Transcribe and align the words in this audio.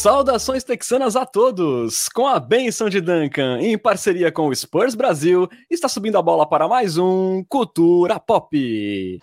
Saudações 0.00 0.64
texanas 0.64 1.14
a 1.14 1.26
todos! 1.26 2.08
Com 2.08 2.26
a 2.26 2.40
benção 2.40 2.88
de 2.88 3.02
Duncan, 3.02 3.60
em 3.60 3.76
parceria 3.76 4.32
com 4.32 4.48
o 4.48 4.56
Spurs 4.56 4.94
Brasil, 4.94 5.46
está 5.68 5.90
subindo 5.90 6.16
a 6.16 6.22
bola 6.22 6.48
para 6.48 6.66
mais 6.66 6.96
um 6.96 7.44
Cultura 7.46 8.18
Pop. 8.18 9.20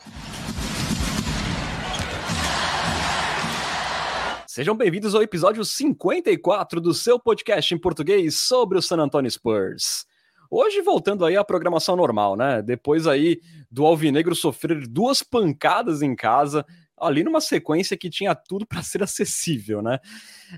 Sejam 4.45 4.75
bem-vindos 4.75 5.15
ao 5.15 5.23
episódio 5.23 5.65
54 5.65 6.79
do 6.79 6.93
seu 6.93 7.19
podcast 7.19 7.73
em 7.73 7.79
português 7.79 8.39
sobre 8.39 8.77
o 8.77 8.81
San 8.81 8.97
Antonio 8.97 9.31
Spurs. 9.31 10.05
Hoje 10.47 10.79
voltando 10.83 11.25
aí 11.25 11.35
à 11.35 11.43
programação 11.43 11.95
normal, 11.95 12.35
né? 12.35 12.61
Depois 12.61 13.07
aí 13.07 13.41
do 13.71 13.83
Alvinegro 13.83 14.35
sofrer 14.35 14.87
duas 14.87 15.23
pancadas 15.23 16.03
em 16.03 16.15
casa, 16.15 16.63
ali 16.99 17.23
numa 17.23 17.39
sequência 17.39 17.97
que 17.97 18.09
tinha 18.09 18.33
tudo 18.33 18.65
para 18.65 18.81
ser 18.81 19.03
acessível, 19.03 19.81
né? 19.81 19.99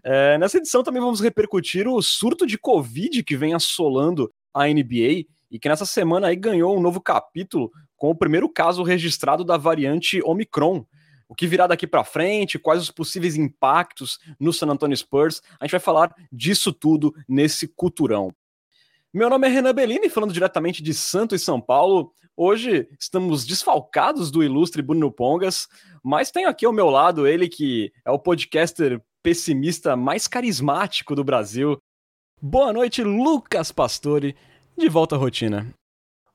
É, 0.03 0.38
nessa 0.38 0.57
edição 0.57 0.84
também 0.84 1.02
vamos 1.02 1.21
repercutir 1.21 1.88
o 1.88 2.02
surto 2.02 2.45
de 2.45 2.57
Covid 2.57 3.23
que 3.23 3.35
vem 3.35 3.53
assolando 3.53 4.31
a 4.53 4.65
NBA 4.67 5.25
e 5.52 5.59
que 5.59 5.67
nessa 5.67 5.85
semana 5.85 6.27
aí 6.27 6.35
ganhou 6.35 6.77
um 6.77 6.81
novo 6.81 7.02
capítulo 7.02 7.71
com 7.98 8.09
o 8.09 8.15
primeiro 8.15 8.48
caso 8.48 8.84
registrado 8.84 9.43
da 9.43 9.57
variante 9.57 10.21
Omicron. 10.23 10.85
O 11.27 11.35
que 11.35 11.45
virá 11.45 11.67
daqui 11.67 11.85
para 11.85 12.03
frente, 12.03 12.57
quais 12.57 12.81
os 12.81 12.90
possíveis 12.90 13.35
impactos 13.35 14.17
no 14.40 14.51
San 14.51 14.67
Antonio 14.67 14.98
Spurs, 14.98 15.43
a 15.59 15.65
gente 15.65 15.71
vai 15.71 15.79
falar 15.79 16.13
disso 16.31 16.73
tudo 16.73 17.13
nesse 17.27 17.67
culturão. 17.67 18.34
Meu 19.13 19.29
nome 19.29 19.48
é 19.48 19.49
Renan 19.49 19.73
Bellini, 19.73 20.09
falando 20.09 20.34
diretamente 20.34 20.81
de 20.81 20.93
Santo 20.93 21.35
e 21.35 21.40
São 21.40 21.59
Paulo. 21.59 22.13
Hoje 22.37 22.87
estamos 22.99 23.45
desfalcados 23.45 24.31
do 24.31 24.43
ilustre 24.43 24.81
Bruno 24.81 25.12
Pongas, 25.12 25.68
mas 26.04 26.32
tenho 26.32 26.50
aqui 26.50 26.66
ao 26.66 26.74
meu 26.74 26.90
lado 26.90 27.28
ele 27.28 27.48
que 27.48 27.92
é 28.05 28.12
o 28.12 28.20
podcaster 28.20 29.02
pessimista 29.22 29.96
mais 29.96 30.28
carismático 30.28 31.16
do 31.16 31.24
Brasil. 31.24 31.78
Boa 32.42 32.72
noite, 32.72 33.04
Lucas 33.04 33.72
Pastore, 33.72 34.36
de 34.77 34.88
volta 34.88 35.16
à 35.16 35.18
rotina. 35.18 35.68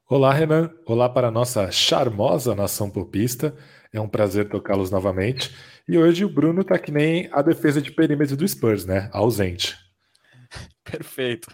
Olá, 0.08 0.32
Renan. 0.32 0.70
Olá 0.84 1.08
para 1.08 1.28
a 1.28 1.30
nossa 1.30 1.70
charmosa 1.70 2.54
nação 2.54 2.90
popista. 2.90 3.56
É 3.92 4.00
um 4.00 4.08
prazer 4.08 4.48
tocá-los 4.48 4.90
novamente. 4.90 5.54
E 5.88 5.96
hoje 5.96 6.24
o 6.24 6.28
Bruno 6.28 6.62
tá 6.62 6.78
que 6.78 6.92
nem 6.92 7.28
a 7.32 7.40
defesa 7.40 7.80
de 7.80 7.90
perímetro 7.90 8.36
do 8.36 8.46
Spurs, 8.46 8.84
né? 8.84 9.08
Ausente. 9.12 9.83
Perfeito. 10.84 11.48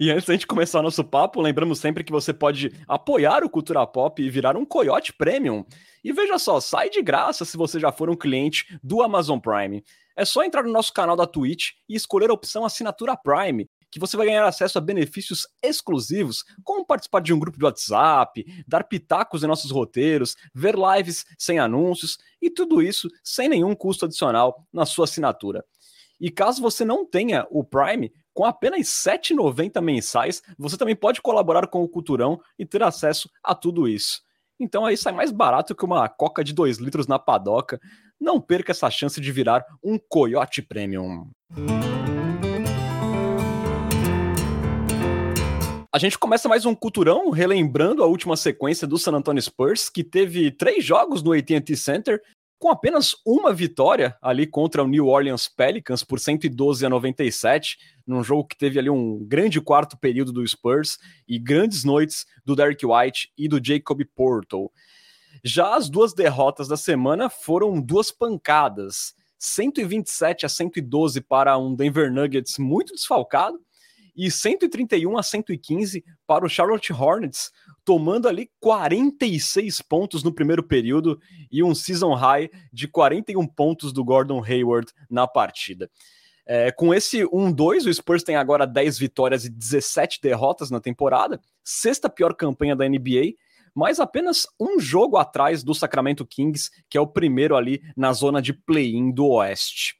E 0.00 0.10
antes 0.10 0.26
da 0.26 0.34
gente 0.34 0.46
começar 0.46 0.82
nosso 0.82 1.04
papo, 1.04 1.40
lembramos 1.40 1.78
sempre 1.78 2.04
que 2.04 2.12
você 2.12 2.32
pode 2.32 2.72
apoiar 2.86 3.44
o 3.44 3.50
Cultura 3.50 3.86
Pop 3.86 4.22
e 4.22 4.30
virar 4.30 4.56
um 4.56 4.64
Coyote 4.64 5.12
Premium. 5.12 5.64
E 6.02 6.12
veja 6.12 6.38
só, 6.38 6.60
sai 6.60 6.88
de 6.88 7.02
graça 7.02 7.44
se 7.44 7.56
você 7.56 7.78
já 7.78 7.90
for 7.90 8.08
um 8.08 8.16
cliente 8.16 8.78
do 8.82 9.02
Amazon 9.02 9.38
Prime. 9.38 9.82
É 10.16 10.24
só 10.24 10.42
entrar 10.42 10.62
no 10.62 10.72
nosso 10.72 10.92
canal 10.92 11.16
da 11.16 11.26
Twitch 11.26 11.70
e 11.88 11.94
escolher 11.94 12.30
a 12.30 12.34
opção 12.34 12.64
Assinatura 12.64 13.16
Prime, 13.16 13.68
que 13.90 13.98
você 13.98 14.16
vai 14.16 14.26
ganhar 14.26 14.44
acesso 14.44 14.78
a 14.78 14.80
benefícios 14.80 15.46
exclusivos, 15.62 16.44
como 16.62 16.84
participar 16.84 17.20
de 17.20 17.32
um 17.32 17.38
grupo 17.38 17.58
de 17.58 17.64
WhatsApp, 17.64 18.44
dar 18.66 18.84
pitacos 18.84 19.42
em 19.42 19.46
nossos 19.46 19.70
roteiros, 19.70 20.36
ver 20.54 20.74
lives 20.76 21.24
sem 21.38 21.58
anúncios 21.58 22.18
e 22.40 22.50
tudo 22.50 22.82
isso 22.82 23.08
sem 23.22 23.48
nenhum 23.48 23.74
custo 23.74 24.04
adicional 24.04 24.66
na 24.72 24.84
sua 24.84 25.04
assinatura. 25.04 25.64
E 26.20 26.30
caso 26.30 26.60
você 26.60 26.84
não 26.84 27.06
tenha 27.06 27.46
o 27.50 27.62
Prime, 27.62 28.12
com 28.38 28.44
apenas 28.44 29.04
R$ 29.04 29.18
7,90 29.18 29.80
mensais, 29.80 30.44
você 30.56 30.76
também 30.76 30.94
pode 30.94 31.20
colaborar 31.20 31.66
com 31.66 31.82
o 31.82 31.88
Culturão 31.88 32.40
e 32.56 32.64
ter 32.64 32.80
acesso 32.84 33.28
a 33.42 33.52
tudo 33.52 33.88
isso. 33.88 34.22
Então 34.60 34.86
aí 34.86 34.96
sai 34.96 35.12
mais 35.12 35.32
barato 35.32 35.74
que 35.74 35.84
uma 35.84 36.08
coca 36.08 36.44
de 36.44 36.52
2 36.52 36.78
litros 36.78 37.08
na 37.08 37.18
padoca. 37.18 37.80
Não 38.20 38.40
perca 38.40 38.70
essa 38.70 38.88
chance 38.90 39.20
de 39.20 39.32
virar 39.32 39.64
um 39.82 39.98
Coyote 39.98 40.62
Premium. 40.62 41.28
A 45.92 45.98
gente 45.98 46.16
começa 46.16 46.48
mais 46.48 46.64
um 46.64 46.76
culturão, 46.76 47.30
relembrando 47.30 48.04
a 48.04 48.06
última 48.06 48.36
sequência 48.36 48.86
do 48.86 48.98
San 48.98 49.14
Antonio 49.14 49.42
Spurs, 49.42 49.88
que 49.88 50.04
teve 50.04 50.52
três 50.52 50.84
jogos 50.84 51.24
no 51.24 51.32
AT&T 51.32 51.74
Center 51.74 52.22
com 52.58 52.70
apenas 52.70 53.14
uma 53.24 53.52
vitória 53.52 54.16
ali 54.20 54.46
contra 54.46 54.82
o 54.82 54.88
New 54.88 55.06
Orleans 55.06 55.48
Pelicans 55.48 56.02
por 56.02 56.18
112 56.18 56.84
a 56.84 56.90
97, 56.90 57.78
num 58.06 58.22
jogo 58.24 58.46
que 58.46 58.58
teve 58.58 58.78
ali 58.78 58.90
um 58.90 59.24
grande 59.24 59.60
quarto 59.60 59.96
período 59.96 60.32
do 60.32 60.46
Spurs 60.46 60.98
e 61.26 61.38
grandes 61.38 61.84
noites 61.84 62.26
do 62.44 62.56
Derek 62.56 62.84
White 62.84 63.32
e 63.38 63.48
do 63.48 63.64
Jacob 63.64 64.00
Porto. 64.14 64.70
Já 65.44 65.76
as 65.76 65.88
duas 65.88 66.12
derrotas 66.12 66.66
da 66.66 66.76
semana 66.76 67.30
foram 67.30 67.80
duas 67.80 68.10
pancadas, 68.10 69.14
127 69.38 70.44
a 70.44 70.48
112 70.48 71.20
para 71.20 71.56
um 71.56 71.74
Denver 71.74 72.12
Nuggets 72.12 72.58
muito 72.58 72.92
desfalcado 72.92 73.60
e 74.18 74.32
131 74.32 75.16
a 75.16 75.22
115 75.22 76.04
para 76.26 76.44
o 76.44 76.48
Charlotte 76.48 76.92
Hornets, 76.92 77.52
tomando 77.84 78.26
ali 78.26 78.50
46 78.58 79.80
pontos 79.82 80.24
no 80.24 80.34
primeiro 80.34 80.62
período 80.64 81.20
e 81.52 81.62
um 81.62 81.72
season 81.72 82.14
high 82.14 82.50
de 82.72 82.88
41 82.88 83.46
pontos 83.46 83.92
do 83.92 84.04
Gordon 84.04 84.42
Hayward 84.44 84.92
na 85.08 85.28
partida. 85.28 85.88
É, 86.44 86.72
com 86.72 86.92
esse 86.92 87.18
1-2, 87.26 87.86
o 87.86 87.94
Spurs 87.94 88.24
tem 88.24 88.34
agora 88.34 88.66
10 88.66 88.98
vitórias 88.98 89.44
e 89.44 89.50
17 89.50 90.18
derrotas 90.20 90.68
na 90.68 90.80
temporada, 90.80 91.40
sexta 91.62 92.08
pior 92.08 92.34
campanha 92.34 92.74
da 92.74 92.88
NBA, 92.88 93.34
mas 93.72 94.00
apenas 94.00 94.48
um 94.58 94.80
jogo 94.80 95.16
atrás 95.16 95.62
do 95.62 95.74
Sacramento 95.74 96.26
Kings, 96.26 96.70
que 96.90 96.98
é 96.98 97.00
o 97.00 97.06
primeiro 97.06 97.54
ali 97.54 97.80
na 97.96 98.12
zona 98.12 98.42
de 98.42 98.52
play-in 98.52 99.12
do 99.12 99.26
Oeste. 99.28 99.94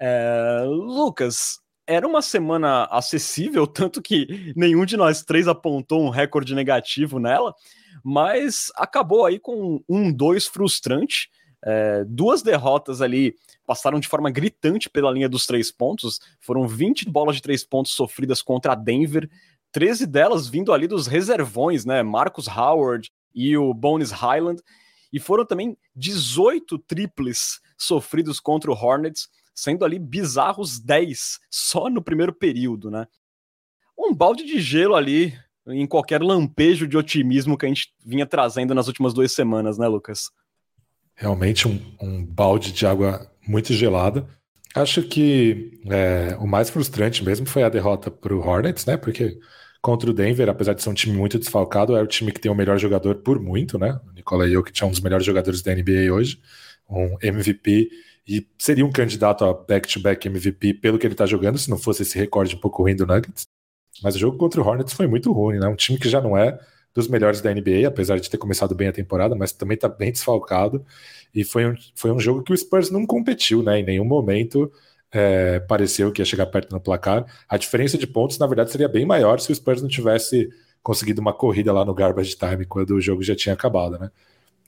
É, 0.00 0.64
Lucas, 0.66 1.60
era 1.86 2.06
uma 2.06 2.20
semana 2.20 2.84
acessível, 2.84 3.66
tanto 3.68 4.02
que 4.02 4.52
nenhum 4.56 4.84
de 4.84 4.96
nós 4.96 5.22
três 5.22 5.46
apontou 5.46 6.02
um 6.02 6.10
recorde 6.10 6.54
negativo 6.54 7.18
nela, 7.18 7.54
mas 8.02 8.70
acabou 8.76 9.24
aí 9.24 9.38
com 9.38 9.82
um 9.88 10.12
2 10.12 10.46
frustrante. 10.46 11.30
É, 11.64 12.04
duas 12.04 12.42
derrotas 12.42 13.00
ali 13.00 13.34
passaram 13.66 13.98
de 13.98 14.06
forma 14.06 14.30
gritante 14.30 14.88
pela 14.88 15.10
linha 15.10 15.28
dos 15.28 15.46
três 15.46 15.72
pontos. 15.72 16.20
Foram 16.40 16.68
20 16.68 17.10
bolas 17.10 17.36
de 17.36 17.42
três 17.42 17.64
pontos 17.64 17.92
sofridas 17.92 18.40
contra 18.42 18.72
a 18.72 18.76
Denver, 18.76 19.28
13 19.72 20.06
delas 20.06 20.46
vindo 20.48 20.72
ali 20.72 20.86
dos 20.86 21.06
reservões, 21.06 21.84
né? 21.84 22.02
Marcus 22.02 22.46
Howard 22.46 23.10
e 23.34 23.56
o 23.56 23.74
Bones 23.74 24.10
Highland. 24.10 24.62
E 25.12 25.18
foram 25.18 25.44
também 25.44 25.76
18 25.94 26.78
triples 26.80 27.60
sofridos 27.76 28.38
contra 28.38 28.70
o 28.70 28.74
Hornets 28.74 29.28
sendo 29.56 29.84
ali 29.84 29.98
bizarros 29.98 30.78
10 30.78 31.40
só 31.50 31.88
no 31.88 32.02
primeiro 32.02 32.32
período, 32.32 32.90
né? 32.90 33.06
Um 33.98 34.14
balde 34.14 34.44
de 34.44 34.60
gelo 34.60 34.94
ali 34.94 35.34
em 35.66 35.86
qualquer 35.86 36.22
lampejo 36.22 36.86
de 36.86 36.96
otimismo 36.96 37.56
que 37.56 37.64
a 37.64 37.68
gente 37.68 37.92
vinha 38.04 38.26
trazendo 38.26 38.74
nas 38.74 38.86
últimas 38.86 39.14
duas 39.14 39.32
semanas, 39.32 39.78
né, 39.78 39.88
Lucas? 39.88 40.30
Realmente 41.14 41.66
um, 41.66 41.80
um 42.00 42.24
balde 42.24 42.70
de 42.70 42.86
água 42.86 43.28
muito 43.48 43.72
gelada. 43.72 44.28
Acho 44.74 45.02
que 45.02 45.80
é, 45.86 46.36
o 46.38 46.46
mais 46.46 46.68
frustrante 46.68 47.24
mesmo 47.24 47.46
foi 47.46 47.62
a 47.62 47.70
derrota 47.70 48.10
para 48.10 48.34
o 48.34 48.46
Hornets, 48.46 48.84
né? 48.84 48.98
Porque 48.98 49.38
contra 49.80 50.10
o 50.10 50.12
Denver, 50.12 50.48
apesar 50.50 50.74
de 50.74 50.82
ser 50.82 50.90
um 50.90 50.94
time 50.94 51.16
muito 51.16 51.38
desfalcado, 51.38 51.96
é 51.96 52.02
o 52.02 52.06
time 52.06 52.30
que 52.30 52.40
tem 52.40 52.52
o 52.52 52.54
melhor 52.54 52.78
jogador 52.78 53.16
por 53.16 53.40
muito, 53.40 53.78
né? 53.78 53.98
O 54.06 54.12
Nikola 54.12 54.46
Jokic 54.46 54.82
é 54.82 54.86
um 54.86 54.90
dos 54.90 55.00
melhores 55.00 55.24
jogadores 55.24 55.62
da 55.62 55.74
NBA 55.74 56.12
hoje, 56.12 56.38
um 56.88 57.16
MVP 57.22 57.88
e 58.26 58.46
seria 58.58 58.84
um 58.84 58.90
candidato 58.90 59.44
a 59.44 59.54
back-to-back 59.54 60.26
MVP 60.26 60.74
pelo 60.74 60.98
que 60.98 61.06
ele 61.06 61.14
está 61.14 61.26
jogando, 61.26 61.58
se 61.58 61.70
não 61.70 61.78
fosse 61.78 62.02
esse 62.02 62.18
recorde 62.18 62.56
um 62.56 62.58
pouco 62.58 62.82
ruim 62.82 62.96
do 62.96 63.06
Nuggets. 63.06 63.46
Mas 64.02 64.16
o 64.16 64.18
jogo 64.18 64.36
contra 64.36 64.60
o 64.60 64.66
Hornets 64.66 64.92
foi 64.92 65.06
muito 65.06 65.32
ruim, 65.32 65.58
né? 65.58 65.68
Um 65.68 65.76
time 65.76 65.98
que 65.98 66.08
já 66.08 66.20
não 66.20 66.36
é 66.36 66.58
dos 66.94 67.08
melhores 67.08 67.40
da 67.40 67.52
NBA, 67.52 67.86
apesar 67.86 68.18
de 68.18 68.28
ter 68.28 68.38
começado 68.38 68.74
bem 68.74 68.88
a 68.88 68.92
temporada, 68.92 69.34
mas 69.34 69.52
também 69.52 69.74
está 69.74 69.88
bem 69.88 70.10
desfalcado. 70.10 70.84
E 71.34 71.44
foi 71.44 71.66
um, 71.66 71.74
foi 71.94 72.10
um 72.10 72.18
jogo 72.18 72.42
que 72.42 72.52
o 72.52 72.56
Spurs 72.56 72.90
não 72.90 73.06
competiu, 73.06 73.62
né? 73.62 73.80
Em 73.80 73.84
nenhum 73.84 74.04
momento 74.04 74.70
é, 75.12 75.60
pareceu 75.60 76.10
que 76.10 76.20
ia 76.20 76.24
chegar 76.26 76.46
perto 76.46 76.72
no 76.72 76.80
placar. 76.80 77.24
A 77.48 77.56
diferença 77.56 77.96
de 77.98 78.06
pontos, 78.06 78.38
na 78.38 78.46
verdade, 78.46 78.70
seria 78.72 78.88
bem 78.88 79.06
maior 79.06 79.40
se 79.40 79.52
o 79.52 79.54
Spurs 79.54 79.82
não 79.82 79.88
tivesse 79.88 80.48
conseguido 80.82 81.20
uma 81.20 81.32
corrida 81.32 81.72
lá 81.72 81.84
no 81.84 81.94
garbage 81.94 82.36
time 82.36 82.64
quando 82.64 82.90
o 82.90 83.00
jogo 83.00 83.22
já 83.22 83.34
tinha 83.34 83.54
acabado, 83.54 83.98
né? 83.98 84.10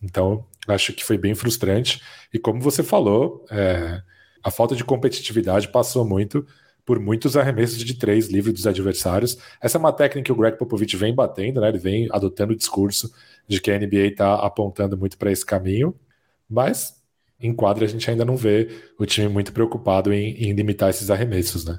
Então, 0.03 0.45
acho 0.67 0.93
que 0.93 1.05
foi 1.05 1.19
bem 1.19 1.35
frustrante. 1.35 2.03
E 2.33 2.39
como 2.39 2.61
você 2.61 2.83
falou, 2.83 3.45
é, 3.51 4.03
a 4.43 4.51
falta 4.51 4.75
de 4.75 4.85
competitividade 4.85 5.69
passou 5.69 6.05
muito 6.07 6.47
por 6.85 6.99
muitos 6.99 7.37
arremessos 7.37 7.85
de 7.85 7.95
três 7.95 8.29
livres 8.29 8.55
dos 8.55 8.67
adversários. 8.67 9.37
Essa 9.61 9.77
é 9.77 9.81
uma 9.81 9.93
técnica 9.93 10.25
que 10.27 10.33
o 10.33 10.37
Greg 10.37 10.57
Popovich 10.57 10.97
vem 10.97 11.15
batendo, 11.15 11.61
né? 11.61 11.69
Ele 11.69 11.79
vem 11.79 12.09
adotando 12.11 12.55
o 12.55 12.57
discurso 12.57 13.13
de 13.47 13.61
que 13.61 13.71
a 13.71 13.79
NBA 13.79 14.07
está 14.07 14.37
apontando 14.37 14.97
muito 14.97 15.19
para 15.19 15.31
esse 15.31 15.45
caminho, 15.45 15.95
mas 16.49 16.99
em 17.39 17.53
quadra 17.55 17.85
a 17.85 17.89
gente 17.89 18.11
ainda 18.11 18.25
não 18.25 18.37
vê 18.37 18.69
o 18.99 19.05
time 19.05 19.29
muito 19.29 19.53
preocupado 19.53 20.13
em, 20.13 20.31
em 20.43 20.53
limitar 20.53 20.89
esses 20.89 21.11
arremessos, 21.11 21.65
né? 21.65 21.79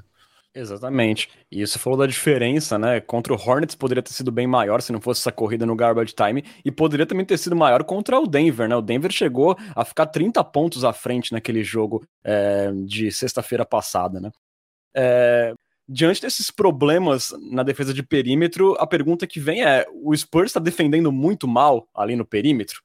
Exatamente. 0.54 1.28
E 1.50 1.64
você 1.64 1.78
falou 1.78 1.96
da 1.98 2.06
diferença, 2.06 2.76
né? 2.76 3.00
Contra 3.00 3.32
o 3.32 3.36
Hornets 3.36 3.76
poderia 3.76 4.02
ter 4.02 4.12
sido 4.12 4.32
bem 4.32 4.48
maior 4.48 4.82
se 4.82 4.90
não 4.92 5.00
fosse 5.00 5.20
essa 5.20 5.30
corrida 5.30 5.64
no 5.64 5.76
garbage 5.76 6.12
time, 6.12 6.42
e 6.64 6.72
poderia 6.72 7.06
também 7.06 7.24
ter 7.24 7.38
sido 7.38 7.54
maior 7.54 7.84
contra 7.84 8.18
o 8.18 8.26
Denver, 8.26 8.68
né? 8.68 8.74
O 8.74 8.82
Denver 8.82 9.12
chegou 9.12 9.56
a 9.76 9.84
ficar 9.84 10.06
30 10.06 10.42
pontos 10.42 10.84
à 10.84 10.92
frente 10.92 11.32
naquele 11.32 11.62
jogo 11.62 12.04
é, 12.24 12.72
de 12.84 13.12
sexta-feira 13.12 13.64
passada, 13.64 14.18
né? 14.20 14.30
É, 14.96 15.54
diante 15.88 16.22
desses 16.22 16.50
problemas 16.50 17.32
na 17.50 17.62
defesa 17.62 17.94
de 17.94 18.02
perímetro, 18.02 18.74
a 18.80 18.86
pergunta 18.86 19.26
que 19.28 19.38
vem 19.38 19.64
é: 19.64 19.86
o 20.02 20.16
Spurs 20.16 20.50
está 20.50 20.60
defendendo 20.60 21.12
muito 21.12 21.46
mal 21.46 21.88
ali 21.94 22.16
no 22.16 22.26
perímetro? 22.26 22.82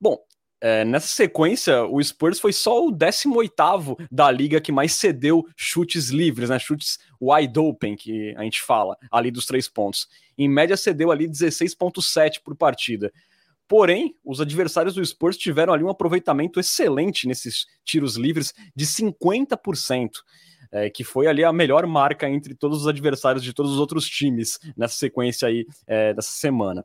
Bom, 0.00 0.16
é, 0.60 0.84
nessa 0.84 1.06
sequência, 1.06 1.84
o 1.84 2.02
Spurs 2.02 2.38
foi 2.38 2.52
só 2.52 2.86
o 2.86 2.92
18 2.92 3.96
da 4.10 4.30
liga 4.30 4.60
que 4.60 4.70
mais 4.70 4.92
cedeu 4.92 5.46
chutes 5.56 6.10
livres, 6.10 6.50
né? 6.50 6.58
Chutes 6.58 6.98
wide 7.20 7.58
open, 7.58 7.96
que 7.96 8.34
a 8.36 8.42
gente 8.42 8.60
fala, 8.60 8.96
ali 9.10 9.30
dos 9.30 9.46
três 9.46 9.66
pontos. 9.68 10.06
Em 10.36 10.48
média, 10.48 10.76
cedeu 10.76 11.10
ali 11.10 11.26
16,7 11.26 12.40
por 12.44 12.54
partida. 12.54 13.10
Porém, 13.66 14.14
os 14.24 14.40
adversários 14.40 14.94
do 14.94 15.04
Spurs 15.04 15.36
tiveram 15.36 15.72
ali 15.72 15.84
um 15.84 15.88
aproveitamento 15.88 16.60
excelente 16.60 17.26
nesses 17.26 17.66
tiros 17.84 18.16
livres 18.16 18.52
de 18.74 18.84
50%. 18.84 20.10
É, 20.72 20.88
que 20.88 21.02
foi 21.02 21.26
ali 21.26 21.42
a 21.42 21.52
melhor 21.52 21.84
marca 21.84 22.30
entre 22.30 22.54
todos 22.54 22.82
os 22.82 22.86
adversários 22.86 23.42
de 23.42 23.52
todos 23.52 23.72
os 23.72 23.78
outros 23.80 24.08
times 24.08 24.56
nessa 24.76 24.94
sequência 24.94 25.48
aí 25.48 25.66
é, 25.84 26.14
dessa 26.14 26.30
semana. 26.30 26.84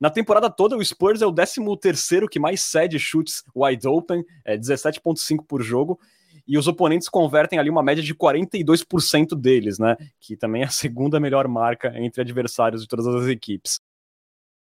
Na 0.00 0.10
temporada 0.10 0.50
toda, 0.50 0.76
o 0.76 0.84
Spurs 0.84 1.22
é 1.22 1.26
o 1.26 1.32
13 1.32 1.60
terceiro 1.80 2.28
que 2.28 2.38
mais 2.38 2.60
cede 2.60 2.98
chutes 2.98 3.42
wide 3.54 3.86
open, 3.88 4.24
é 4.44 4.56
17.5 4.56 5.44
por 5.46 5.62
jogo, 5.62 5.98
e 6.46 6.56
os 6.58 6.68
oponentes 6.68 7.08
convertem 7.08 7.58
ali 7.58 7.70
uma 7.70 7.82
média 7.82 8.02
de 8.02 8.14
42% 8.14 9.34
deles, 9.34 9.78
né? 9.78 9.96
Que 10.20 10.36
também 10.36 10.62
é 10.62 10.66
a 10.66 10.70
segunda 10.70 11.18
melhor 11.18 11.48
marca 11.48 11.92
entre 11.96 12.20
adversários 12.20 12.82
de 12.82 12.88
todas 12.88 13.06
as 13.06 13.26
equipes. 13.26 13.80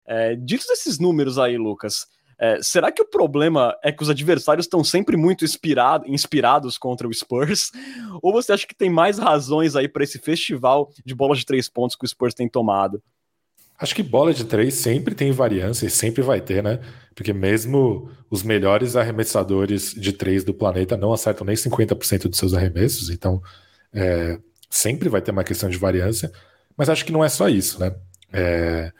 É, 0.05 0.35
ditos 0.35 0.69
esses 0.69 0.97
números 0.97 1.37
aí, 1.37 1.57
Lucas, 1.57 2.07
é, 2.39 2.61
será 2.63 2.91
que 2.91 3.01
o 3.01 3.07
problema 3.07 3.77
é 3.83 3.91
que 3.91 4.01
os 4.01 4.09
adversários 4.09 4.65
estão 4.65 4.83
sempre 4.83 5.15
muito 5.15 5.45
inspirado, 5.45 6.07
inspirados 6.07 6.77
contra 6.77 7.07
o 7.07 7.13
Spurs? 7.13 7.71
Ou 8.21 8.31
você 8.31 8.53
acha 8.53 8.65
que 8.65 8.75
tem 8.75 8.89
mais 8.89 9.19
razões 9.19 9.75
aí 9.75 9.87
para 9.87 10.03
esse 10.03 10.17
festival 10.17 10.89
de 11.05 11.13
bolas 11.13 11.39
de 11.39 11.45
três 11.45 11.69
pontos 11.69 11.95
que 11.95 12.05
o 12.05 12.07
Spurs 12.07 12.33
tem 12.33 12.49
tomado? 12.49 13.03
Acho 13.79 13.95
que 13.95 14.03
bola 14.03 14.33
de 14.33 14.43
três 14.43 14.73
sempre 14.73 15.15
tem 15.15 15.31
variância 15.31 15.85
e 15.85 15.89
sempre 15.89 16.21
vai 16.21 16.41
ter, 16.41 16.61
né? 16.61 16.79
Porque 17.15 17.31
mesmo 17.31 18.11
os 18.29 18.43
melhores 18.43 18.97
arremessadores 18.97 19.93
de 19.93 20.11
três 20.11 20.43
do 20.43 20.53
planeta 20.53 20.97
não 20.97 21.13
acertam 21.13 21.45
nem 21.47 21.55
50% 21.55 22.27
dos 22.27 22.37
seus 22.37 22.53
arremessos, 22.53 23.09
então 23.09 23.41
é, 23.93 24.37
sempre 24.69 25.07
vai 25.07 25.21
ter 25.21 25.31
uma 25.31 25.45
questão 25.45 25.69
de 25.69 25.77
variância. 25.77 26.29
Mas 26.75 26.89
acho 26.89 27.05
que 27.05 27.11
não 27.11 27.23
é 27.23 27.29
só 27.29 27.47
isso, 27.47 27.79
né? 27.79 27.95
É, 28.33 28.91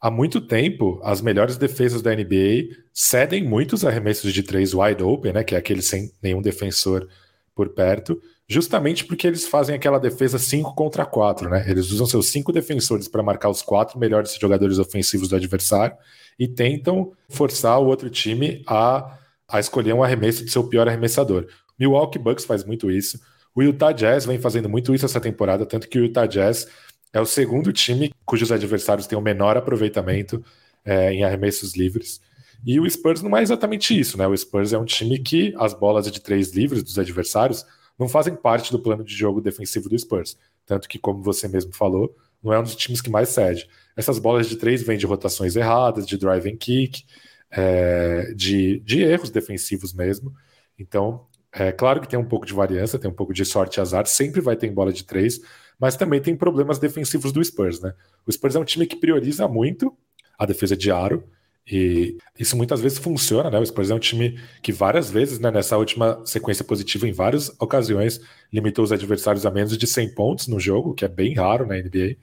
há 0.00 0.10
muito 0.10 0.40
tempo, 0.40 0.98
as 1.04 1.20
melhores 1.20 1.58
defesas 1.58 2.00
da 2.00 2.14
NBA 2.14 2.74
cedem 2.92 3.44
muitos 3.44 3.84
arremessos 3.84 4.32
de 4.32 4.42
três 4.42 4.72
wide 4.72 5.02
open, 5.02 5.32
né, 5.34 5.44
que 5.44 5.54
é 5.54 5.58
aquele 5.58 5.82
sem 5.82 6.10
nenhum 6.22 6.42
defensor 6.42 7.06
por 7.54 7.70
perto, 7.70 8.20
justamente 8.48 9.04
porque 9.04 9.26
eles 9.26 9.46
fazem 9.46 9.74
aquela 9.74 9.98
defesa 9.98 10.38
5 10.38 10.74
contra 10.74 11.04
4, 11.04 11.48
né? 11.48 11.64
Eles 11.68 11.90
usam 11.90 12.06
seus 12.06 12.26
cinco 12.28 12.52
defensores 12.52 13.08
para 13.08 13.22
marcar 13.22 13.48
os 13.48 13.62
quatro 13.62 13.98
melhores 13.98 14.34
jogadores 14.34 14.78
ofensivos 14.78 15.28
do 15.28 15.36
adversário 15.36 15.96
e 16.38 16.48
tentam 16.48 17.12
forçar 17.28 17.80
o 17.80 17.86
outro 17.86 18.10
time 18.10 18.62
a, 18.66 19.18
a 19.48 19.60
escolher 19.60 19.92
um 19.92 20.02
arremesso 20.02 20.44
de 20.44 20.50
seu 20.50 20.64
pior 20.64 20.88
arremessador. 20.88 21.46
Milwaukee 21.78 22.18
Bucks 22.18 22.44
faz 22.44 22.64
muito 22.64 22.90
isso. 22.90 23.20
O 23.54 23.62
Utah 23.62 23.92
Jazz 23.92 24.24
vem 24.24 24.38
fazendo 24.38 24.68
muito 24.68 24.94
isso 24.94 25.04
essa 25.04 25.20
temporada, 25.20 25.66
tanto 25.66 25.88
que 25.88 25.98
o 25.98 26.04
Utah 26.04 26.26
Jazz 26.26 26.66
é 27.12 27.20
o 27.20 27.26
segundo 27.26 27.72
time 27.72 28.12
cujos 28.24 28.50
adversários 28.50 29.06
têm 29.06 29.18
o 29.18 29.22
menor 29.22 29.56
aproveitamento 29.56 30.42
é, 30.84 31.12
em 31.12 31.24
arremessos 31.24 31.76
livres. 31.76 32.20
E 32.64 32.78
o 32.78 32.88
Spurs 32.88 33.22
não 33.22 33.36
é 33.36 33.42
exatamente 33.42 33.98
isso, 33.98 34.16
né? 34.16 34.26
O 34.26 34.36
Spurs 34.36 34.72
é 34.72 34.78
um 34.78 34.84
time 34.84 35.18
que 35.18 35.54
as 35.58 35.74
bolas 35.74 36.10
de 36.10 36.20
três 36.20 36.52
livres 36.52 36.82
dos 36.82 36.98
adversários 36.98 37.64
não 37.98 38.08
fazem 38.08 38.34
parte 38.34 38.70
do 38.70 38.78
plano 38.78 39.04
de 39.04 39.14
jogo 39.14 39.40
defensivo 39.40 39.88
do 39.88 39.98
Spurs. 39.98 40.36
Tanto 40.64 40.88
que, 40.88 40.98
como 40.98 41.22
você 41.22 41.48
mesmo 41.48 41.72
falou, 41.72 42.14
não 42.42 42.52
é 42.52 42.58
um 42.58 42.62
dos 42.62 42.76
times 42.76 43.00
que 43.00 43.10
mais 43.10 43.28
cede. 43.28 43.68
Essas 43.96 44.18
bolas 44.18 44.48
de 44.48 44.56
três 44.56 44.82
vêm 44.82 44.96
de 44.96 45.06
rotações 45.06 45.56
erradas, 45.56 46.06
de 46.06 46.16
drive 46.16 46.48
and 46.50 46.56
kick, 46.56 47.04
é, 47.50 48.32
de, 48.34 48.80
de 48.80 49.02
erros 49.02 49.30
defensivos 49.30 49.92
mesmo. 49.92 50.32
Então, 50.78 51.26
é 51.52 51.70
claro 51.70 52.00
que 52.00 52.08
tem 52.08 52.18
um 52.18 52.24
pouco 52.24 52.46
de 52.46 52.54
variância, 52.54 52.98
tem 52.98 53.10
um 53.10 53.14
pouco 53.14 53.34
de 53.34 53.44
sorte 53.44 53.76
e 53.76 53.80
azar, 53.80 54.06
sempre 54.06 54.40
vai 54.40 54.56
ter 54.56 54.70
bola 54.70 54.92
de 54.92 55.04
três, 55.04 55.40
mas 55.78 55.96
também 55.96 56.20
tem 56.20 56.34
problemas 56.34 56.78
defensivos 56.78 57.32
do 57.32 57.44
Spurs, 57.44 57.80
né? 57.80 57.92
O 58.26 58.32
Spurs 58.32 58.54
é 58.54 58.58
um 58.58 58.64
time 58.64 58.86
que 58.86 58.96
prioriza 58.96 59.46
muito 59.46 59.94
a 60.38 60.46
defesa 60.46 60.76
de 60.76 60.90
aro, 60.90 61.24
e 61.66 62.18
isso 62.38 62.56
muitas 62.56 62.80
vezes 62.80 62.98
funciona, 62.98 63.50
né? 63.50 63.58
O 63.58 63.64
Spurs 63.64 63.90
é 63.90 63.94
um 63.94 63.98
time 63.98 64.38
que 64.62 64.72
várias 64.72 65.10
vezes, 65.10 65.38
né, 65.38 65.50
nessa 65.50 65.76
última 65.78 66.20
sequência 66.26 66.64
positiva, 66.64 67.06
em 67.06 67.12
várias 67.12 67.48
ocasiões, 67.60 68.20
limitou 68.52 68.84
os 68.84 68.92
adversários 68.92 69.46
a 69.46 69.50
menos 69.50 69.78
de 69.78 69.86
100 69.86 70.14
pontos 70.14 70.48
no 70.48 70.58
jogo, 70.58 70.94
que 70.94 71.04
é 71.04 71.08
bem 71.08 71.34
raro 71.34 71.66
na 71.66 71.76
NBA. 71.76 72.16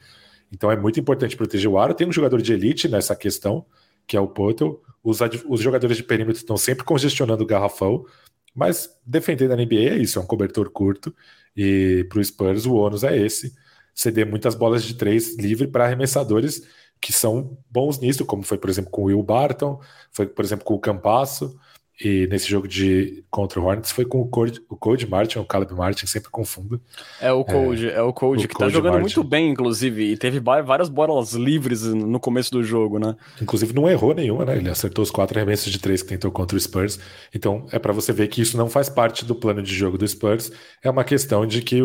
Então 0.52 0.72
é 0.72 0.76
muito 0.76 1.00
importante 1.00 1.38
proteger 1.38 1.70
o 1.70 1.78
aro. 1.78 1.94
Tem 1.94 2.08
um 2.08 2.12
jogador 2.12 2.42
de 2.42 2.52
elite 2.54 2.88
nessa 2.90 3.16
questão, 3.16 3.66
que 4.06 4.18
é 4.18 4.20
o 4.20 4.28
Potel. 4.28 4.82
Os, 5.04 5.20
os 5.48 5.62
jogadores 5.62 5.96
de 5.96 6.04
perímetro 6.04 6.40
estão 6.40 6.58
sempre 6.58 6.84
congestionando 6.84 7.44
o 7.44 7.48
garrafão, 7.48 8.06
mas 8.54 8.90
defender 9.06 9.48
na 9.48 9.56
NBA 9.56 9.76
é 9.76 9.98
isso, 9.98 10.20
é 10.20 10.22
um 10.22 10.26
cobertor 10.26 10.70
curto. 10.70 11.16
E 11.56 12.06
para 12.10 12.20
o 12.20 12.24
Spurs 12.24 12.66
o 12.66 12.74
ônus 12.74 13.04
é 13.04 13.18
esse: 13.18 13.54
ceder 13.96 14.28
muitas 14.28 14.56
bolas 14.56 14.84
de 14.84 14.96
três 14.96 15.38
livre 15.38 15.68
para 15.68 15.86
arremessadores 15.86 16.64
que 17.02 17.14
são 17.14 17.58
bons 17.70 18.00
nisso, 18.00 18.26
como 18.26 18.44
foi, 18.44 18.58
por 18.58 18.70
exemplo, 18.70 18.92
com 18.92 19.04
o 19.04 19.06
Will 19.06 19.24
Barton, 19.24 19.80
foi, 20.12 20.28
por 20.28 20.44
exemplo, 20.44 20.66
com 20.66 20.74
o 20.74 20.80
Campasso, 20.80 21.58
e 22.02 22.28
nesse 22.28 22.50
jogo 22.50 22.66
de 22.66 23.26
contra 23.30 23.60
o 23.60 23.66
Hornets 23.66 23.92
foi 23.92 24.06
com 24.06 24.22
o 24.22 24.28
Code, 24.28 24.62
o 24.70 24.78
Code 24.78 25.06
Martin, 25.06 25.40
o 25.40 25.46
Caleb 25.46 25.74
Martin, 25.74 26.06
sempre 26.08 26.30
confundo. 26.30 26.82
É 27.20 27.30
o 27.30 27.44
Code, 27.44 27.90
é, 27.90 27.96
é 27.96 28.02
o 28.02 28.14
Code, 28.14 28.48
que 28.48 28.54
tá 28.54 28.60
Code 28.60 28.72
tá 28.72 28.78
jogando 28.78 28.94
Martin. 28.94 29.16
muito 29.16 29.24
bem, 29.30 29.50
inclusive, 29.50 30.14
e 30.14 30.18
teve 30.18 30.40
várias 30.40 30.88
bolas 30.88 31.34
livres 31.34 31.84
no 31.84 32.18
começo 32.18 32.52
do 32.52 32.64
jogo, 32.64 33.00
né? 33.00 33.18
Inclusive 33.42 33.74
não 33.74 33.90
errou 33.90 34.14
nenhuma, 34.14 34.46
né? 34.46 34.56
Ele 34.56 34.70
acertou 34.70 35.04
os 35.04 35.12
quatro 35.12 35.38
arremessos 35.38 35.70
de 35.70 35.78
três 35.78 36.02
que 36.02 36.08
tentou 36.08 36.32
contra 36.32 36.56
o 36.56 36.60
Spurs. 36.60 37.00
Então 37.36 37.68
é 37.70 37.78
para 37.78 37.92
você 37.92 38.14
ver 38.14 38.30
que 38.30 38.42
isso 38.42 38.56
não 38.56 38.70
faz 38.70 38.88
parte 38.88 39.26
do 39.26 39.36
plano 39.36 39.62
de 39.62 39.74
jogo 39.74 39.98
do 39.98 40.08
Spurs, 40.08 40.54
é 40.82 40.90
uma 40.90 41.04
questão 41.04 41.46
de 41.46 41.62
que 41.62 41.82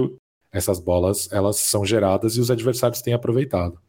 essas 0.52 0.78
bolas 0.78 1.28
elas 1.32 1.56
são 1.56 1.84
geradas 1.84 2.36
e 2.36 2.40
os 2.40 2.52
adversários 2.52 3.02
têm 3.02 3.14
aproveitado. 3.14 3.80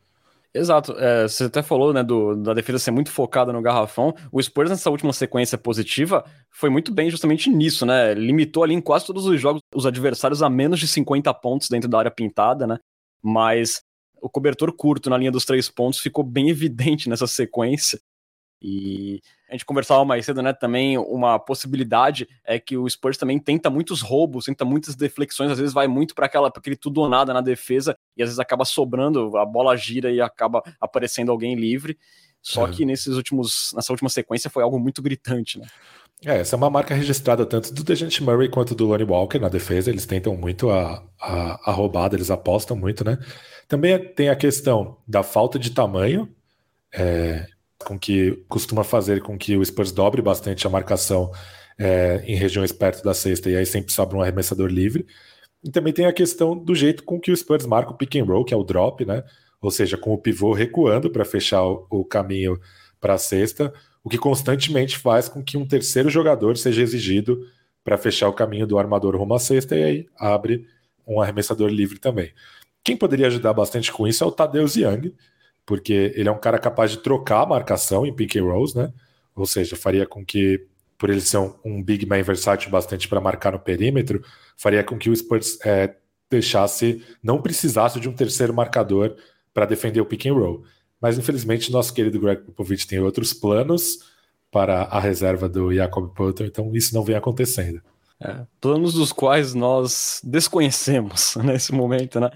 Exato. 0.56 0.94
É, 0.98 1.28
você 1.28 1.44
até 1.44 1.62
falou, 1.62 1.92
né, 1.92 2.02
do, 2.02 2.34
da 2.38 2.54
defesa 2.54 2.80
ser 2.80 2.92
muito 2.92 3.12
focada 3.12 3.52
no 3.52 3.62
garrafão. 3.62 4.16
O 4.32 4.42
Spurs, 4.42 4.70
nessa 4.70 4.90
última 4.90 5.12
sequência 5.12 5.58
positiva, 5.58 6.24
foi 6.50 6.70
muito 6.70 6.94
bem 6.94 7.10
justamente 7.10 7.50
nisso, 7.50 7.86
né? 7.86 8.14
Limitou 8.14 8.64
ali 8.64 8.74
em 8.74 8.80
quase 8.80 9.06
todos 9.06 9.26
os 9.26 9.40
jogos 9.40 9.62
os 9.76 9.86
adversários 9.86 10.42
a 10.42 10.50
menos 10.50 10.80
de 10.80 10.88
50 10.88 11.34
pontos 11.34 11.68
dentro 11.68 11.90
da 11.90 12.00
área 12.00 12.10
pintada, 12.10 12.66
né? 12.66 12.78
Mas 13.22 13.82
o 14.22 14.30
cobertor 14.30 14.72
curto 14.72 15.10
na 15.10 15.18
linha 15.18 15.32
dos 15.32 15.44
três 15.44 15.70
pontos 15.70 16.00
ficou 16.00 16.24
bem 16.24 16.48
evidente 16.50 17.10
nessa 17.10 17.28
sequência. 17.28 18.00
E 18.68 19.22
a 19.48 19.52
gente 19.52 19.64
conversava 19.64 20.04
mais 20.04 20.26
cedo, 20.26 20.42
né? 20.42 20.52
Também 20.52 20.98
uma 20.98 21.38
possibilidade 21.38 22.28
é 22.44 22.60
que 22.60 22.76
o 22.76 22.90
Spurs 22.90 23.16
também 23.16 23.38
tenta 23.38 23.70
muitos 23.70 24.02
roubos, 24.02 24.46
tenta 24.46 24.66
muitas 24.66 24.96
deflexões, 24.96 25.52
às 25.52 25.60
vezes 25.60 25.72
vai 25.72 25.88
muito 25.88 26.16
para 26.16 26.26
aquela 26.26 26.50
pra 26.50 26.60
aquele 26.60 26.76
tudo 26.76 27.02
ou 27.02 27.08
nada 27.08 27.32
na 27.32 27.42
defesa 27.42 27.96
e 28.18 28.24
às 28.24 28.30
vezes 28.30 28.40
acaba 28.40 28.66
sobrando, 28.66 29.38
a 29.38 29.46
bola 29.46 29.78
gira 29.78 30.12
e 30.12 30.20
acaba 30.20 30.64
aparecendo 30.82 31.32
alguém 31.32 31.54
livre. 31.54 31.96
Só 32.42 32.68
é. 32.68 32.72
que 32.72 32.86
nesses 32.86 33.16
últimos, 33.16 33.72
nessa 33.76 33.94
última 33.94 34.10
sequência 34.10 34.50
foi 34.50 34.64
algo 34.64 34.80
muito 34.80 35.00
gritante, 35.00 35.60
né? 35.60 35.68
É, 36.26 36.40
essa 36.40 36.56
é 36.56 36.58
uma 36.58 36.70
marca 36.70 36.96
registrada 36.96 37.46
tanto 37.46 37.72
do 37.72 37.84
Dejante 37.84 38.24
Murray 38.24 38.50
quanto 38.50 38.74
do 38.74 38.88
Lonnie 38.88 39.06
Walker 39.06 39.38
na 39.38 39.50
defesa. 39.50 39.92
Eles 39.92 40.08
tentam 40.08 40.36
muito 40.36 40.72
a, 40.72 41.04
a, 41.22 41.70
a 41.70 41.72
roubada, 41.72 42.16
eles 42.16 42.32
apostam 42.32 42.76
muito, 42.76 43.04
né? 43.06 43.20
Também 43.68 44.00
tem 44.14 44.30
a 44.30 44.36
questão 44.36 44.98
da 45.08 45.22
falta 45.22 45.60
de 45.60 45.70
tamanho. 45.70 46.28
É, 46.92 47.46
com 47.84 47.98
que 48.00 48.44
costuma 48.48 48.84
fazer 48.84 49.22
com 49.22 49.38
que 49.38 49.58
o 49.58 49.66
Spurs 49.66 49.92
dobre 49.92 50.22
bastante 50.22 50.66
a 50.66 50.70
marcação 50.70 51.32
é, 51.78 52.24
em 52.26 52.36
regiões 52.36 52.72
perto 52.72 53.04
da 53.04 53.14
cesta 53.14 53.50
e 53.50 53.56
aí 53.56 53.66
sempre 53.66 53.92
sobra 53.92 54.18
um 54.18 54.22
arremessador 54.22 54.70
livre. 54.70 55.06
E 55.64 55.72
também 55.72 55.94
tem 55.94 56.06
a 56.06 56.14
questão 56.14 56.58
do 56.58 56.76
jeito 56.76 57.04
com 57.04 57.20
que 57.20 57.32
o 57.32 57.38
Spurs 57.38 57.66
marca 57.66 57.92
o 57.92 57.98
pick 57.98 58.16
and 58.16 58.26
roll, 58.26 58.46
que 58.46 58.54
é 58.54 58.58
o 58.58 58.64
drop, 58.64 59.04
né? 59.06 59.24
Ou 59.62 59.72
seja, 59.72 59.98
com 59.98 60.14
o 60.14 60.18
pivô 60.18 60.54
recuando 60.54 61.10
para 61.10 61.26
fechar 61.26 61.64
o, 61.64 62.06
caminho 62.06 62.60
para 63.00 63.16
a 63.16 63.18
cesta, 63.18 63.74
o 64.04 64.10
que 64.10 64.18
constantemente 64.18 64.98
faz 64.98 65.28
com 65.28 65.44
que 65.44 65.58
um 65.58 65.68
terceiro 65.68 66.10
jogador 66.10 66.56
seja 66.58 66.84
exigido 66.84 67.40
para 67.84 67.98
fechar 67.98 68.28
o 68.30 68.34
caminho 68.34 68.68
do 68.68 68.78
armador 68.78 69.16
rumo 69.16 69.34
à 69.34 69.40
cesta 69.40 69.76
e 69.76 69.84
aí 69.84 70.06
abre 70.18 70.68
um 71.08 71.20
arremessador 71.20 71.70
livre 71.70 72.00
também. 72.00 72.32
Quem 72.84 72.96
poderia 72.96 73.28
ajudar 73.28 73.54
bastante 73.54 73.92
com 73.92 74.08
isso 74.08 74.24
é 74.24 74.28
o 74.28 74.32
Tadeusz 74.32 74.76
Young, 74.76 75.12
porque 75.66 76.14
ele 76.16 76.30
é 76.30 76.32
um 76.32 76.40
cara 76.40 76.60
capaz 76.60 76.92
de 76.92 76.98
trocar 76.98 77.42
a 77.42 77.46
marcação 77.46 78.06
em 78.06 78.14
pick 78.14 78.36
and 78.36 78.44
rolls, 78.44 78.78
né? 78.78 78.94
Ou 79.36 79.46
seja, 79.46 79.76
faria 79.76 80.06
com 80.06 80.24
que, 80.24 80.66
por 80.98 81.10
ele 81.10 81.22
ser 81.22 81.38
um, 81.64 81.84
big 81.84 82.06
man 82.06 82.22
versátil 82.22 82.70
bastante 82.70 83.08
para 83.08 83.20
marcar 83.20 83.52
no 83.52 83.60
perímetro, 83.60 84.24
faria 84.56 84.84
com 84.84 84.98
que 84.98 85.10
o 85.10 85.16
Spurs 85.16 85.60
é, 85.66 85.96
deixasse, 86.30 87.04
não 87.22 87.42
precisasse 87.42 88.00
de 88.00 88.08
um 88.08 88.14
terceiro 88.14 88.54
marcador 88.54 89.16
para 89.54 89.66
defender 89.66 90.00
o 90.00 90.06
pick 90.06 90.26
and 90.28 90.34
roll. 90.34 90.64
Mas 91.02 91.18
infelizmente 91.18 91.72
nosso 91.72 91.94
querido 91.94 92.20
Greg 92.20 92.44
Popovich 92.44 92.88
tem 92.88 93.00
outros 93.00 93.34
planos 93.34 94.00
para 94.52 94.84
a 94.84 95.00
reserva 95.00 95.50
do 95.50 95.74
Jacob 95.74 96.14
Potter, 96.14 96.48
então 96.48 96.74
isso 96.74 96.94
não 96.94 97.04
vem 97.04 97.16
acontecendo. 97.16 97.82
É, 98.22 98.46
planos 98.62 98.94
dos 98.94 99.12
quais 99.12 99.54
nós 99.54 100.22
desconhecemos 100.24 101.36
nesse 101.44 101.74
momento, 101.74 102.20
né? 102.20 102.32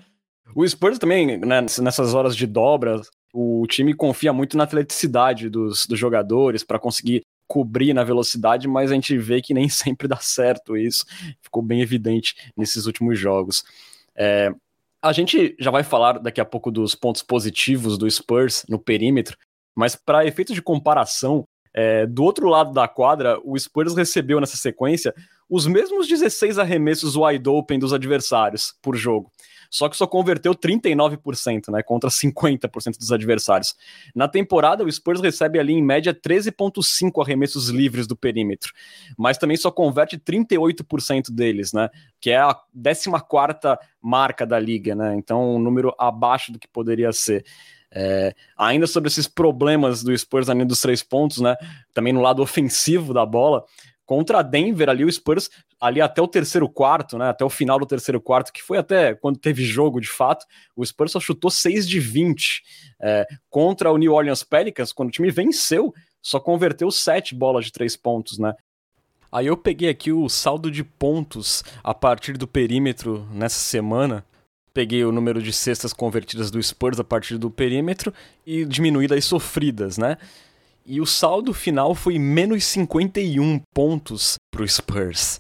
O 0.54 0.68
Spurs 0.68 0.98
também, 0.98 1.38
né, 1.38 1.62
nessas 1.62 2.14
horas 2.14 2.36
de 2.36 2.46
dobra, 2.46 3.00
o 3.34 3.66
time 3.68 3.94
confia 3.94 4.34
muito 4.34 4.58
na 4.58 4.64
atleticidade 4.64 5.50
dos, 5.50 5.86
dos 5.86 6.00
jogadores 6.00 6.64
para 6.64 6.80
conseguir 6.80 7.24
cobrir 7.48 7.94
na 7.94 8.04
velocidade, 8.04 8.68
mas 8.68 8.92
a 8.92 8.94
gente 8.94 9.18
vê 9.18 9.42
que 9.42 9.54
nem 9.54 9.68
sempre 9.70 10.08
dá 10.08 10.18
certo 10.18 10.78
isso. 10.78 11.06
Ficou 11.42 11.64
bem 11.64 11.82
evidente 11.82 12.52
nesses 12.56 12.86
últimos 12.86 13.18
jogos. 13.18 13.64
É, 14.16 14.54
a 15.02 15.12
gente 15.12 15.56
já 15.60 15.72
vai 15.72 15.84
falar 15.84 16.20
daqui 16.20 16.42
a 16.42 16.46
pouco 16.46 16.72
dos 16.72 16.94
pontos 16.94 17.24
positivos 17.24 17.98
do 17.98 18.10
Spurs 18.10 18.66
no 18.68 18.78
perímetro, 18.78 19.38
mas 19.76 19.96
para 19.96 20.26
efeito 20.26 20.54
de 20.54 20.62
comparação, 20.62 21.46
é, 21.74 22.06
do 22.06 22.24
outro 22.24 22.50
lado 22.50 22.74
da 22.74 22.88
quadra, 22.88 23.40
o 23.44 23.58
Spurs 23.58 23.96
recebeu 23.96 24.40
nessa 24.40 24.58
sequência 24.58 25.14
os 25.50 25.66
mesmos 25.66 26.08
16 26.08 26.60
arremessos 26.60 27.16
wide 27.16 27.48
open 27.48 27.80
dos 27.80 27.94
adversários 27.94 28.74
por 28.82 28.96
jogo 28.96 29.32
só 29.70 29.88
que 29.88 29.96
só 29.96 30.08
converteu 30.08 30.56
39%, 30.56 31.72
né, 31.72 31.84
contra 31.84 32.10
50% 32.10 32.98
dos 32.98 33.12
adversários. 33.12 33.76
Na 34.16 34.28
temporada, 34.28 34.84
o 34.84 34.92
Spurs 34.92 35.22
recebe 35.22 35.60
ali 35.60 35.74
em 35.74 35.84
média 35.84 36.14
13,5 36.14 37.22
arremessos 37.22 37.70
livres 37.70 38.08
do 38.08 38.16
perímetro, 38.16 38.74
mas 39.18 39.38
também 39.38 39.58
só 39.58 39.70
converte 39.70 40.18
38% 40.18 41.32
deles, 41.32 41.74
né, 41.74 41.90
que 42.20 42.32
é 42.32 42.38
a 42.38 42.54
14 42.54 43.10
marca 44.02 44.46
da 44.46 44.60
liga, 44.60 44.96
né, 44.96 45.16
então 45.16 45.56
um 45.56 45.60
número 45.60 45.94
abaixo 45.98 46.52
do 46.52 46.60
que 46.60 46.68
poderia 46.68 47.12
ser. 47.12 47.46
É, 47.92 48.36
ainda 48.56 48.86
sobre 48.86 49.08
esses 49.08 49.28
problemas 49.28 50.04
do 50.04 50.16
Spurs 50.16 50.48
na 50.48 50.54
linha 50.54 50.66
dos 50.66 50.80
três 50.80 51.02
pontos, 51.02 51.40
né? 51.40 51.56
Também 51.92 52.14
no 52.14 52.22
lado 52.22 52.40
ofensivo 52.40 53.16
da 53.16 53.26
bola, 53.26 53.66
contra 54.10 54.42
Denver 54.42 54.90
ali, 54.90 55.06
o 55.06 55.12
Spurs 55.12 55.52
ali 55.80 56.02
até 56.02 56.20
o 56.20 56.28
terceiro 56.28 56.68
quarto, 56.68 57.16
né, 57.16 57.30
até 57.30 57.46
o 57.46 57.50
final 57.50 57.78
do 57.78 57.86
terceiro 57.86 58.20
quarto, 58.20 58.52
que 58.52 58.60
foi 58.60 58.80
até 58.80 59.14
quando 59.14 59.38
teve 59.38 59.64
jogo 59.64 60.02
de 60.02 60.08
fato, 60.08 60.48
o 60.76 60.84
Spurs 60.84 61.12
só 61.12 61.20
chutou 61.20 61.52
6 61.52 61.88
de 61.88 62.00
20 62.00 62.64
é, 63.00 63.28
contra 63.52 63.92
o 63.92 63.98
New 63.98 64.12
Orleans 64.12 64.44
Pelicans, 64.44 64.92
quando 64.92 65.10
o 65.10 65.12
time 65.12 65.30
venceu, 65.30 65.94
só 66.24 66.40
converteu 66.40 66.90
7 66.90 67.36
bolas 67.36 67.66
de 67.66 67.72
3 67.72 67.96
pontos, 67.98 68.40
né. 68.40 68.56
Aí 69.32 69.46
eu 69.46 69.56
peguei 69.56 69.90
aqui 69.90 70.12
o 70.12 70.28
saldo 70.28 70.72
de 70.72 70.84
pontos 70.84 71.64
a 71.84 71.94
partir 71.94 72.36
do 72.36 72.48
perímetro 72.48 73.28
nessa 73.32 73.60
semana, 73.60 74.26
peguei 74.74 75.06
o 75.06 75.12
número 75.12 75.40
de 75.40 75.54
cestas 75.54 75.94
convertidas 75.94 76.50
do 76.50 76.62
Spurs 76.64 77.00
a 77.00 77.04
partir 77.04 77.38
do 77.38 77.52
perímetro 77.52 78.12
e 78.44 78.66
diminuí 78.66 79.06
das 79.06 79.24
sofridas, 79.26 80.00
né? 80.00 80.18
E 80.92 81.00
o 81.00 81.06
saldo 81.06 81.54
final 81.54 81.94
foi 81.94 82.18
menos 82.18 82.64
51 82.64 83.62
pontos 83.76 84.38
para 84.52 84.64
o 84.64 84.68
Spurs. 84.68 85.40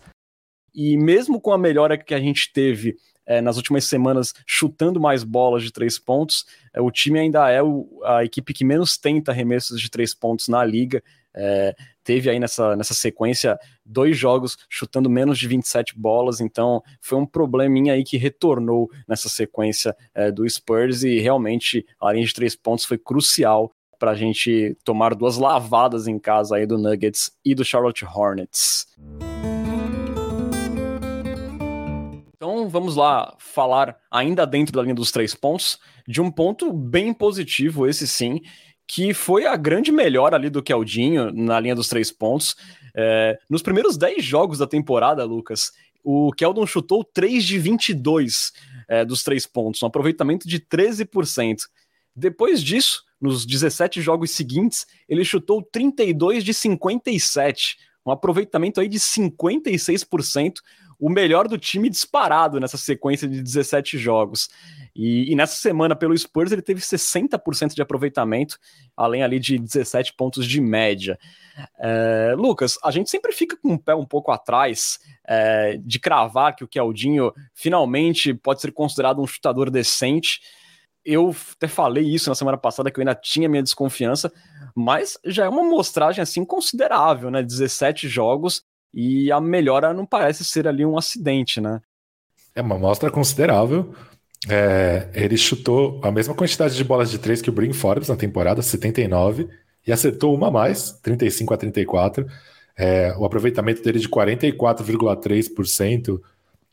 E 0.75 0.95
mesmo 0.95 1.41
com 1.41 1.51
a 1.51 1.57
melhora 1.57 1.97
que 1.97 2.13
a 2.13 2.19
gente 2.19 2.53
teve 2.53 2.95
é, 3.25 3.41
nas 3.41 3.57
últimas 3.57 3.85
semanas 3.85 4.31
chutando 4.45 4.99
mais 4.99 5.23
bolas 5.23 5.63
de 5.63 5.71
três 5.71 5.97
pontos, 5.97 6.45
é, 6.71 6.79
o 6.79 6.91
time 6.91 7.17
ainda 7.17 7.49
é 7.49 7.63
o, 7.63 7.99
a 8.05 8.23
equipe 8.23 8.53
que 8.53 8.63
menos 8.63 8.95
tenta 8.95 9.31
arremessos 9.31 9.81
de 9.81 9.89
três 9.89 10.13
pontos 10.13 10.47
na 10.49 10.63
liga. 10.63 11.01
É, 11.35 11.75
teve 12.03 12.29
aí 12.29 12.39
nessa, 12.39 12.75
nessa 12.75 12.93
sequência 12.93 13.57
dois 13.83 14.15
jogos 14.15 14.55
chutando 14.69 15.09
menos 15.09 15.39
de 15.39 15.47
27 15.47 15.97
bolas, 15.97 16.39
então 16.39 16.83
foi 17.01 17.17
um 17.17 17.25
probleminha 17.25 17.93
aí 17.93 18.03
que 18.03 18.17
retornou 18.17 18.87
nessa 19.07 19.27
sequência 19.27 19.95
é, 20.13 20.31
do 20.31 20.47
Spurs 20.47 21.01
e 21.01 21.19
realmente 21.19 21.83
a 21.99 22.13
linha 22.13 22.27
de 22.27 22.33
três 22.35 22.55
pontos 22.55 22.85
foi 22.85 22.99
crucial 22.99 23.71
para 23.99 24.11
a 24.11 24.15
gente 24.15 24.75
tomar 24.83 25.13
duas 25.13 25.37
lavadas 25.37 26.07
em 26.07 26.17
casa 26.17 26.55
aí 26.55 26.65
do 26.65 26.77
Nuggets 26.77 27.31
e 27.43 27.53
do 27.53 27.65
Charlotte 27.65 28.05
Hornets. 28.05 28.87
Então 32.35 32.69
vamos 32.69 32.95
lá 32.95 33.35
falar, 33.37 33.97
ainda 34.09 34.47
dentro 34.47 34.73
da 34.73 34.81
linha 34.81 34.95
dos 34.95 35.11
três 35.11 35.35
pontos, 35.35 35.77
de 36.07 36.21
um 36.21 36.31
ponto 36.31 36.71
bem 36.71 37.13
positivo, 37.13 37.85
esse 37.85 38.07
sim, 38.07 38.41
que 38.87 39.13
foi 39.13 39.45
a 39.45 39.55
grande 39.55 39.91
melhora 39.91 40.37
ali 40.37 40.49
do 40.49 40.63
Keldinho 40.63 41.31
na 41.31 41.59
linha 41.59 41.75
dos 41.75 41.89
três 41.89 42.11
pontos. 42.11 42.55
É, 42.95 43.37
nos 43.49 43.61
primeiros 43.61 43.97
10 43.97 44.23
jogos 44.23 44.57
da 44.57 44.65
temporada, 44.65 45.23
Lucas, 45.25 45.71
o 46.03 46.31
Keldon 46.31 46.65
chutou 46.65 47.03
3 47.03 47.43
de 47.43 47.59
22 47.59 48.53
é, 48.87 49.05
dos 49.05 49.21
três 49.21 49.45
pontos, 49.45 49.83
um 49.83 49.87
aproveitamento 49.87 50.47
de 50.47 50.59
13%. 50.59 51.57
Depois 52.15 52.63
disso, 52.63 53.03
nos 53.19 53.45
17 53.45 54.01
jogos 54.01 54.31
seguintes, 54.31 54.87
ele 55.07 55.25
chutou 55.25 55.61
32 55.61 56.43
de 56.43 56.53
57, 56.53 57.77
um 58.05 58.11
aproveitamento 58.11 58.79
aí 58.79 58.87
de 58.87 58.99
56%, 58.99 60.55
o 60.99 61.09
melhor 61.09 61.47
do 61.47 61.57
time 61.57 61.89
disparado 61.89 62.59
nessa 62.59 62.77
sequência 62.77 63.27
de 63.27 63.41
17 63.41 63.97
jogos. 63.97 64.49
E, 64.93 65.31
e 65.31 65.35
nessa 65.35 65.55
semana, 65.55 65.95
pelo 65.95 66.17
Spurs, 66.17 66.51
ele 66.51 66.61
teve 66.61 66.81
60% 66.81 67.73
de 67.73 67.81
aproveitamento, 67.81 68.59
além 68.97 69.23
ali 69.23 69.39
de 69.39 69.57
17 69.57 70.13
pontos 70.13 70.45
de 70.45 70.59
média. 70.59 71.17
É, 71.79 72.33
Lucas, 72.37 72.77
a 72.83 72.91
gente 72.91 73.09
sempre 73.09 73.31
fica 73.31 73.55
com 73.55 73.75
o 73.75 73.79
pé 73.79 73.95
um 73.95 74.05
pouco 74.05 74.31
atrás 74.31 74.99
é, 75.25 75.77
de 75.77 75.99
cravar 75.99 76.53
que 76.53 76.65
o 76.65 76.67
Keldinho 76.67 77.33
finalmente 77.53 78.33
pode 78.33 78.59
ser 78.59 78.73
considerado 78.73 79.21
um 79.21 79.27
chutador 79.27 79.69
decente 79.69 80.41
eu 81.05 81.35
até 81.55 81.67
falei 81.67 82.03
isso 82.03 82.29
na 82.29 82.35
semana 82.35 82.57
passada, 82.57 82.91
que 82.91 82.99
eu 82.99 83.01
ainda 83.01 83.15
tinha 83.15 83.49
minha 83.49 83.63
desconfiança, 83.63 84.31
mas 84.75 85.17
já 85.25 85.45
é 85.45 85.49
uma 85.49 85.63
mostragem 85.63 86.21
assim 86.21 86.45
considerável, 86.45 87.31
né? 87.31 87.41
17 87.41 88.07
jogos 88.07 88.63
e 88.93 89.31
a 89.31 89.39
melhora 89.39 89.93
não 89.93 90.05
parece 90.05 90.43
ser 90.43 90.67
ali 90.67 90.85
um 90.85 90.97
acidente, 90.97 91.61
né? 91.61 91.79
É 92.55 92.61
uma 92.61 92.77
mostra 92.77 93.09
considerável. 93.09 93.93
É, 94.47 95.09
ele 95.13 95.35
chutou 95.37 95.99
a 96.03 96.11
mesma 96.11 96.33
quantidade 96.33 96.75
de 96.75 96.83
bolas 96.83 97.11
de 97.11 97.19
três 97.19 97.41
que 97.41 97.49
o 97.49 97.53
Brin 97.53 97.73
Forbes 97.73 98.09
na 98.09 98.15
temporada, 98.15 98.61
79, 98.61 99.49
e 99.85 99.91
acertou 99.91 100.33
uma 100.33 100.47
a 100.47 100.51
mais, 100.51 100.93
35 101.01 101.53
a 101.53 101.57
34. 101.57 102.25
É, 102.77 103.13
o 103.17 103.25
aproveitamento 103.25 103.83
dele 103.83 103.99
de 103.99 104.07
44,3% 104.07 106.21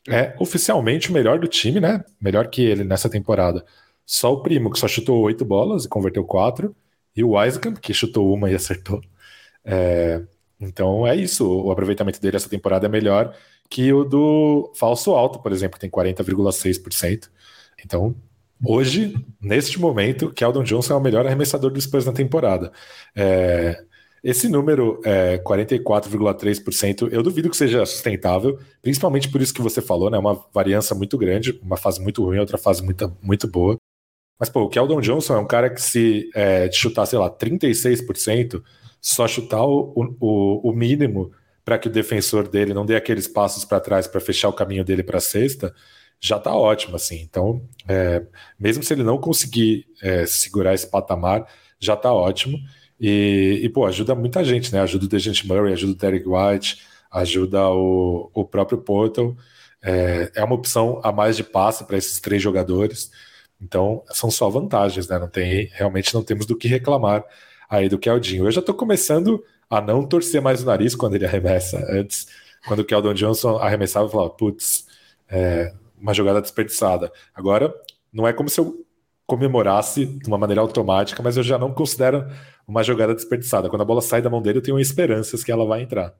é 0.07 0.33
oficialmente 0.39 1.09
o 1.09 1.13
melhor 1.13 1.37
do 1.39 1.47
time, 1.47 1.81
né? 1.81 2.05
Melhor 2.19 2.47
que 2.47 2.61
ele 2.61 2.85
nessa 2.85 3.09
temporada. 3.09 3.65
Só 4.07 4.33
o 4.33 4.41
Primo, 4.41 4.71
que 4.71 4.79
só 4.79 4.87
chutou 4.87 5.21
oito 5.23 5.45
bolas 5.45 5.85
e 5.85 5.89
converteu 5.89 6.23
quatro, 6.25 6.75
e 7.15 7.23
o 7.23 7.31
Wisekamp, 7.31 7.77
que 7.79 7.93
chutou 7.93 8.33
uma 8.33 8.49
e 8.49 8.55
acertou. 8.55 9.01
É, 9.65 10.23
então 10.59 11.05
é 11.05 11.15
isso, 11.15 11.45
o 11.45 11.71
aproveitamento 11.71 12.21
dele 12.21 12.37
essa 12.37 12.49
temporada 12.49 12.87
é 12.87 12.89
melhor 12.89 13.35
que 13.69 13.91
o 13.93 14.03
do 14.05 14.71
falso 14.75 15.11
alto, 15.11 15.39
por 15.39 15.51
exemplo, 15.51 15.75
que 15.75 15.81
tem 15.81 15.89
40,6%. 15.89 17.29
Então, 17.83 18.15
hoje, 18.65 19.15
neste 19.41 19.79
momento, 19.79 20.31
Keldon 20.31 20.63
Johnson 20.63 20.93
é 20.93 20.97
o 20.97 21.01
melhor 21.01 21.25
arremessador 21.25 21.71
do 21.71 21.81
Spurs 21.81 22.05
na 22.05 22.13
temporada. 22.13 22.71
É, 23.15 23.83
esse 24.23 24.47
número, 24.49 25.01
é, 25.05 25.37
44,3%, 25.39 27.09
eu 27.11 27.21
duvido 27.23 27.49
que 27.49 27.57
seja 27.57 27.85
sustentável, 27.85 28.59
principalmente 28.81 29.29
por 29.29 29.41
isso 29.41 29.53
que 29.53 29.61
você 29.61 29.81
falou, 29.81 30.09
né? 30.09 30.17
Uma 30.17 30.33
variância 30.53 30.95
muito 30.95 31.17
grande, 31.17 31.59
uma 31.61 31.77
fase 31.77 32.01
muito 32.01 32.23
ruim, 32.23 32.39
outra 32.39 32.57
fase 32.57 32.83
muito, 32.83 33.15
muito 33.21 33.47
boa. 33.47 33.77
Mas, 34.39 34.49
pô, 34.49 34.61
o 34.61 34.69
Keldon 34.69 35.01
Johnson 35.01 35.35
é 35.35 35.39
um 35.39 35.47
cara 35.47 35.69
que 35.69 35.81
se 35.81 36.29
é, 36.35 36.69
chutar, 36.71 37.05
sei 37.05 37.17
lá, 37.17 37.29
36%, 37.29 38.61
só 39.01 39.27
chutar 39.27 39.63
o, 39.63 39.93
o, 40.19 40.69
o 40.69 40.73
mínimo 40.73 41.31
para 41.63 41.77
que 41.77 41.87
o 41.87 41.91
defensor 41.91 42.47
dele 42.47 42.73
não 42.73 42.85
dê 42.85 42.95
aqueles 42.95 43.27
passos 43.27 43.65
para 43.65 43.79
trás 43.79 44.07
para 44.07 44.21
fechar 44.21 44.47
o 44.47 44.53
caminho 44.53 44.85
dele 44.85 45.03
para 45.03 45.17
a 45.17 45.21
cesta, 45.21 45.73
já 46.19 46.37
está 46.37 46.55
ótimo, 46.55 46.95
assim. 46.95 47.19
Então, 47.21 47.61
é, 47.87 48.23
mesmo 48.59 48.83
se 48.83 48.93
ele 48.93 49.03
não 49.03 49.17
conseguir 49.17 49.85
é, 50.01 50.25
segurar 50.25 50.73
esse 50.73 50.89
patamar, 50.89 51.45
já 51.79 51.93
está 51.93 52.13
ótimo. 52.13 52.57
E, 52.99 53.59
e, 53.63 53.69
pô, 53.69 53.85
ajuda 53.85 54.15
muita 54.15 54.43
gente, 54.43 54.71
né? 54.73 54.79
Ajuda 54.81 55.05
o 55.05 55.09
Dejante 55.09 55.47
Murray, 55.47 55.73
ajuda 55.73 55.91
o 55.91 55.95
Derek 55.95 56.25
White, 56.27 56.81
ajuda 57.11 57.69
o, 57.69 58.31
o 58.33 58.45
próprio 58.45 58.79
Portal. 58.79 59.35
É, 59.83 60.31
é 60.35 60.43
uma 60.43 60.55
opção 60.55 60.99
a 61.03 61.11
mais 61.11 61.37
de 61.37 61.43
passe 61.43 61.83
para 61.85 61.97
esses 61.97 62.19
três 62.19 62.41
jogadores. 62.41 63.11
Então, 63.61 64.03
são 64.11 64.29
só 64.29 64.49
vantagens, 64.49 65.07
né? 65.07 65.17
Não 65.17 65.27
tem, 65.27 65.69
realmente 65.73 66.13
não 66.13 66.23
temos 66.23 66.45
do 66.45 66.55
que 66.55 66.67
reclamar 66.67 67.23
aí 67.69 67.89
do 67.89 67.97
Keldinho. 67.97 68.45
Eu 68.45 68.51
já 68.51 68.59
estou 68.59 68.75
começando 68.75 69.43
a 69.69 69.81
não 69.81 70.05
torcer 70.05 70.41
mais 70.41 70.63
o 70.63 70.65
nariz 70.65 70.95
quando 70.95 71.15
ele 71.15 71.25
arremessa. 71.25 71.85
Antes, 71.89 72.27
quando 72.67 72.79
o 72.79 72.85
Keldon 72.85 73.13
Johnson 73.13 73.57
arremessava, 73.57 74.05
eu 74.05 74.09
falava, 74.09 74.29
putz, 74.29 74.85
é, 75.29 75.73
uma 75.99 76.13
jogada 76.13 76.41
desperdiçada. 76.41 77.11
Agora, 77.33 77.73
não 78.13 78.27
é 78.27 78.33
como 78.33 78.49
se 78.49 78.59
eu 78.59 78.85
comemorasse 79.25 80.05
de 80.05 80.27
uma 80.27 80.37
maneira 80.37 80.61
automática, 80.61 81.21
mas 81.21 81.35
eu 81.35 81.43
já 81.43 81.57
não 81.57 81.73
considero 81.73 82.25
uma 82.67 82.83
jogada 82.83 83.13
desperdiçada. 83.13 83.69
Quando 83.69 83.81
a 83.81 83.85
bola 83.85 84.01
sai 84.01 84.21
da 84.21 84.29
mão 84.29 84.41
dele, 84.41 84.59
eu 84.59 84.63
tenho 84.63 84.79
esperanças 84.79 85.43
que 85.43 85.51
ela 85.51 85.65
vai 85.65 85.81
entrar. 85.81 86.15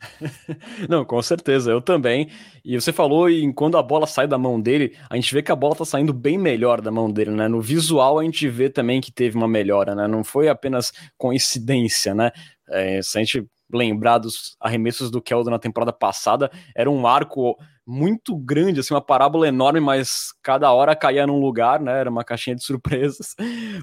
Não, 0.88 1.04
com 1.04 1.20
certeza, 1.22 1.70
eu 1.70 1.80
também. 1.80 2.28
E 2.64 2.80
você 2.80 2.92
falou 2.92 3.28
em 3.28 3.52
quando 3.52 3.76
a 3.76 3.82
bola 3.82 4.06
sai 4.06 4.26
da 4.26 4.38
mão 4.38 4.60
dele, 4.60 4.96
a 5.08 5.16
gente 5.16 5.32
vê 5.34 5.42
que 5.42 5.52
a 5.52 5.56
bola 5.56 5.74
tá 5.76 5.84
saindo 5.84 6.12
bem 6.12 6.38
melhor 6.38 6.80
da 6.80 6.90
mão 6.90 7.10
dele, 7.10 7.30
né? 7.30 7.48
No 7.48 7.60
visual 7.60 8.18
a 8.18 8.24
gente 8.24 8.48
vê 8.48 8.68
também 8.68 9.00
que 9.00 9.12
teve 9.12 9.36
uma 9.36 9.48
melhora, 9.48 9.94
né? 9.94 10.06
Não 10.06 10.24
foi 10.24 10.48
apenas 10.48 10.92
coincidência, 11.16 12.14
né? 12.14 12.30
É, 12.68 13.02
se 13.02 13.18
a 13.18 13.20
gente 13.22 13.46
lembrar 13.72 14.18
dos 14.18 14.56
arremessos 14.60 15.10
do 15.10 15.22
Keldon 15.22 15.50
na 15.50 15.58
temporada 15.58 15.92
passada, 15.92 16.50
era 16.74 16.90
um 16.90 17.06
arco 17.06 17.56
muito 17.90 18.36
grande, 18.36 18.78
assim, 18.78 18.94
uma 18.94 19.00
parábola 19.00 19.48
enorme, 19.48 19.80
mas 19.80 20.32
cada 20.40 20.72
hora 20.72 20.94
caía 20.94 21.26
num 21.26 21.40
lugar, 21.40 21.80
né? 21.80 21.98
Era 21.98 22.08
uma 22.08 22.22
caixinha 22.22 22.54
de 22.54 22.62
surpresas. 22.64 23.34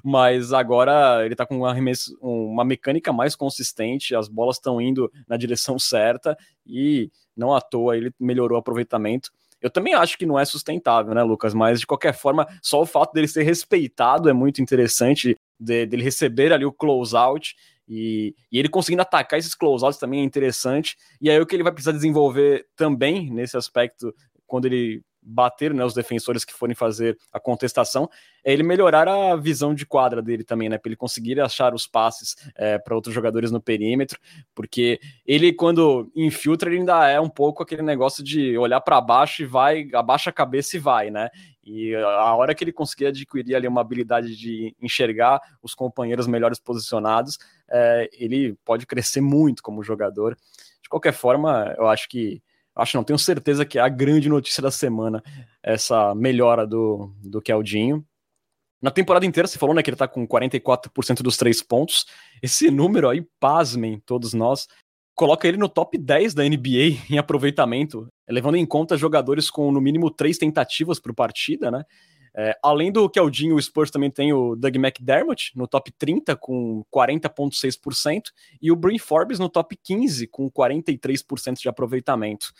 Mas 0.01 0.53
agora 0.53 1.25
ele 1.25 1.35
tá 1.35 1.45
com 1.45 1.57
um 1.57 1.65
arremesso, 1.65 2.17
uma 2.21 2.63
mecânica 2.63 3.11
mais 3.11 3.35
consistente, 3.35 4.15
as 4.15 4.29
bolas 4.29 4.55
estão 4.55 4.79
indo 4.79 5.11
na 5.27 5.35
direção 5.35 5.77
certa 5.77 6.37
e 6.65 7.11
não 7.35 7.53
à 7.53 7.59
toa 7.59 7.97
ele 7.97 8.11
melhorou 8.17 8.57
o 8.57 8.59
aproveitamento. 8.59 9.29
Eu 9.61 9.69
também 9.69 9.93
acho 9.93 10.17
que 10.17 10.25
não 10.25 10.39
é 10.39 10.45
sustentável, 10.45 11.13
né, 11.13 11.23
Lucas? 11.23 11.53
Mas 11.53 11.81
de 11.81 11.87
qualquer 11.87 12.13
forma, 12.13 12.47
só 12.61 12.81
o 12.81 12.85
fato 12.85 13.11
dele 13.11 13.27
ser 13.27 13.43
respeitado 13.43 14.29
é 14.29 14.33
muito 14.33 14.61
interessante, 14.61 15.35
de, 15.59 15.85
dele 15.85 16.03
receber 16.03 16.53
ali 16.53 16.63
o 16.63 16.71
close-out 16.71 17.55
e, 17.87 18.35
e, 18.51 18.59
ele 18.59 18.69
conseguindo 18.69 19.01
atacar 19.01 19.39
esses 19.39 19.55
close-outs 19.55 19.99
também 19.99 20.19
é 20.19 20.23
interessante. 20.23 20.97
E 21.21 21.29
aí 21.29 21.39
o 21.39 21.45
que 21.45 21.55
ele 21.55 21.63
vai 21.63 21.71
precisar 21.71 21.93
desenvolver 21.93 22.67
também 22.75 23.31
nesse 23.31 23.55
aspecto, 23.55 24.13
quando 24.45 24.65
ele 24.65 25.03
bater 25.27 25.73
né, 25.73 25.83
os 25.83 25.93
defensores 25.93 26.45
que 26.45 26.53
forem 26.53 26.73
fazer 26.73 27.17
a 27.33 27.39
contestação, 27.39 28.09
é 28.43 28.53
ele 28.53 28.63
melhorar 28.63 29.07
a 29.09 29.35
visão 29.35 29.75
de 29.75 29.85
quadra 29.85 30.21
dele 30.21 30.43
também, 30.43 30.69
né? 30.69 30.77
Para 30.77 30.89
ele 30.89 30.95
conseguir 30.95 31.39
achar 31.41 31.73
os 31.73 31.85
passes 31.85 32.35
é, 32.55 32.77
para 32.77 32.95
outros 32.95 33.13
jogadores 33.13 33.51
no 33.51 33.61
perímetro, 33.61 34.17
porque 34.55 34.99
ele, 35.25 35.51
quando 35.51 36.09
infiltra, 36.15 36.69
ele 36.69 36.79
ainda 36.79 37.07
é 37.07 37.19
um 37.19 37.29
pouco 37.29 37.61
aquele 37.61 37.81
negócio 37.81 38.23
de 38.23 38.57
olhar 38.57 38.79
para 38.79 39.01
baixo 39.01 39.41
e 39.41 39.45
vai, 39.45 39.89
abaixa 39.93 40.29
a 40.29 40.33
cabeça 40.33 40.77
e 40.77 40.79
vai, 40.79 41.11
né? 41.11 41.29
E 41.61 41.93
a 41.93 42.33
hora 42.33 42.55
que 42.55 42.63
ele 42.63 42.71
conseguir 42.71 43.07
adquirir 43.07 43.53
ali 43.53 43.67
uma 43.67 43.81
habilidade 43.81 44.37
de 44.37 44.73
enxergar 44.81 45.41
os 45.61 45.75
companheiros 45.75 46.25
melhores 46.25 46.59
posicionados, 46.59 47.37
é, 47.69 48.09
ele 48.13 48.55
pode 48.63 48.85
crescer 48.85 49.19
muito 49.19 49.61
como 49.61 49.83
jogador. 49.83 50.37
De 50.81 50.87
qualquer 50.87 51.11
forma, 51.11 51.75
eu 51.77 51.85
acho 51.89 52.07
que 52.07 52.41
acho 52.77 52.95
não, 52.95 53.03
tenho 53.03 53.19
certeza 53.19 53.65
que 53.65 53.77
é 53.77 53.81
a 53.81 53.89
grande 53.89 54.29
notícia 54.29 54.61
da 54.61 54.71
semana, 54.71 55.23
essa 55.61 56.13
melhora 56.15 56.65
do, 56.65 57.11
do 57.21 57.41
Keldinho. 57.41 58.05
Na 58.81 58.91
temporada 58.91 59.25
inteira, 59.25 59.47
você 59.47 59.57
falou 59.57 59.73
né, 59.73 59.81
que 59.81 59.89
ele 59.89 59.97
tá 59.97 60.07
com 60.07 60.27
44% 60.27 61.23
dos 61.23 61.35
três 61.35 61.61
pontos. 61.63 62.05
Esse 62.43 62.69
número 62.69 63.09
aí, 63.09 63.25
pasmem 63.39 63.99
todos 64.05 64.33
nós, 64.33 64.67
coloca 65.15 65.47
ele 65.47 65.57
no 65.57 65.67
top 65.67 65.97
10 65.97 66.35
da 66.35 66.43
NBA 66.43 66.95
em 67.09 67.17
aproveitamento, 67.17 68.07
levando 68.29 68.55
em 68.55 68.65
conta 68.65 68.95
jogadores 68.95 69.49
com 69.49 69.71
no 69.71 69.81
mínimo 69.81 70.11
três 70.11 70.37
tentativas 70.37 70.99
por 70.99 71.13
partida, 71.13 71.71
né? 71.71 71.83
É, 72.39 72.55
além 72.61 72.91
do 72.91 73.09
Keldinho, 73.09 73.55
o 73.55 73.61
Spurs 73.61 73.89
também 73.89 74.11
tem 74.11 74.31
o 74.31 74.55
Doug 74.55 74.75
McDermott 74.75 75.51
no 75.55 75.67
top 75.67 75.91
30 75.97 76.35
com 76.35 76.83
40,6% 76.93 78.25
e 78.61 78.71
o 78.71 78.75
Bryn 78.75 78.99
Forbes 78.99 79.39
no 79.39 79.49
top 79.49 79.75
15 79.83 80.27
com 80.27 80.47
43% 80.51 81.55
de 81.59 81.67
aproveitamento. 81.67 82.53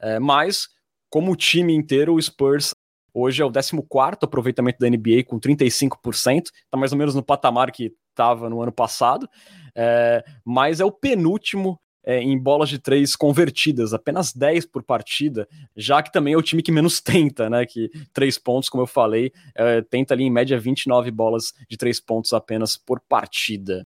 É, 0.00 0.18
mas, 0.18 0.68
como 1.08 1.36
time 1.36 1.72
inteiro, 1.72 2.14
o 2.14 2.20
Spurs 2.20 2.74
hoje 3.14 3.40
é 3.40 3.44
o 3.44 3.52
14 3.52 3.76
aproveitamento 4.20 4.80
da 4.80 4.90
NBA 4.90 5.22
com 5.24 5.38
35%, 5.38 6.46
está 6.46 6.76
mais 6.76 6.90
ou 6.90 6.98
menos 6.98 7.14
no 7.14 7.22
patamar 7.22 7.70
que 7.70 7.94
estava 8.08 8.50
no 8.50 8.60
ano 8.60 8.72
passado, 8.72 9.28
é, 9.76 10.24
mas 10.44 10.80
é 10.80 10.84
o 10.84 10.90
penúltimo 10.90 11.80
é, 12.04 12.20
em 12.22 12.38
bolas 12.38 12.68
de 12.68 12.78
três 12.78 13.14
convertidas, 13.14 13.92
apenas 13.92 14.32
10 14.32 14.66
por 14.66 14.82
partida, 14.82 15.48
já 15.76 16.02
que 16.02 16.12
também 16.12 16.34
é 16.34 16.36
o 16.36 16.42
time 16.42 16.62
que 16.62 16.72
menos 16.72 17.00
tenta, 17.02 17.50
né? 17.50 17.66
Que 17.66 17.90
três 18.12 18.38
pontos, 18.38 18.68
como 18.68 18.82
eu 18.82 18.86
falei, 18.86 19.32
é, 19.54 19.82
tenta 19.82 20.14
ali 20.14 20.24
em 20.24 20.30
média 20.30 20.58
29 20.58 21.10
bolas 21.10 21.52
de 21.68 21.76
três 21.76 22.00
pontos 22.00 22.32
apenas 22.32 22.76
por 22.76 23.00
partida. 23.00 23.86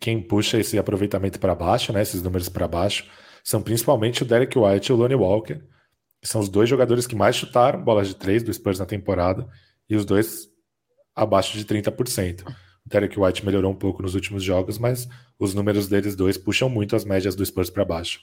Quem 0.00 0.20
puxa 0.22 0.58
esse 0.58 0.78
aproveitamento 0.78 1.38
para 1.38 1.54
baixo, 1.54 1.92
né? 1.92 2.02
Esses 2.02 2.22
números 2.22 2.48
para 2.48 2.66
baixo, 2.66 3.06
são 3.44 3.62
principalmente 3.62 4.22
o 4.22 4.26
Derek 4.26 4.58
White 4.58 4.90
e 4.90 4.94
o 4.94 4.96
Lonnie 4.96 5.16
Walker, 5.16 5.60
que 6.20 6.28
são 6.28 6.40
os 6.40 6.48
dois 6.48 6.68
jogadores 6.68 7.06
que 7.06 7.16
mais 7.16 7.36
chutaram 7.36 7.82
bolas 7.82 8.08
de 8.08 8.14
três 8.14 8.42
do 8.42 8.52
Spurs 8.52 8.78
na 8.78 8.86
temporada, 8.86 9.48
e 9.88 9.96
os 9.96 10.04
dois 10.04 10.48
abaixo 11.14 11.56
de 11.56 11.64
30%. 11.64 12.44
Derek 12.86 13.18
White 13.18 13.44
melhorou 13.44 13.72
um 13.72 13.76
pouco 13.76 14.02
nos 14.02 14.14
últimos 14.14 14.42
jogos, 14.42 14.78
mas 14.78 15.08
os 15.38 15.54
números 15.54 15.88
deles 15.88 16.16
dois 16.16 16.36
puxam 16.36 16.68
muito 16.68 16.96
as 16.96 17.04
médias 17.04 17.34
do 17.34 17.44
Spurs 17.44 17.70
para 17.70 17.84
baixo. 17.84 18.20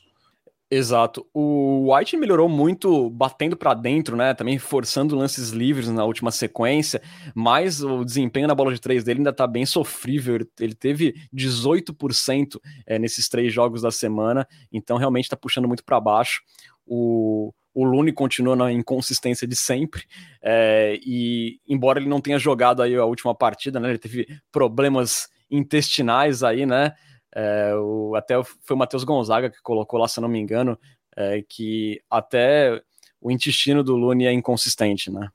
Exato. 0.69 1.25
O 1.33 1.93
White 1.93 2.17
melhorou 2.17 2.49
muito 2.49 3.09
batendo 3.09 3.55
para 3.55 3.73
dentro, 3.73 4.17
né? 4.17 4.33
Também 4.33 4.59
forçando 4.59 5.15
lances 5.15 5.51
livres 5.51 5.87
na 5.87 6.03
última 6.03 6.29
sequência, 6.29 7.01
mas 7.33 7.81
o 7.81 8.03
desempenho 8.03 8.49
na 8.49 8.55
bola 8.55 8.73
de 8.73 8.81
três 8.81 9.01
dele 9.01 9.19
ainda 9.21 9.31
tá 9.31 9.47
bem 9.47 9.65
sofrível. 9.65 10.45
Ele 10.59 10.75
teve 10.75 11.15
18% 11.33 12.59
é, 12.85 12.99
nesses 12.99 13.29
três 13.29 13.53
jogos 13.53 13.81
da 13.81 13.91
semana, 13.91 14.45
então 14.69 14.97
realmente 14.97 15.29
tá 15.29 15.37
puxando 15.37 15.69
muito 15.69 15.85
para 15.85 16.01
baixo. 16.01 16.41
O, 16.85 17.53
o 17.77 17.83
Lune 17.83 18.11
continua 18.11 18.55
na 18.55 18.71
inconsistência 18.71 19.47
de 19.47 19.55
sempre, 19.55 20.01
é, 20.41 20.99
e 21.05 21.59
embora 21.67 21.99
ele 21.99 22.09
não 22.09 22.19
tenha 22.19 22.39
jogado 22.39 22.81
aí 22.81 22.95
a 22.95 23.05
última 23.05 23.35
partida, 23.35 23.79
né, 23.79 23.89
ele 23.89 23.99
teve 23.99 24.27
problemas 24.51 25.29
intestinais 25.47 26.41
aí, 26.41 26.65
né, 26.65 26.93
é, 27.35 27.75
o, 27.75 28.15
até 28.15 28.33
foi 28.43 28.75
o 28.75 28.79
Matheus 28.79 29.03
Gonzaga 29.03 29.51
que 29.51 29.61
colocou 29.61 29.99
lá, 29.99 30.07
se 30.07 30.19
não 30.19 30.27
me 30.27 30.39
engano, 30.39 30.75
é, 31.15 31.43
que 31.47 32.01
até 32.09 32.81
o 33.21 33.29
intestino 33.29 33.83
do 33.83 33.95
Lune 33.95 34.25
é 34.25 34.33
inconsistente, 34.33 35.11
né. 35.11 35.29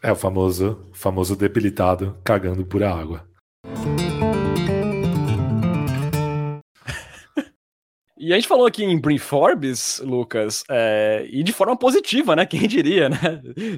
É 0.00 0.12
o 0.12 0.16
famoso, 0.16 0.88
famoso 0.92 1.34
debilitado 1.34 2.16
cagando 2.22 2.64
por 2.64 2.84
água. 2.84 3.28
E 8.18 8.32
a 8.32 8.36
gente 8.36 8.48
falou 8.48 8.64
aqui 8.64 8.82
em 8.82 8.98
Brin 8.98 9.18
Forbes, 9.18 10.00
Lucas, 10.02 10.64
é, 10.70 11.26
e 11.30 11.42
de 11.42 11.52
forma 11.52 11.76
positiva, 11.76 12.34
né? 12.34 12.46
Quem 12.46 12.66
diria, 12.66 13.10
né? 13.10 13.18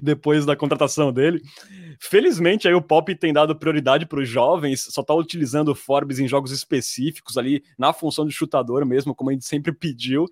Depois 0.01 0.47
da 0.47 0.55
contratação 0.55 1.13
dele. 1.13 1.43
Felizmente, 1.99 2.69
aí 2.69 2.75
o 2.75 2.81
Pop 2.81 3.13
tem 3.17 3.33
dado 3.33 3.57
prioridade 3.57 4.07
para 4.07 4.21
os 4.21 4.29
jovens, 4.29 4.87
só 4.91 5.01
está 5.01 5.13
utilizando 5.13 5.71
o 5.71 5.75
Forbes 5.75 6.21
em 6.21 6.29
jogos 6.29 6.53
específicos 6.53 7.37
ali, 7.37 7.65
na 7.77 7.93
função 7.93 8.25
de 8.25 8.33
chutador 8.33 8.87
mesmo, 8.87 9.13
como 9.13 9.31
a 9.31 9.33
gente 9.33 9.45
sempre 9.45 9.73
pediu. 9.73 10.27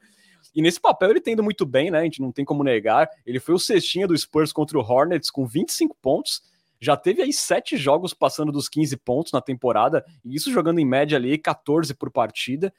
E 0.55 0.63
nesse 0.63 0.81
papel 0.81 1.11
ele 1.11 1.21
tem 1.21 1.33
indo 1.35 1.43
muito 1.43 1.67
bem, 1.67 1.91
né? 1.91 1.99
A 1.99 2.05
gente 2.05 2.21
não 2.21 2.31
tem 2.31 2.45
como 2.45 2.63
negar. 2.63 3.09
Ele 3.27 3.41
foi 3.41 3.57
o 3.57 3.59
cestinha 3.59 4.07
do 4.07 4.17
Spurs 4.17 4.53
contra 4.53 4.79
o 4.79 4.83
Hornets 4.83 5.31
com 5.31 5.45
25 5.45 5.97
pontos. 6.01 6.43
Já 6.81 6.97
teve 6.97 7.23
aí 7.23 7.33
sete 7.33 7.77
jogos 7.77 8.15
passando 8.15 8.53
dos 8.53 8.69
15 8.69 8.97
pontos 8.99 9.33
na 9.33 9.41
temporada, 9.41 10.05
e 10.25 10.37
isso 10.37 10.53
jogando 10.53 10.79
em 10.79 10.87
média 10.87 11.19
ali 11.19 11.37
14 11.37 11.93
por 11.93 12.09
partida 12.09 12.73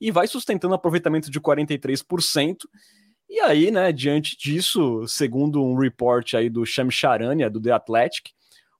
e 0.00 0.10
vai 0.10 0.26
sustentando 0.26 0.74
aproveitamento 0.74 1.30
de 1.30 1.40
43%. 1.40 2.56
E 3.28 3.38
aí, 3.40 3.70
né, 3.70 3.92
diante 3.92 4.36
disso, 4.36 5.06
segundo 5.06 5.62
um 5.62 5.76
report 5.76 6.34
aí 6.34 6.48
do 6.48 6.64
Sham 6.64 6.90
Charania, 6.90 7.50
do 7.50 7.60
The 7.60 7.70
Athletic, 7.70 8.30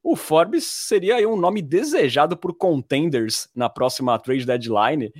o 0.02 0.16
Forbes 0.16 0.64
seria 0.64 1.16
aí 1.16 1.26
um 1.26 1.36
nome 1.36 1.60
desejado 1.60 2.36
por 2.36 2.56
contenders 2.56 3.48
na 3.54 3.68
próxima 3.68 4.18
trade 4.18 4.46
deadline. 4.46 5.12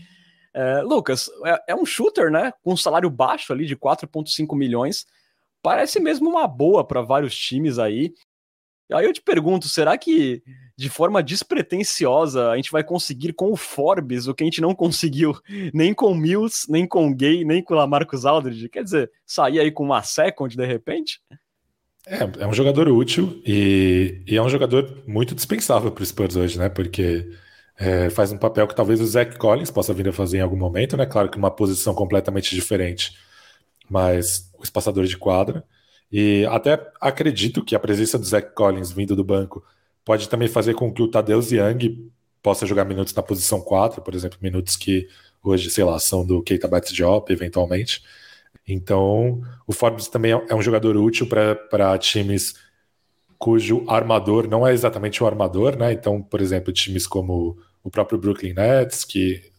É, 0.54 0.80
Lucas, 0.80 1.30
é, 1.44 1.64
é, 1.68 1.74
um 1.74 1.84
shooter, 1.84 2.30
né, 2.30 2.52
com 2.62 2.72
um 2.72 2.76
salário 2.76 3.10
baixo 3.10 3.52
ali 3.52 3.66
de 3.66 3.76
4,5 3.76 4.56
milhões. 4.56 5.06
Parece 5.62 6.00
mesmo 6.00 6.30
uma 6.30 6.48
boa 6.48 6.84
para 6.84 7.02
vários 7.02 7.36
times 7.36 7.78
aí. 7.78 8.14
Aí 8.92 9.04
eu 9.04 9.12
te 9.12 9.22
pergunto, 9.22 9.68
será 9.68 9.96
que 9.96 10.42
de 10.76 10.88
forma 10.88 11.22
despretensiosa 11.22 12.50
a 12.50 12.56
gente 12.56 12.70
vai 12.70 12.82
conseguir 12.82 13.32
com 13.32 13.52
o 13.52 13.56
Forbes 13.56 14.26
o 14.26 14.34
que 14.34 14.42
a 14.42 14.46
gente 14.46 14.60
não 14.60 14.74
conseguiu 14.74 15.34
nem 15.74 15.92
com 15.92 16.06
o 16.06 16.14
Mills, 16.14 16.66
nem 16.68 16.86
com 16.86 17.08
o 17.08 17.14
Gay, 17.14 17.44
nem 17.44 17.62
com 17.62 17.74
o 17.74 17.76
Lamarcus 17.76 18.24
Aldridge? 18.24 18.68
Quer 18.68 18.84
dizer, 18.84 19.10
sair 19.26 19.60
aí 19.60 19.70
com 19.70 19.84
uma 19.84 20.02
second 20.02 20.56
de 20.56 20.66
repente? 20.66 21.20
É, 22.06 22.42
é 22.42 22.46
um 22.46 22.52
jogador 22.52 22.88
útil 22.88 23.42
e, 23.46 24.22
e 24.26 24.36
é 24.36 24.42
um 24.42 24.48
jogador 24.48 25.02
muito 25.06 25.34
dispensável 25.34 25.92
para 25.92 26.02
o 26.02 26.06
Spurs 26.06 26.34
hoje, 26.34 26.58
né? 26.58 26.68
Porque 26.68 27.30
é, 27.78 28.10
faz 28.10 28.32
um 28.32 28.38
papel 28.38 28.66
que 28.66 28.74
talvez 28.74 29.00
o 29.00 29.06
Zach 29.06 29.36
Collins 29.38 29.70
possa 29.70 29.92
vir 29.94 30.08
a 30.08 30.12
fazer 30.12 30.38
em 30.38 30.42
algum 30.42 30.56
momento, 30.56 30.96
né? 30.96 31.06
Claro 31.06 31.30
que 31.30 31.38
uma 31.38 31.50
posição 31.50 31.94
completamente 31.94 32.54
diferente, 32.54 33.16
mas 33.88 34.50
o 34.58 34.62
espaçador 34.62 35.04
de 35.04 35.16
quadra. 35.16 35.64
E 36.10 36.44
até 36.46 36.90
acredito 37.00 37.64
que 37.64 37.74
a 37.74 37.80
presença 37.80 38.18
do 38.18 38.24
Zach 38.24 38.54
Collins 38.54 38.90
vindo 38.90 39.14
do 39.14 39.24
banco 39.24 39.64
pode 40.04 40.28
também 40.28 40.48
fazer 40.48 40.74
com 40.74 40.92
que 40.92 41.02
o 41.02 41.08
Tadeusz 41.08 41.52
Young 41.52 42.10
possa 42.42 42.66
jogar 42.66 42.84
minutos 42.84 43.14
na 43.14 43.22
posição 43.22 43.60
4, 43.60 44.02
por 44.02 44.14
exemplo, 44.14 44.38
minutos 44.42 44.76
que 44.76 45.06
hoje, 45.42 45.70
sei 45.70 45.84
lá, 45.84 45.98
são 45.98 46.26
do 46.26 46.42
Keita 46.42 46.66
Bates-Diop, 46.66 47.30
eventualmente. 47.32 48.02
Então, 48.66 49.42
o 49.66 49.72
Forbes 49.72 50.08
também 50.08 50.32
é 50.32 50.54
um 50.54 50.62
jogador 50.62 50.96
útil 50.96 51.26
para 51.28 51.98
times 51.98 52.54
cujo 53.38 53.84
armador 53.88 54.46
não 54.48 54.66
é 54.66 54.72
exatamente 54.72 55.22
o 55.22 55.26
armador, 55.26 55.76
né? 55.76 55.92
Então, 55.92 56.22
por 56.22 56.40
exemplo, 56.40 56.72
times 56.72 57.06
como 57.06 57.58
o 57.82 57.90
próprio 57.90 58.18
Brooklyn 58.18 58.52
Nets, 58.52 59.04
que 59.04 59.50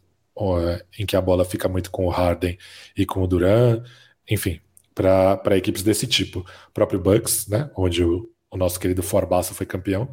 em 0.98 1.06
que 1.06 1.16
a 1.16 1.22
bola 1.22 1.46
fica 1.46 1.68
muito 1.68 1.92
com 1.92 2.06
o 2.06 2.10
Harden 2.10 2.58
e 2.96 3.06
com 3.06 3.22
o 3.22 3.28
Duran, 3.28 3.84
enfim, 4.30 4.60
para 4.94 5.58
equipes 5.58 5.84
desse 5.84 6.08
tipo. 6.08 6.40
O 6.40 6.72
próprio 6.74 7.00
Bucks, 7.00 7.48
né, 7.48 7.70
onde 7.76 8.04
o, 8.04 8.30
o 8.50 8.58
nosso 8.58 8.80
querido 8.80 9.02
Forbaça 9.04 9.54
foi 9.54 9.66
campeão. 9.66 10.12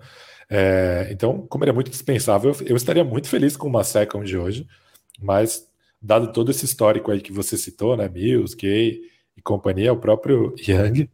É, 0.50 1.08
então, 1.10 1.46
como 1.48 1.64
ele 1.64 1.70
é 1.70 1.74
muito 1.74 1.90
dispensável, 1.90 2.56
eu 2.64 2.76
estaria 2.76 3.04
muito 3.04 3.28
feliz 3.28 3.56
com 3.56 3.68
uma 3.68 3.84
second 3.84 4.26
de 4.26 4.36
hoje, 4.36 4.66
mas 5.20 5.66
dado 6.00 6.32
todo 6.32 6.50
esse 6.50 6.64
histórico 6.64 7.10
aí 7.10 7.20
que 7.20 7.32
você 7.32 7.56
citou, 7.56 7.96
né, 7.96 8.08
Mills, 8.08 8.56
Gay 8.56 9.00
e 9.36 9.42
companhia, 9.42 9.92
o 9.92 10.00
próprio 10.00 10.54
Young, 10.58 11.10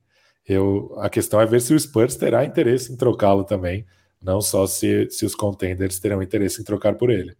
eu, 0.46 0.94
a 0.98 1.08
questão 1.08 1.40
é 1.40 1.46
ver 1.46 1.60
se 1.60 1.74
o 1.74 1.80
Spurs 1.80 2.16
terá 2.16 2.44
interesse 2.44 2.92
em 2.92 2.96
trocá-lo 2.96 3.44
também, 3.44 3.86
não 4.22 4.40
só 4.40 4.66
se, 4.66 5.08
se 5.10 5.24
os 5.24 5.34
contenders 5.34 5.98
terão 5.98 6.22
interesse 6.22 6.60
em 6.60 6.64
trocar 6.64 6.94
por 6.96 7.10
ele. 7.10 7.36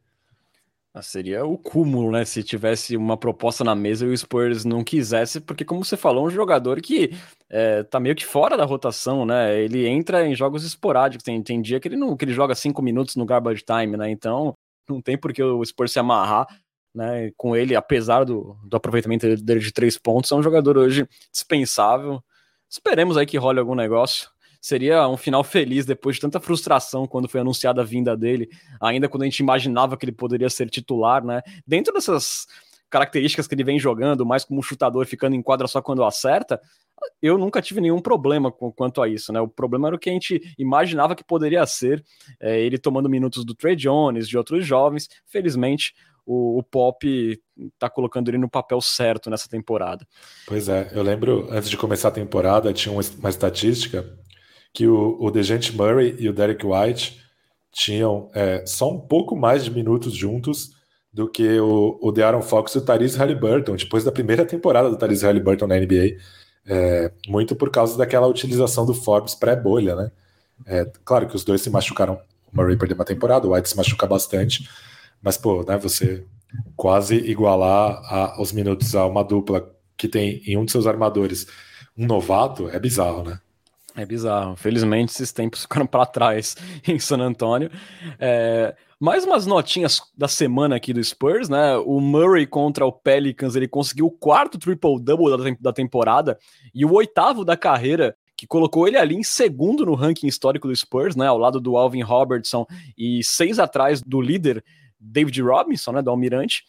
Ah, 0.97 1.03
seria 1.03 1.45
o 1.45 1.59
cúmulo, 1.59 2.13
né? 2.13 2.25
Se 2.25 2.41
tivesse 2.45 2.97
uma 2.97 3.17
proposta 3.17 3.65
na 3.65 3.75
mesa 3.75 4.07
e 4.07 4.09
o 4.09 4.17
Spurs 4.17 4.65
não 4.65 4.85
quisesse, 4.85 5.41
porque, 5.41 5.65
como 5.65 5.85
você 5.85 5.97
falou, 5.97 6.25
é 6.25 6.29
um 6.29 6.31
jogador 6.31 6.81
que 6.81 7.11
é, 7.51 7.83
tá 7.83 7.99
meio 7.99 8.15
que 8.15 8.25
fora 8.25 8.57
da 8.57 8.65
rotação, 8.65 9.27
né? 9.27 9.61
Ele 9.61 9.89
entra 9.89 10.25
em 10.25 10.37
jogos 10.37 10.65
esporádicos. 10.65 11.25
Tem, 11.25 11.43
tem 11.43 11.61
dia 11.61 11.81
que 11.81 11.89
ele, 11.89 11.97
não, 11.97 12.17
que 12.17 12.25
ele 12.25 12.33
joga 12.33 12.55
cinco 12.55 12.81
minutos 12.81 13.17
no 13.17 13.27
garbage 13.27 13.65
time, 13.65 13.97
né? 13.97 14.09
Então 14.09 14.55
não 14.89 15.01
tem 15.01 15.19
por 15.19 15.33
que 15.33 15.43
o 15.43 15.65
Spurs 15.65 15.91
se 15.93 15.99
amarrar 15.99 16.47
né, 16.95 17.33
com 17.37 17.57
ele, 17.57 17.75
apesar 17.75 18.25
do, 18.25 18.57
do 18.65 18.77
aproveitamento 18.77 19.27
dele 19.43 19.61
de 19.61 19.73
três 19.73 19.99
pontos. 19.99 20.31
É 20.31 20.35
um 20.37 20.43
jogador 20.45 20.79
hoje 20.79 21.09
dispensável. 21.33 22.23
Esperemos 22.71 23.17
aí 23.17 23.27
que 23.27 23.37
role 23.37 23.59
algum 23.59 23.75
negócio 23.75 24.31
seria 24.65 25.07
um 25.07 25.17
final 25.19 25.45
feliz 25.45 25.85
depois 25.85 26.17
de 26.17 26.23
tanta 26.23 26.41
frustração 26.41 27.07
quando 27.07 27.29
foi 27.29 27.43
anunciada 27.43 27.83
a 27.83 27.85
vinda 27.85 28.17
dele, 28.17 28.49
ainda 28.81 29.11
quando 29.11 29.21
a 29.21 29.27
gente 29.27 29.41
imaginava 29.41 29.95
que 29.95 30.07
ele 30.07 30.13
poderia 30.13 30.49
ser 30.49 30.71
titular, 30.71 31.23
né? 31.23 31.43
Dentro 31.67 31.93
dessas 31.93 32.47
características 32.89 33.47
que 33.47 33.55
ele 33.55 33.63
vem 33.63 33.79
jogando, 33.79 34.25
mais 34.25 34.43
como 34.43 34.61
um 34.61 34.63
chutador 34.63 35.05
ficando 35.05 35.37
em 35.37 35.43
quadra 35.43 35.67
só 35.67 35.83
quando 35.83 36.03
acerta, 36.03 36.59
eu 37.21 37.37
nunca 37.37 37.61
tive 37.61 37.79
nenhum 37.83 38.01
problema 38.01 38.51
com, 38.51 38.73
quanto 38.73 39.03
a 39.03 39.09
isso, 39.09 39.35
né? 39.35 39.41
O 39.41 39.49
problema 39.49 39.89
era 39.89 39.97
o 39.97 39.99
que 39.99 40.09
a 40.09 40.15
gente 40.15 40.41
imaginava 40.59 41.15
que 41.15 41.23
poderia 41.23 41.67
ser, 41.67 42.03
é, 42.41 42.59
ele 42.59 42.79
tomando 42.79 43.07
minutos 43.07 43.45
do 43.45 43.55
Trey 43.55 43.77
Jones, 43.77 44.27
de 44.27 44.39
outros 44.39 44.67
jovens. 44.67 45.11
Felizmente, 45.27 45.93
o, 46.25 46.59
o, 46.59 46.63
Pop 46.63 47.39
tá 47.79 47.91
colocando 47.91 48.31
ele 48.31 48.39
no 48.39 48.49
papel 48.49 48.81
certo 48.81 49.29
nessa 49.29 49.47
temporada. 49.47 50.07
Pois 50.47 50.71
é, 50.71 50.91
eu 50.95 51.03
lembro, 51.03 51.49
antes 51.51 51.69
de 51.69 51.77
começar 51.77 52.09
a 52.09 52.13
temporada, 52.13 52.73
tinha 52.73 52.95
uma 52.95 53.29
estatística 53.29 54.24
que 54.75 54.89
o, 54.89 55.17
o 55.21 55.31
Dejante 55.31 55.75
Murray 55.75 56.17
e 56.19 56.29
o 56.29 56.33
Derek 56.33 56.67
White 56.67 57.21
tinham 57.73 58.29
é, 58.35 58.67
só 58.67 58.93
um 58.93 59.01
pouco 59.01 59.37
mais 59.37 59.65
de 59.65 59.71
minutos 59.71 60.13
juntos 60.13 60.73
do 61.13 61.29
que 61.29 61.59
o, 61.61 61.97
o 62.03 62.11
De'Aaron 62.11 62.43
Fox 62.43 62.75
e 62.75 62.79
o 62.79 62.81
Tyrese 62.81 63.17
Halliburton, 63.17 63.77
depois 63.77 64.03
da 64.03 64.11
primeira 64.11 64.45
temporada 64.45 64.91
do 64.91 64.97
Tyrese 64.97 65.25
Halliburton 65.25 65.69
na 65.69 65.77
NBA, 65.77 66.17
é, 66.67 67.13
muito 67.29 67.55
por 67.55 67.71
causa 67.71 67.97
daquela 67.97 68.27
utilização 68.27 68.85
do 68.85 68.93
Forbes 68.93 69.35
pré-bolha, 69.35 69.95
né? 69.95 70.11
É, 70.67 70.91
claro 71.05 71.29
que 71.29 71.37
os 71.37 71.45
dois 71.45 71.61
se 71.61 71.71
machucaram, 71.71 72.19
o 72.53 72.57
Murray 72.57 72.77
perdeu 72.77 72.97
uma 72.97 73.05
temporada, 73.05 73.47
o 73.47 73.55
White 73.55 73.69
se 73.69 73.77
machuca 73.77 74.07
bastante, 74.07 74.69
mas, 75.23 75.37
pô, 75.37 75.63
né, 75.63 75.79
você 75.79 76.25
quase 76.77 77.17
igualar 77.17 78.01
a, 78.05 78.41
os 78.41 78.53
minutos 78.53 78.95
a 78.95 79.07
uma 79.07 79.23
dupla 79.23 79.73
que 79.97 80.09
tem 80.09 80.43
em 80.47 80.57
um 80.57 80.65
de 80.65 80.73
seus 80.73 80.87
armadores 80.87 81.47
um 81.97 82.07
novato 82.07 82.69
é 82.69 82.79
bizarro, 82.79 83.23
né? 83.23 83.39
É 83.97 84.05
bizarro. 84.05 84.57
Felizmente, 84.57 85.13
esses 85.13 85.33
tempos 85.33 85.63
ficaram 85.63 85.87
para 85.87 86.05
trás 86.07 86.57
em 86.87 86.99
San 86.99 87.19
Antônio. 87.19 87.71
É, 88.19 88.75
mais 88.99 89.25
umas 89.25 89.47
notinhas 89.47 90.01
da 90.17 90.27
semana 90.27 90.77
aqui 90.77 90.93
do 90.93 91.03
Spurs, 91.03 91.49
né? 91.49 91.77
O 91.77 92.01
Murray 92.01 92.47
contra 92.47 92.85
o 92.85 92.93
Pelicans, 92.93 93.55
ele 93.55 93.69
conseguiu 93.69 94.07
o 94.07 94.11
quarto 94.11 94.59
triple-double 94.59 95.57
da 95.61 95.73
temporada 95.73 96.39
e 96.75 96.85
o 96.85 96.93
oitavo 96.93 97.45
da 97.45 97.57
carreira, 97.57 98.17
que 98.37 98.47
colocou 98.47 98.89
ele 98.89 98.97
ali 98.97 99.15
em 99.15 99.23
segundo 99.23 99.87
no 99.87 99.95
ranking 99.95 100.27
histórico 100.27 100.67
do 100.67 100.75
Spurs, 100.75 101.15
né? 101.15 101.27
Ao 101.27 101.39
lado 101.39 101.61
do 101.61 101.77
Alvin 101.77 102.03
Robertson 102.03 102.67
e 102.99 103.23
seis 103.23 103.61
atrás 103.61 104.03
do 104.03 104.21
líder 104.21 104.65
David 104.99 105.41
Robinson, 105.41 105.93
né? 105.93 106.03
Do 106.03 106.11
Almirante. 106.11 106.65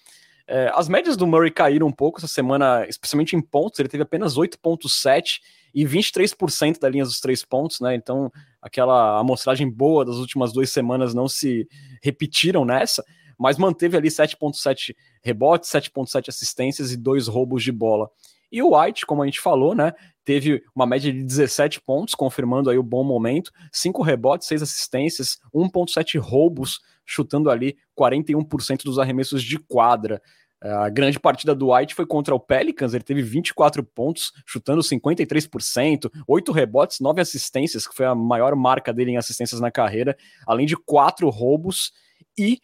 É, 0.48 0.72
as 0.76 0.88
médias 0.88 1.18
do 1.18 1.26
Murray 1.26 1.50
caíram 1.50 1.88
um 1.88 1.92
pouco 1.92 2.20
essa 2.20 2.28
semana, 2.28 2.86
especialmente 2.88 3.36
em 3.36 3.42
pontos, 3.42 3.80
ele 3.80 3.90
teve 3.90 4.04
apenas 4.04 4.38
8,7 4.38 5.40
e 5.76 5.84
23% 5.86 6.80
da 6.80 6.88
linha 6.88 7.04
dos 7.04 7.20
três 7.20 7.44
pontos, 7.44 7.82
né? 7.82 7.94
Então, 7.94 8.32
aquela 8.62 9.20
amostragem 9.20 9.70
boa 9.70 10.06
das 10.06 10.16
últimas 10.16 10.54
duas 10.54 10.70
semanas 10.70 11.14
não 11.14 11.28
se 11.28 11.68
repetiram 12.02 12.64
nessa, 12.64 13.04
mas 13.38 13.58
manteve 13.58 13.98
ali 13.98 14.08
7,7 14.08 14.96
rebotes, 15.22 15.70
7,7 15.70 16.30
assistências 16.30 16.94
e 16.94 16.98
dois 16.98 17.28
roubos 17.28 17.62
de 17.62 17.74
bola. 17.74 18.10
E 18.50 18.64
o 18.64 18.80
White, 18.80 19.06
como 19.06 19.22
a 19.22 19.26
gente 19.26 19.42
falou, 19.42 19.76
né, 19.76 19.92
teve 20.24 20.64
uma 20.74 20.86
média 20.86 21.12
de 21.12 21.22
17 21.22 21.82
pontos, 21.82 22.16
confirmando 22.16 22.70
aí 22.70 22.78
o 22.78 22.84
bom 22.84 23.04
momento, 23.04 23.52
5 23.70 24.02
rebotes, 24.02 24.48
6 24.48 24.62
assistências, 24.62 25.40
1.7 25.54 26.18
roubos, 26.20 26.80
chutando 27.06 27.50
ali 27.50 27.76
41% 28.00 28.84
dos 28.84 28.98
arremessos 28.98 29.44
de 29.44 29.60
quadra. 29.60 30.22
A 30.66 30.90
grande 30.90 31.20
partida 31.20 31.54
do 31.54 31.72
White 31.72 31.94
foi 31.94 32.06
contra 32.08 32.34
o 32.34 32.40
Pelicans, 32.40 32.94
ele 32.94 33.04
teve 33.04 33.22
24 33.22 33.84
pontos, 33.84 34.34
chutando 34.46 34.82
53%, 34.82 36.12
8 36.28 36.52
rebotes, 36.52 37.00
9 37.00 37.22
assistências, 37.22 37.88
que 37.88 37.96
foi 37.96 38.08
a 38.08 38.16
maior 38.16 38.56
marca 38.56 38.92
dele 38.92 39.12
em 39.12 39.18
assistências 39.18 39.62
na 39.62 39.70
carreira, 39.70 40.18
além 40.48 40.66
de 40.66 40.76
4 40.76 41.30
roubos 41.30 41.94
e 42.38 42.60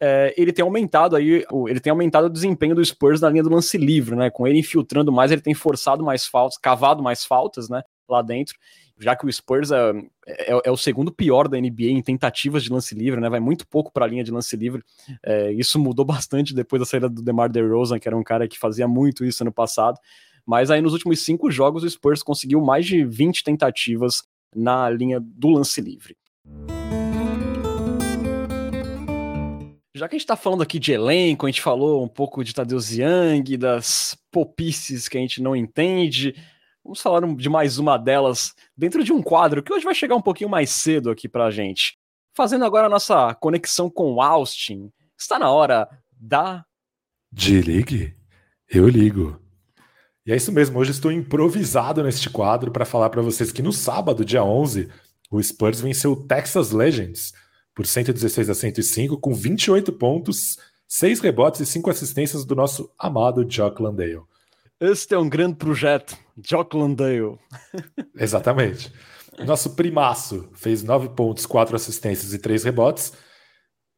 é, 0.00 0.34
ele 0.36 0.52
tem 0.52 0.64
aumentado 0.64 1.14
aí, 1.14 1.44
ele 1.68 1.78
tem 1.78 1.90
aumentado 1.90 2.26
o 2.26 2.30
desempenho 2.30 2.74
do 2.74 2.84
Spurs 2.84 3.20
na 3.20 3.28
linha 3.28 3.42
do 3.42 3.50
lance 3.50 3.78
livre, 3.78 4.16
né? 4.16 4.30
Com 4.30 4.48
ele 4.48 4.58
infiltrando 4.58 5.12
mais, 5.12 5.30
ele 5.30 5.40
tem 5.40 5.54
forçado 5.54 6.02
mais 6.02 6.26
faltas, 6.26 6.58
cavado 6.58 7.02
mais 7.02 7.24
faltas, 7.24 7.68
né? 7.68 7.82
Lá 8.08 8.20
dentro 8.20 8.56
já 9.02 9.16
que 9.16 9.26
o 9.26 9.32
Spurs 9.32 9.72
é, 9.72 9.90
é, 10.26 10.60
é, 10.64 10.70
o 10.70 10.76
segundo 10.76 11.10
pior 11.10 11.48
da 11.48 11.58
NBA 11.58 11.86
em 11.90 12.00
tentativas 12.00 12.62
de 12.62 12.72
lance 12.72 12.94
livre, 12.94 13.20
né? 13.20 13.28
Vai 13.28 13.40
muito 13.40 13.66
pouco 13.66 13.92
para 13.92 14.04
a 14.04 14.08
linha 14.08 14.22
de 14.22 14.30
lance 14.30 14.56
livre. 14.56 14.82
É, 15.24 15.52
isso 15.52 15.78
mudou 15.78 16.04
bastante 16.06 16.54
depois 16.54 16.80
da 16.80 16.86
saída 16.86 17.08
do 17.08 17.20
DeMar 17.20 17.50
DeRozan, 17.50 17.98
que 17.98 18.06
era 18.06 18.16
um 18.16 18.22
cara 18.22 18.46
que 18.46 18.58
fazia 18.58 18.86
muito 18.86 19.24
isso 19.24 19.44
no 19.44 19.52
passado. 19.52 19.98
Mas 20.46 20.70
aí 20.70 20.80
nos 20.80 20.92
últimos 20.92 21.20
cinco 21.20 21.50
jogos 21.50 21.82
o 21.82 21.90
Spurs 21.90 22.22
conseguiu 22.22 22.60
mais 22.60 22.86
de 22.86 23.04
20 23.04 23.42
tentativas 23.42 24.22
na 24.54 24.88
linha 24.88 25.18
do 25.20 25.48
lance 25.48 25.80
livre. 25.80 26.16
Já 29.94 30.08
que 30.08 30.16
a 30.16 30.18
gente 30.18 30.24
está 30.24 30.36
falando 30.36 30.62
aqui 30.62 30.78
de 30.78 30.92
elenco, 30.92 31.46
a 31.46 31.50
gente 31.50 31.60
falou 31.60 32.02
um 32.02 32.08
pouco 32.08 32.42
de 32.42 32.54
Tadeu 32.54 32.78
Young, 32.78 33.56
das 33.56 34.16
popices 34.30 35.08
que 35.08 35.18
a 35.18 35.20
gente 35.20 35.42
não 35.42 35.54
entende, 35.54 36.34
Vamos 36.84 37.00
falar 37.00 37.20
de 37.36 37.48
mais 37.48 37.78
uma 37.78 37.96
delas 37.96 38.54
dentro 38.76 39.04
de 39.04 39.12
um 39.12 39.22
quadro 39.22 39.62
que 39.62 39.72
hoje 39.72 39.84
vai 39.84 39.94
chegar 39.94 40.16
um 40.16 40.22
pouquinho 40.22 40.50
mais 40.50 40.70
cedo 40.70 41.10
aqui 41.10 41.28
pra 41.28 41.50
gente. 41.50 41.96
Fazendo 42.34 42.64
agora 42.64 42.86
a 42.86 42.90
nossa 42.90 43.34
conexão 43.34 43.88
com 43.88 44.20
Austin. 44.20 44.90
Está 45.16 45.38
na 45.38 45.50
hora 45.50 45.88
da. 46.10 46.64
De 47.30 47.60
ligue? 47.60 48.16
Eu 48.68 48.88
ligo. 48.88 49.40
E 50.26 50.32
é 50.32 50.36
isso 50.36 50.50
mesmo, 50.50 50.78
hoje 50.78 50.90
estou 50.92 51.12
improvisado 51.12 52.02
neste 52.02 52.30
quadro 52.30 52.70
para 52.70 52.84
falar 52.84 53.10
para 53.10 53.22
vocês 53.22 53.52
que 53.52 53.62
no 53.62 53.72
sábado, 53.72 54.24
dia 54.24 54.42
11, 54.42 54.88
o 55.30 55.42
Spurs 55.42 55.80
venceu 55.80 56.12
o 56.12 56.26
Texas 56.26 56.70
Legends 56.70 57.32
por 57.74 57.86
116 57.86 58.50
a 58.50 58.54
105 58.54 59.18
com 59.18 59.34
28 59.34 59.92
pontos, 59.92 60.58
6 60.86 61.20
rebotes 61.20 61.60
e 61.60 61.66
5 61.66 61.90
assistências 61.90 62.44
do 62.44 62.54
nosso 62.54 62.92
amado 62.98 63.44
Jock 63.48 63.82
Landale. 63.82 64.22
Este 64.80 65.14
é 65.14 65.18
um 65.18 65.28
grande 65.28 65.56
projeto, 65.56 66.16
Jock 66.36 66.76
Landale. 66.76 67.38
Exatamente. 68.16 68.92
Nosso 69.40 69.74
primaço 69.74 70.48
fez 70.54 70.82
9 70.82 71.10
pontos, 71.10 71.46
4 71.46 71.74
assistências 71.74 72.32
e 72.34 72.38
3 72.38 72.64
rebotes. 72.64 73.12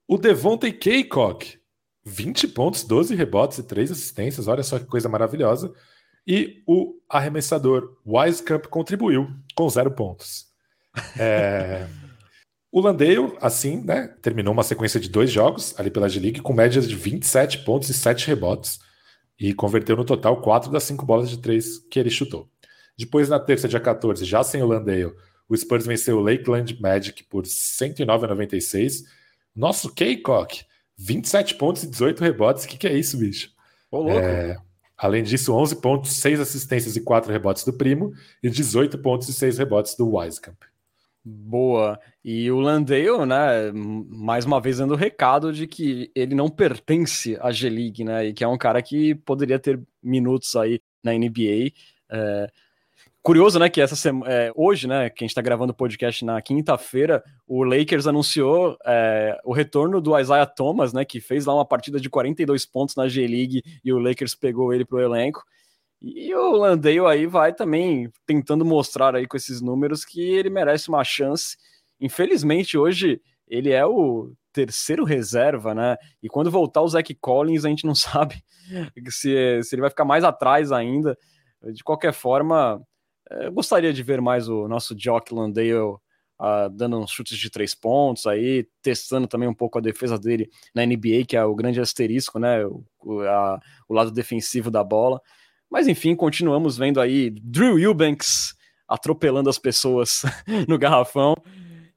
O 0.07 0.17
Devontae 0.17 0.73
Kaycock, 0.73 1.59
20 2.05 2.49
pontos, 2.49 2.85
12 2.85 3.15
rebotes 3.15 3.59
e 3.59 3.63
3 3.63 3.91
assistências. 3.91 4.49
Olha 4.49 4.63
só 4.63 4.79
que 4.79 4.85
coisa 4.85 5.09
maravilhosa. 5.09 5.73
E 6.27 6.63
o 6.67 6.95
arremessador 7.09 7.97
Wisecup 8.07 8.69
contribuiu 8.69 9.29
com 9.55 9.69
0 9.69 9.91
pontos. 9.91 10.47
É... 11.19 11.87
o 12.71 12.81
Landale, 12.81 13.37
assim, 13.41 13.83
né, 13.83 14.09
terminou 14.23 14.53
uma 14.53 14.63
sequência 14.63 15.01
de 15.01 15.09
dois 15.09 15.31
jogos 15.31 15.75
ali 15.79 15.91
pela 15.91 16.09
G-League 16.09 16.41
com 16.41 16.53
médias 16.53 16.89
de 16.89 16.95
27 16.95 17.59
pontos 17.65 17.89
e 17.89 17.95
7 17.95 18.29
rebotes 18.29 18.79
e 19.39 19.53
converteu 19.53 19.97
no 19.97 20.05
total 20.05 20.41
4 20.41 20.71
das 20.71 20.85
5 20.85 21.05
bolas 21.05 21.29
de 21.29 21.39
3 21.39 21.79
que 21.91 21.99
ele 21.99 22.11
chutou. 22.11 22.49
Depois, 22.97 23.29
na 23.29 23.41
terça, 23.41 23.69
dia 23.69 23.81
14, 23.81 24.25
já 24.25 24.43
sem 24.43 24.63
o 24.63 24.67
Landale, 24.67 25.13
o 25.49 25.57
Spurs 25.57 25.87
venceu 25.87 26.19
o 26.19 26.21
Lakeland 26.21 26.81
Magic 26.81 27.25
por 27.25 27.45
109 27.45 28.25
a 28.25 28.29
96. 28.29 29.05
Nosso 29.55 29.95
Kaycock, 29.95 30.65
27 30.97 31.57
pontos 31.57 31.83
e 31.83 31.91
18 31.91 32.23
rebotes. 32.23 32.65
O 32.65 32.69
que, 32.69 32.79
que 32.79 32.87
é 32.87 32.97
isso, 32.97 33.19
bicho? 33.19 33.51
Ô, 33.91 33.99
louco. 33.99 34.19
É, 34.19 34.57
além 34.97 35.23
disso, 35.23 35.53
11 35.53 35.77
pontos, 35.77 36.13
6 36.15 36.41
assistências 36.41 36.97
e 36.97 37.01
4 37.01 37.33
rebotes 37.33 37.65
do 37.65 37.73
Primo 37.73 38.13
e 38.43 38.49
18 38.49 38.99
pontos 38.99 39.29
e 39.29 39.33
6 39.33 39.59
rebotes 39.59 39.95
do 39.97 40.17
Wisekamp. 40.17 40.57
Boa. 41.25 41.99
E 42.23 42.51
o 42.51 42.61
Landale, 42.61 43.25
né, 43.27 43.73
mais 43.73 44.45
uma 44.45 44.61
vez 44.61 44.77
dando 44.77 44.93
o 44.93 44.97
recado 44.97 45.55
de 45.55 45.67
que 45.67 46.11
ele 46.15 46.35
não 46.35 46.51
pertence 46.51 47.39
à 47.41 47.51
G-League, 47.51 48.05
né, 48.05 48.27
e 48.27 48.35
que 48.35 48.45
é 48.45 48.49
um 48.49 48.59
cara 48.59 48.83
que 48.83 49.15
poderia 49.15 49.59
ter 49.59 49.81
minutos 50.03 50.55
aí 50.55 50.81
na 51.03 51.13
NBA. 51.13 51.73
É... 52.11 52.47
Curioso, 53.23 53.59
né, 53.59 53.71
que 53.71 53.81
essa 53.81 53.97
semana, 53.97 54.31
é, 54.31 54.53
hoje, 54.55 54.87
né, 54.87 55.09
que 55.09 55.25
a 55.25 55.25
gente 55.25 55.31
está 55.31 55.41
gravando 55.41 55.73
o 55.73 55.75
podcast 55.75 56.23
na 56.27 56.43
quinta-feira, 56.43 57.25
o 57.49 57.65
Lakers 57.65 58.07
anunciou 58.07 58.77
é, 58.85 59.41
o 59.47 59.55
retorno 59.55 59.99
do 60.03 60.19
Isaiah 60.19 60.45
Thomas, 60.45 60.93
né, 60.93 61.07
que 61.07 61.23
fez 61.23 61.47
lá 61.47 61.55
uma 61.55 61.65
partida 61.65 61.99
de 61.99 62.11
42 62.11 62.67
pontos 62.67 62.97
na 62.97 63.09
G-League 63.09 63.63
e 63.83 63.93
o 63.95 63.99
Lakers 63.99 64.35
pegou 64.35 64.75
ele 64.75 64.85
pro 64.85 65.01
elenco. 65.01 65.43
E 66.07 66.35
o 66.35 66.53
Landale 66.53 67.01
aí 67.07 67.27
vai 67.27 67.55
também 67.55 68.13
tentando 68.27 68.63
mostrar 68.63 69.17
aí 69.17 69.27
com 69.27 69.39
esses 69.39 69.63
números 69.63 70.05
que 70.05 70.21
ele 70.21 70.51
merece 70.51 70.91
uma 70.91 71.03
chance. 71.03 71.57
Infelizmente, 71.99 72.77
hoje 72.77 73.23
ele 73.49 73.71
é 73.71 73.87
o 73.87 74.35
terceiro 74.53 75.03
reserva, 75.03 75.75
né? 75.75 75.97
E 76.23 76.29
quando 76.29 76.51
voltar 76.51 76.83
o 76.83 76.89
Zach 76.89 77.15
Collins, 77.15 77.65
a 77.65 77.71
gente 77.71 77.87
não 77.87 77.95
sabe 77.97 78.45
se, 79.09 79.63
se 79.63 79.75
ele 79.75 79.81
vai 79.81 79.89
ficar 79.89 80.05
mais 80.05 80.25
atrás 80.25 80.71
ainda. 80.73 81.17
De 81.73 81.83
qualquer 81.83 82.13
forma, 82.13 82.83
eu 83.31 83.51
gostaria 83.51 83.93
de 83.93 84.03
ver 84.03 84.21
mais 84.21 84.47
o 84.47 84.69
nosso 84.69 84.95
Jock 84.95 85.33
Landale 85.33 85.73
uh, 85.73 86.69
dando 86.71 86.99
uns 86.99 87.13
chutes 87.13 87.39
de 87.39 87.49
três 87.49 87.75
pontos 87.75 88.27
aí, 88.27 88.69
testando 88.83 89.27
também 89.27 89.49
um 89.49 89.55
pouco 89.55 89.79
a 89.79 89.81
defesa 89.81 90.19
dele 90.19 90.51
na 90.75 90.85
NBA, 90.85 91.25
que 91.27 91.35
é 91.35 91.43
o 91.43 91.55
grande 91.55 91.81
asterisco, 91.81 92.39
né? 92.39 92.63
O, 92.67 93.23
a, 93.23 93.59
o 93.89 93.95
lado 93.95 94.11
defensivo 94.11 94.71
da 94.71 94.85
bola. 94.85 95.19
Mas 95.75 95.89
enfim, 95.89 96.15
continuamos 96.15 96.79
vendo 96.79 97.01
aí 97.01 97.31
Drew 97.31 97.81
Eubanks 97.81 98.55
atropelando 98.87 99.51
as 99.51 99.59
pessoas 99.59 100.23
no 100.69 100.79
garrafão. 100.79 101.35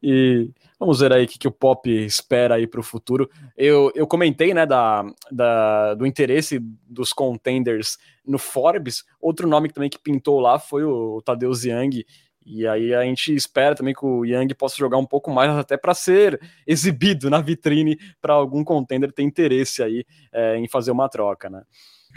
E 0.01 0.49
vamos 0.79 0.99
ver 0.99 1.13
aí 1.13 1.25
o 1.25 1.27
que, 1.27 1.37
que 1.37 1.47
o 1.47 1.51
Pop 1.51 1.87
espera 1.87 2.55
aí 2.55 2.65
para 2.65 2.79
o 2.79 2.83
futuro. 2.83 3.29
Eu, 3.55 3.91
eu 3.93 4.07
comentei, 4.07 4.51
né, 4.51 4.65
da, 4.65 5.05
da, 5.31 5.93
do 5.93 6.07
interesse 6.07 6.57
dos 6.89 7.13
contenders 7.13 7.99
no 8.25 8.39
Forbes. 8.39 9.05
Outro 9.21 9.47
nome 9.47 9.69
também 9.69 9.91
que 9.91 9.99
pintou 9.99 10.39
lá 10.39 10.57
foi 10.57 10.83
o, 10.83 11.21
Tadeusz 11.21 11.63
Young. 11.63 12.03
E 12.43 12.65
aí 12.65 12.95
a 12.95 13.03
gente 13.03 13.35
espera 13.35 13.75
também 13.75 13.93
que 13.93 14.03
o 14.03 14.25
Young 14.25 14.55
possa 14.55 14.75
jogar 14.75 14.97
um 14.97 15.05
pouco 15.05 15.29
mais 15.29 15.51
até 15.51 15.77
para 15.77 15.93
ser 15.93 16.41
exibido 16.65 17.29
na 17.29 17.41
vitrine 17.41 17.95
para 18.19 18.33
algum 18.33 18.63
contender 18.63 19.11
ter 19.11 19.21
interesse 19.21 19.83
aí 19.83 20.03
é, 20.33 20.57
em 20.57 20.67
fazer 20.67 20.89
uma 20.89 21.07
troca, 21.07 21.47
né? 21.47 21.61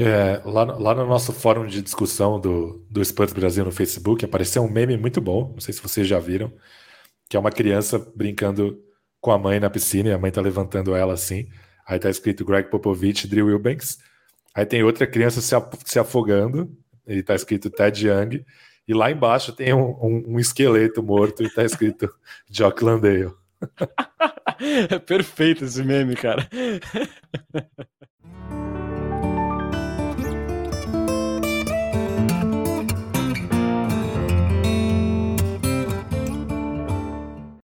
É, 0.01 0.41
lá, 0.47 0.65
lá 0.65 0.95
no 0.95 1.07
nosso 1.07 1.31
fórum 1.31 1.67
de 1.67 1.83
discussão 1.83 2.41
do, 2.41 2.83
do 2.91 3.03
Brasil 3.35 3.67
no 3.67 3.71
Facebook 3.71 4.25
apareceu 4.25 4.63
um 4.63 4.71
meme 4.71 4.97
muito 4.97 5.21
bom, 5.21 5.51
não 5.53 5.61
sei 5.61 5.75
se 5.75 5.83
vocês 5.83 6.09
já 6.09 6.19
viram, 6.19 6.51
que 7.29 7.37
é 7.37 7.41
uma 7.41 7.53
criança 7.53 7.99
brincando 8.17 8.83
com 9.21 9.31
a 9.31 9.39
mãe 9.39 9.61
na 9.61 9.69
piscina 9.69 10.09
e 10.09 10.13
a 10.13 10.19
mãe 10.19 10.31
tá 10.31 10.41
levantando 10.41 10.95
ela 10.95 11.13
assim. 11.13 11.51
Aí 11.87 11.99
tá 11.99 12.09
escrito 12.09 12.47
Greg 12.47 12.71
Popovich, 12.71 13.29
Drew 13.29 13.47
Wilbanks. 13.49 13.99
Aí 14.55 14.65
tem 14.65 14.83
outra 14.83 15.07
criança 15.07 15.43
se, 15.43 15.55
se 15.85 15.99
afogando 15.99 16.75
e 17.07 17.23
tá 17.23 17.35
escrito 17.35 17.69
Ted 17.69 18.09
Young. 18.09 18.43
E 18.89 18.95
lá 18.95 19.11
embaixo 19.11 19.53
tem 19.53 19.75
um, 19.75 19.91
um, 20.03 20.25
um 20.29 20.41
esqueleto 20.41 21.03
morto 21.03 21.43
e 21.43 21.51
tá 21.51 21.63
escrito 21.63 22.11
Jock 22.51 22.83
Landale. 22.83 23.35
é 24.89 24.99
perfeito 24.99 25.65
esse 25.65 25.83
meme, 25.85 26.17
cara. 26.17 26.49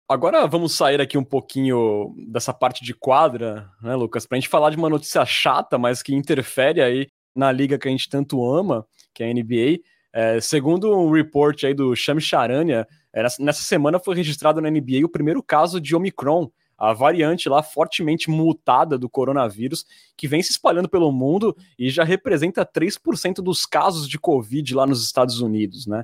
Agora 0.07 0.45
vamos 0.45 0.73
sair 0.73 0.99
aqui 0.99 1.17
um 1.17 1.23
pouquinho 1.23 2.13
dessa 2.27 2.53
parte 2.53 2.83
de 2.83 2.93
quadra, 2.93 3.69
né, 3.81 3.95
Lucas, 3.95 4.25
para 4.25 4.37
a 4.37 4.39
gente 4.39 4.49
falar 4.49 4.69
de 4.69 4.77
uma 4.77 4.89
notícia 4.89 5.25
chata, 5.25 5.77
mas 5.77 6.03
que 6.03 6.13
interfere 6.13 6.81
aí 6.81 7.07
na 7.33 7.51
liga 7.51 7.79
que 7.79 7.87
a 7.87 7.91
gente 7.91 8.09
tanto 8.09 8.45
ama, 8.45 8.85
que 9.13 9.23
é 9.23 9.29
a 9.29 9.33
NBA. 9.33 9.79
É, 10.11 10.39
segundo 10.41 10.95
um 10.95 11.09
report 11.09 11.63
aí 11.63 11.73
do 11.73 11.95
Sham 11.95 12.19
Charania, 12.19 12.85
é, 13.13 13.23
nessa 13.39 13.63
semana 13.63 13.97
foi 13.97 14.15
registrado 14.15 14.61
na 14.61 14.69
NBA 14.69 15.05
o 15.05 15.09
primeiro 15.09 15.41
caso 15.41 15.79
de 15.79 15.95
Omicron, 15.95 16.51
a 16.77 16.91
variante 16.91 17.47
lá 17.47 17.63
fortemente 17.63 18.29
mutada 18.29 18.97
do 18.97 19.09
coronavírus, 19.09 19.85
que 20.17 20.27
vem 20.27 20.43
se 20.43 20.51
espalhando 20.51 20.89
pelo 20.89 21.11
mundo 21.11 21.55
e 21.79 21.89
já 21.89 22.03
representa 22.03 22.65
3% 22.65 23.35
dos 23.35 23.65
casos 23.65 24.07
de 24.07 24.19
Covid 24.19 24.75
lá 24.75 24.85
nos 24.85 25.03
Estados 25.03 25.39
Unidos, 25.39 25.87
né? 25.87 26.03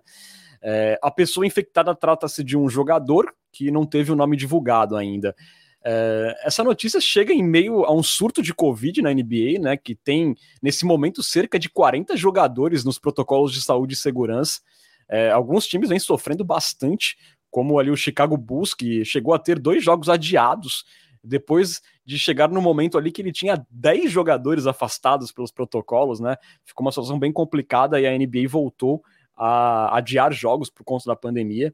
É, 0.62 1.00
a 1.02 1.10
pessoa 1.10 1.46
infectada 1.46 1.96
trata-se 1.96 2.44
de 2.44 2.58
um 2.58 2.68
jogador 2.70 3.34
que 3.52 3.72
não 3.72 3.86
teve 3.86 4.12
o 4.12 4.16
nome 4.16 4.36
divulgado 4.36 4.96
ainda. 4.96 5.36
É, 5.84 6.36
essa 6.44 6.64
notícia 6.64 7.00
chega 7.00 7.34
em 7.34 7.44
meio 7.44 7.86
a 7.86 7.94
um 7.94 8.04
surto 8.04 8.42
de 8.42 8.54
Covid 8.54 9.02
na 9.02 9.14
NBA, 9.14 9.60
né? 9.62 9.78
Que 9.78 9.96
tem, 9.96 10.36
nesse 10.62 10.86
momento, 10.86 11.24
cerca 11.24 11.58
de 11.58 11.70
40 11.70 12.18
jogadores 12.18 12.84
nos 12.84 13.00
protocolos 13.00 13.54
de 13.54 13.62
saúde 13.62 13.94
e 13.94 13.98
segurança. 13.98 14.60
É, 15.08 15.32
alguns 15.32 15.66
times 15.66 15.90
vêm 15.90 16.00
sofrendo 16.00 16.44
bastante, 16.44 17.18
como 17.50 17.80
ali 17.80 17.90
o 17.90 17.98
Chicago 17.98 18.38
Bulls, 18.38 18.74
que 18.74 19.04
chegou 19.06 19.34
a 19.34 19.40
ter 19.40 19.58
dois 19.58 19.84
jogos 19.84 20.10
adiados 20.10 20.84
depois 21.24 21.82
de 22.06 22.18
chegar 22.18 22.50
no 22.50 22.62
momento 22.62 22.98
ali 22.98 23.12
que 23.12 23.22
ele 23.22 23.32
tinha 23.32 23.66
10 23.70 24.12
jogadores 24.12 24.68
afastados 24.68 25.32
pelos 25.32 25.52
protocolos, 25.52 26.20
né? 26.20 26.38
Ficou 26.64 26.86
uma 26.86 26.92
situação 26.92 27.20
bem 27.20 27.32
complicada 27.32 28.00
e 28.00 28.08
a 28.08 28.18
NBA 28.18 28.48
voltou 28.48 29.02
a 29.40 29.98
adiar 29.98 30.34
jogos 30.34 30.70
por 30.70 30.84
conta 30.84 31.06
da 31.08 31.16
pandemia. 31.16 31.74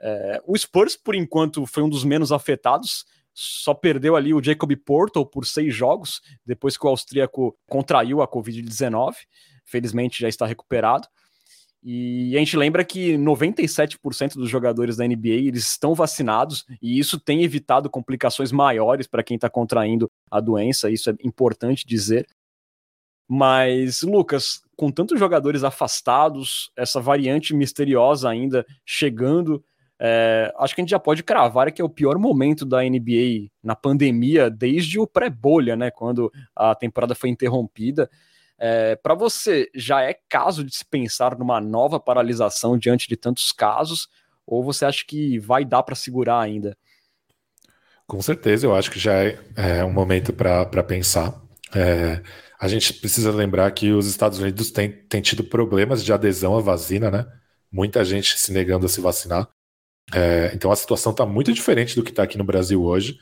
É, 0.00 0.40
o 0.46 0.56
Spurs, 0.56 0.96
por 0.96 1.14
enquanto, 1.14 1.66
foi 1.66 1.82
um 1.82 1.88
dos 1.88 2.04
menos 2.04 2.32
afetados, 2.32 3.04
só 3.32 3.74
perdeu 3.74 4.16
ali 4.16 4.32
o 4.32 4.42
Jacob 4.42 4.72
Portal 4.76 5.26
por 5.26 5.44
seis 5.44 5.74
jogos, 5.74 6.22
depois 6.46 6.76
que 6.76 6.86
o 6.86 6.88
austríaco 6.88 7.56
contraiu 7.68 8.22
a 8.22 8.28
Covid-19. 8.28 9.14
Felizmente 9.64 10.20
já 10.20 10.28
está 10.28 10.46
recuperado. 10.46 11.08
E 11.86 12.34
a 12.34 12.38
gente 12.38 12.56
lembra 12.56 12.82
que 12.82 13.14
97% 13.18 14.36
dos 14.36 14.48
jogadores 14.48 14.96
da 14.96 15.06
NBA 15.06 15.48
eles 15.48 15.66
estão 15.66 15.94
vacinados 15.94 16.64
e 16.80 16.98
isso 16.98 17.20
tem 17.20 17.42
evitado 17.42 17.90
complicações 17.90 18.50
maiores 18.50 19.06
para 19.06 19.22
quem 19.22 19.34
está 19.34 19.50
contraindo 19.50 20.10
a 20.30 20.40
doença, 20.40 20.90
isso 20.90 21.10
é 21.10 21.14
importante 21.22 21.86
dizer. 21.86 22.26
Mas, 23.28 24.02
Lucas, 24.02 24.62
com 24.76 24.90
tantos 24.90 25.18
jogadores 25.18 25.64
afastados, 25.64 26.70
essa 26.76 27.00
variante 27.00 27.54
misteriosa 27.54 28.28
ainda 28.28 28.66
chegando, 28.84 29.64
é, 29.98 30.52
acho 30.58 30.74
que 30.74 30.80
a 30.80 30.82
gente 30.82 30.90
já 30.90 30.98
pode 30.98 31.22
cravar 31.22 31.72
que 31.72 31.80
é 31.80 31.84
o 31.84 31.88
pior 31.88 32.18
momento 32.18 32.64
da 32.64 32.82
NBA 32.82 33.48
na 33.62 33.74
pandemia 33.74 34.50
desde 34.50 34.98
o 34.98 35.06
pré-bolha, 35.06 35.76
né? 35.76 35.90
Quando 35.90 36.30
a 36.54 36.74
temporada 36.74 37.14
foi 37.14 37.30
interrompida. 37.30 38.10
É, 38.58 38.96
Para 38.96 39.14
você, 39.14 39.70
já 39.74 40.02
é 40.02 40.14
caso 40.28 40.64
de 40.64 40.76
se 40.76 40.84
pensar 40.84 41.38
numa 41.38 41.60
nova 41.60 41.98
paralisação 41.98 42.76
diante 42.76 43.08
de 43.08 43.16
tantos 43.16 43.52
casos? 43.52 44.08
Ou 44.46 44.62
você 44.62 44.84
acha 44.84 45.04
que 45.06 45.38
vai 45.38 45.64
dar 45.64 45.82
para 45.82 45.94
segurar 45.94 46.40
ainda? 46.40 46.76
Com 48.06 48.20
certeza, 48.20 48.66
eu 48.66 48.74
acho 48.74 48.90
que 48.90 48.98
já 48.98 49.14
é, 49.14 49.38
é 49.56 49.84
um 49.84 49.92
momento 49.92 50.32
para 50.32 50.82
pensar. 50.82 51.34
É, 51.74 52.22
a 52.64 52.68
gente 52.68 52.94
precisa 52.94 53.30
lembrar 53.30 53.70
que 53.72 53.92
os 53.92 54.06
Estados 54.06 54.38
Unidos 54.38 54.70
têm, 54.70 54.90
têm 54.90 55.20
tido 55.20 55.44
problemas 55.44 56.02
de 56.02 56.10
adesão 56.14 56.56
à 56.56 56.62
vacina, 56.62 57.10
né? 57.10 57.26
Muita 57.70 58.02
gente 58.02 58.38
se 58.40 58.50
negando 58.54 58.86
a 58.86 58.88
se 58.88 59.02
vacinar. 59.02 59.46
É, 60.14 60.50
então 60.54 60.72
a 60.72 60.76
situação 60.76 61.12
está 61.12 61.26
muito 61.26 61.52
diferente 61.52 61.94
do 61.94 62.02
que 62.02 62.08
está 62.08 62.22
aqui 62.22 62.38
no 62.38 62.44
Brasil 62.44 62.82
hoje. 62.82 63.18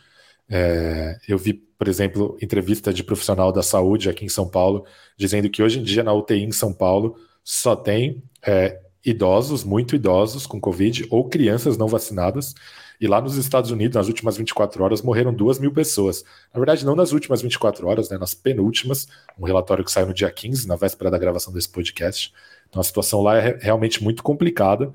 É, 0.49 1.19
eu 1.27 1.37
vi, 1.37 1.55
por 1.55 1.89
exemplo, 1.89 2.39
entrevista 2.41 2.95
de 2.95 3.03
profissional 3.03 3.51
da 3.51 3.65
saúde 3.65 4.09
aqui 4.09 4.25
em 4.25 4.29
São 4.29 4.49
Paulo, 4.49 4.87
dizendo 5.19 5.51
que 5.51 5.61
hoje 5.61 5.81
em 5.81 5.83
dia 5.83 6.05
na 6.05 6.13
UTI 6.13 6.45
em 6.45 6.53
São 6.53 6.73
Paulo 6.73 7.17
só 7.43 7.75
tem 7.75 8.23
é, 8.47 8.81
idosos, 9.05 9.65
muito 9.65 9.97
idosos 9.97 10.47
com 10.47 10.61
Covid, 10.61 11.07
ou 11.11 11.29
crianças 11.29 11.77
não 11.77 11.89
vacinadas, 11.89 12.55
e 13.01 13.07
lá 13.09 13.21
nos 13.21 13.37
Estados 13.37 13.73
Unidos, 13.73 13.97
nas 13.97 14.07
últimas 14.07 14.37
24 14.37 14.85
horas, 14.85 15.03
morreram 15.03 15.35
duas 15.35 15.59
mil 15.59 15.73
pessoas. 15.73 16.25
Na 16.55 16.61
verdade, 16.61 16.87
não 16.87 16.95
nas 16.95 17.11
últimas 17.11 17.43
24 17.43 17.89
horas, 17.89 18.09
né, 18.09 18.17
nas 18.17 18.33
penúltimas, 18.33 19.09
um 19.37 19.45
relatório 19.45 19.85
que 19.85 19.91
saiu 19.91 20.07
no 20.07 20.15
dia 20.15 20.31
15, 20.31 20.69
na 20.69 20.77
véspera 20.77 21.11
da 21.11 21.19
gravação 21.19 21.53
desse 21.53 21.69
podcast. 21.69 22.33
Então 22.69 22.81
a 22.81 22.85
situação 22.85 23.21
lá 23.21 23.39
é 23.39 23.59
realmente 23.61 24.03
muito 24.03 24.23
complicada. 24.23 24.95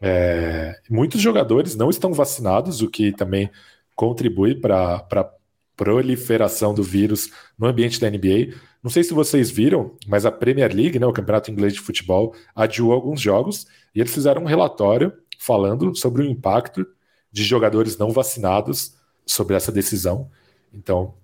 É, 0.00 0.78
muitos 0.88 1.20
jogadores 1.20 1.74
não 1.74 1.90
estão 1.90 2.12
vacinados, 2.12 2.82
o 2.82 2.88
que 2.88 3.10
também 3.10 3.50
contribui 3.96 4.54
para 4.54 5.04
a 5.10 5.30
proliferação 5.76 6.72
do 6.72 6.84
vírus 6.84 7.30
no 7.58 7.66
ambiente 7.66 8.00
da 8.00 8.08
NBA. 8.08 8.54
Não 8.82 8.90
sei 8.90 9.04
se 9.04 9.12
vocês 9.12 9.50
viram, 9.50 9.96
mas 10.06 10.24
a 10.24 10.32
Premier 10.32 10.74
League, 10.74 10.98
né, 10.98 11.06
o 11.06 11.12
Campeonato 11.12 11.50
Inglês 11.50 11.74
de 11.74 11.80
Futebol, 11.80 12.34
adiou 12.54 12.92
alguns 12.92 13.20
jogos 13.20 13.66
e 13.94 14.00
eles 14.00 14.12
fizeram 14.12 14.42
um 14.42 14.46
relatório 14.46 15.12
falando 15.38 15.94
sobre 15.94 16.22
o 16.22 16.26
impacto 16.26 16.86
de 17.30 17.44
jogadores 17.44 17.98
não 17.98 18.10
vacinados 18.10 18.94
sobre 19.26 19.54
essa 19.54 19.70
decisão. 19.70 20.30
Então, 20.72 21.14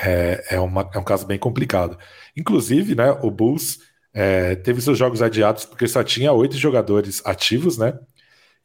é, 0.00 0.56
é, 0.56 0.60
uma, 0.60 0.88
é 0.92 0.98
um 0.98 1.04
caso 1.04 1.26
bem 1.26 1.38
complicado. 1.38 1.98
Inclusive, 2.36 2.94
né, 2.94 3.12
o 3.22 3.30
Bulls 3.30 3.78
é, 4.12 4.56
teve 4.56 4.80
seus 4.80 4.98
jogos 4.98 5.22
adiados 5.22 5.64
porque 5.64 5.86
só 5.86 6.02
tinha 6.02 6.32
oito 6.32 6.56
jogadores 6.56 7.22
ativos, 7.24 7.78
né? 7.78 7.98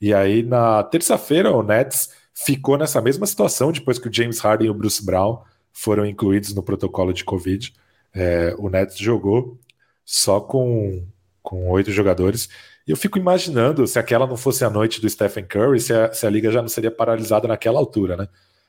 E 0.01 0.13
aí, 0.13 0.43
na 0.43 0.83
terça-feira, 0.83 1.51
o 1.51 1.63
Nets 1.63 2.09
ficou 2.33 2.77
nessa 2.77 3.01
mesma 3.01 3.25
situação 3.25 3.71
depois 3.71 3.99
que 3.99 4.07
o 4.07 4.13
James 4.13 4.39
Harden 4.39 4.67
e 4.67 4.69
o 4.69 4.73
Bruce 4.73 5.05
Brown 5.05 5.43
foram 5.71 6.05
incluídos 6.05 6.53
no 6.53 6.63
protocolo 6.63 7.13
de 7.13 7.23
Covid. 7.23 7.73
É, 8.13 8.55
o 8.57 8.69
Nets 8.69 8.97
jogou 8.97 9.59
só 10.05 10.39
com 10.39 11.07
com 11.43 11.69
oito 11.69 11.91
jogadores. 11.91 12.49
E 12.87 12.91
eu 12.91 12.97
fico 12.97 13.19
imaginando 13.19 13.85
se 13.85 13.99
aquela 13.99 14.25
não 14.25 14.37
fosse 14.37 14.63
a 14.65 14.69
noite 14.69 15.01
do 15.01 15.09
Stephen 15.09 15.45
Curry, 15.45 15.79
se 15.79 15.93
a, 15.93 16.11
se 16.13 16.25
a 16.25 16.29
liga 16.29 16.49
já 16.49 16.61
não 16.61 16.69
seria 16.69 16.89
paralisada 16.89 17.47
naquela 17.47 17.79
altura, 17.79 18.15
né? 18.17 18.27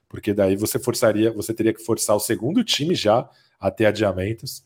Porque 0.08 0.34
daí 0.34 0.56
você 0.56 0.78
forçaria, 0.78 1.32
você 1.32 1.54
teria 1.54 1.72
que 1.72 1.82
forçar 1.82 2.14
o 2.16 2.20
segundo 2.20 2.62
time 2.64 2.94
já 2.94 3.28
a 3.58 3.70
ter 3.70 3.86
adiamentos. 3.86 4.64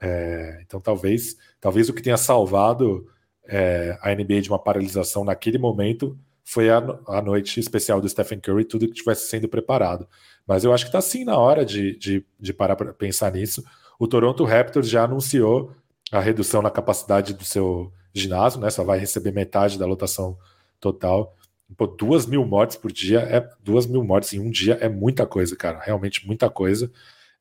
É, 0.00 0.62
então 0.64 0.80
talvez, 0.80 1.36
talvez 1.60 1.88
o 1.88 1.92
que 1.92 2.02
tenha 2.02 2.16
salvado 2.16 3.06
é, 3.46 3.98
a 4.00 4.14
NBA 4.14 4.42
de 4.42 4.48
uma 4.48 4.58
paralisação 4.58 5.24
naquele 5.24 5.58
momento 5.58 6.18
foi 6.44 6.70
a, 6.70 6.78
a 7.08 7.22
noite 7.22 7.60
especial 7.60 8.00
do 8.00 8.08
Stephen 8.08 8.40
Curry, 8.40 8.64
tudo 8.64 8.86
que 8.86 8.92
estivesse 8.92 9.28
sendo 9.28 9.48
preparado. 9.48 10.08
Mas 10.46 10.64
eu 10.64 10.72
acho 10.72 10.84
que 10.84 10.88
está 10.88 11.00
sim 11.00 11.24
na 11.24 11.38
hora 11.38 11.64
de, 11.64 11.96
de, 11.96 12.24
de 12.38 12.52
parar 12.52 12.76
para 12.76 12.92
pensar 12.92 13.32
nisso. 13.32 13.62
O 14.00 14.08
Toronto 14.08 14.44
Raptors 14.44 14.88
já 14.88 15.04
anunciou 15.04 15.74
a 16.10 16.20
redução 16.20 16.62
na 16.62 16.70
capacidade 16.70 17.34
do 17.34 17.44
seu 17.44 17.92
ginásio, 18.14 18.58
né? 18.58 18.70
Só 18.70 18.82
vai 18.82 18.98
receber 18.98 19.30
metade 19.30 19.78
da 19.78 19.84
lotação 19.84 20.38
total. 20.80 21.36
Pô, 21.76 21.86
duas 21.86 22.24
mil 22.24 22.42
mortes 22.46 22.78
por 22.78 22.90
dia 22.90 23.20
é 23.20 23.46
duas 23.62 23.84
mil 23.86 24.02
mortes 24.02 24.32
em 24.32 24.40
um 24.40 24.50
dia 24.50 24.78
é 24.80 24.88
muita 24.88 25.26
coisa, 25.26 25.54
cara. 25.54 25.80
Realmente 25.80 26.26
muita 26.26 26.48
coisa. 26.48 26.90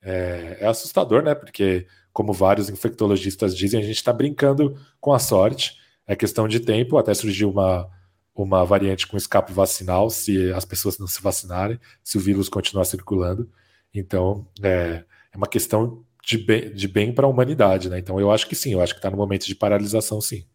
É, 0.01 0.57
é 0.59 0.67
assustador, 0.67 1.23
né? 1.23 1.33
Porque, 1.33 1.87
como 2.11 2.33
vários 2.33 2.69
infectologistas 2.69 3.55
dizem, 3.55 3.79
a 3.79 3.83
gente 3.83 3.95
está 3.95 4.11
brincando 4.11 4.77
com 4.99 5.13
a 5.13 5.19
sorte. 5.19 5.77
É 6.05 6.13
questão 6.13 6.45
de 6.45 6.59
tempo 6.59 6.97
até 6.97 7.13
surgir 7.13 7.45
uma, 7.45 7.89
uma 8.35 8.65
variante 8.65 9.07
com 9.07 9.15
escape 9.15 9.53
vacinal, 9.53 10.09
se 10.09 10.51
as 10.51 10.65
pessoas 10.65 10.99
não 10.99 11.07
se 11.07 11.21
vacinarem, 11.21 11.79
se 12.03 12.17
o 12.17 12.19
vírus 12.21 12.49
continuar 12.49 12.83
circulando. 12.83 13.49
Então, 13.93 14.45
é, 14.61 15.05
é 15.31 15.37
uma 15.37 15.47
questão 15.47 16.03
de 16.29 16.37
bem, 16.37 16.71
de 16.71 16.87
bem 16.87 17.11
para 17.11 17.25
a 17.25 17.29
humanidade, 17.29 17.89
né? 17.89 17.97
Então, 17.97 18.19
eu 18.19 18.29
acho 18.31 18.47
que 18.47 18.55
sim, 18.55 18.73
eu 18.73 18.81
acho 18.81 18.93
que 18.93 18.99
está 18.99 19.09
no 19.09 19.17
momento 19.17 19.47
de 19.47 19.55
paralisação, 19.55 20.21
sim. 20.21 20.45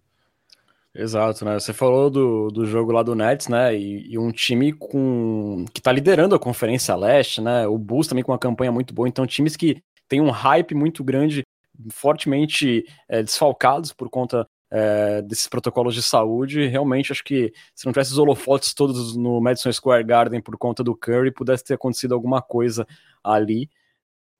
Exato, 0.94 1.44
né? 1.44 1.58
Você 1.58 1.72
falou 1.72 2.08
do, 2.08 2.48
do 2.48 2.64
jogo 2.64 2.92
lá 2.92 3.02
do 3.02 3.16
Nets, 3.16 3.48
né? 3.48 3.76
E, 3.76 4.12
e 4.12 4.16
um 4.16 4.30
time 4.30 4.72
com 4.72 5.64
que 5.74 5.80
está 5.80 5.90
liderando 5.90 6.36
a 6.36 6.38
Conferência 6.38 6.94
Leste, 6.94 7.40
né? 7.40 7.66
O 7.66 7.76
Bulls 7.76 8.06
também 8.06 8.22
com 8.22 8.30
uma 8.30 8.38
campanha 8.38 8.70
muito 8.70 8.94
boa. 8.94 9.08
Então, 9.08 9.26
times 9.26 9.56
que 9.56 9.82
têm 10.08 10.20
um 10.20 10.30
hype 10.30 10.76
muito 10.76 11.02
grande, 11.02 11.42
fortemente 11.90 12.86
é, 13.08 13.20
desfalcados 13.24 13.92
por 13.92 14.08
conta 14.08 14.46
é, 14.70 15.22
desses 15.22 15.48
protocolos 15.48 15.96
de 15.96 16.04
saúde. 16.04 16.68
Realmente, 16.68 17.10
acho 17.10 17.24
que 17.24 17.52
se 17.74 17.84
não 17.84 17.92
tivesse 17.92 18.12
os 18.12 18.18
holofotes 18.18 18.72
todos 18.74 19.16
no 19.16 19.40
Madison 19.40 19.72
Square 19.72 20.04
Garden 20.04 20.40
por 20.40 20.56
conta 20.56 20.84
do 20.84 20.94
Curry, 20.94 21.32
pudesse 21.32 21.64
ter 21.64 21.74
acontecido 21.74 22.14
alguma 22.14 22.40
coisa 22.40 22.86
ali. 23.24 23.68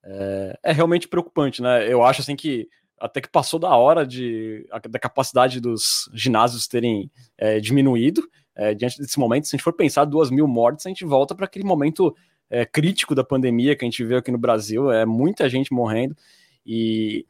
É, 0.05 0.59
é 0.65 0.73
realmente 0.73 1.09
preocupante, 1.09 1.63
né? 1.63 1.91
Eu 1.91 2.03
acho 2.03 2.21
assim 2.21 2.37
que 2.37 2.69
até 3.01 3.21
que 3.21 3.29
passou 3.29 3.59
da 3.59 3.75
hora 3.77 4.07
de, 4.07 4.67
da 4.89 4.99
capacidade 4.99 5.61
dos 5.61 6.09
ginásios 6.15 6.67
terem 6.67 7.11
é, 7.37 7.59
diminuído 7.61 8.23
é, 8.55 8.75
diante 8.75 8.99
desse 8.99 9.19
momento. 9.19 9.47
Se 9.47 9.55
a 9.55 9.57
gente 9.57 9.65
for 9.65 9.73
pensar 9.73 10.05
duas 10.05 10.31
mil 10.31 10.47
mortes, 10.47 10.87
a 10.87 10.89
gente 10.89 11.05
volta 11.05 11.35
para 11.35 11.45
aquele 11.45 11.65
momento 11.65 12.15
é, 12.49 12.65
crítico 12.65 13.15
da 13.15 13.25
pandemia 13.25 13.75
que 13.75 13.85
a 13.85 13.89
gente 13.89 14.05
vê 14.05 14.17
aqui 14.17 14.31
no 14.31 14.39
Brasil. 14.39 14.91
É 14.93 15.05
muita 15.05 15.49
gente 15.49 15.73
morrendo 15.73 16.17
e 16.65 17.27